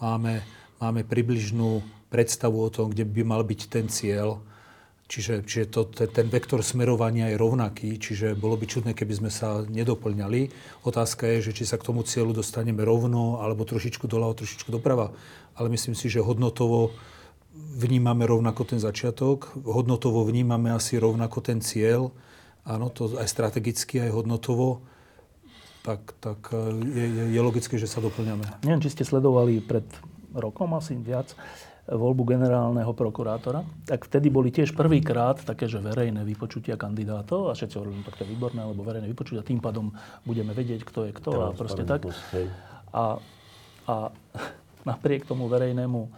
[0.00, 0.40] máme,
[0.80, 4.40] máme približnú predstavu o tom, kde by mal byť ten cieľ.
[5.04, 9.30] Čiže, čiže to, te- ten vektor smerovania je rovnaký, čiže bolo by čudné, keby sme
[9.30, 10.48] sa nedoplňali.
[10.88, 15.12] Otázka je, že či sa k tomu cieľu dostaneme rovno, alebo trošičku doľava, trošičku doprava.
[15.60, 16.96] Ale myslím si, že hodnotovo
[17.54, 22.10] vnímame rovnako ten začiatok, hodnotovo vnímame asi rovnako ten cieľ,
[22.64, 24.82] áno, to aj strategicky, aj hodnotovo,
[25.84, 28.64] tak, tak e, je, je, je logické, že sa doplňame.
[28.64, 29.84] Neviem, či ste sledovali pred
[30.32, 31.36] rokom asi viac
[31.84, 37.76] voľbu generálneho prokurátora, tak vtedy boli tiež prvýkrát také, že verejné vypočutia kandidátov a všetci
[37.76, 39.92] hovorili, no, tak to je výborné, lebo verejné vypočutia, tým pádom
[40.24, 42.08] budeme vedieť, kto je kto a proste tak.
[42.96, 43.20] A,
[43.84, 43.96] a
[44.88, 46.10] napriek tomu verejnému e,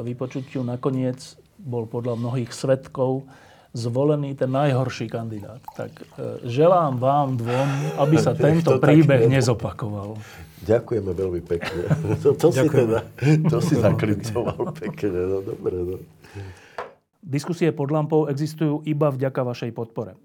[0.00, 3.28] vypočutiu nakoniec bol podľa mnohých svetkov
[3.76, 5.60] zvolený ten najhorší kandidát.
[5.76, 6.04] Tak e,
[6.48, 7.68] želám vám dvom,
[8.00, 10.16] aby sa tento príbeh nezopakoval.
[10.60, 11.82] Ďakujeme veľmi pekne.
[12.22, 13.00] To, to si teda,
[13.48, 15.96] to si zaklincoval pekne, no dobre, no.
[17.20, 20.16] Diskusie pod lampou existujú iba vďaka vašej podpore.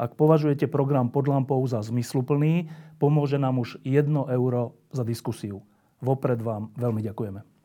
[0.00, 5.60] Ak považujete program pod lampou za zmysluplný, pomôže nám už 1 euro za diskusiu.
[6.00, 7.59] Vopred vám veľmi ďakujeme.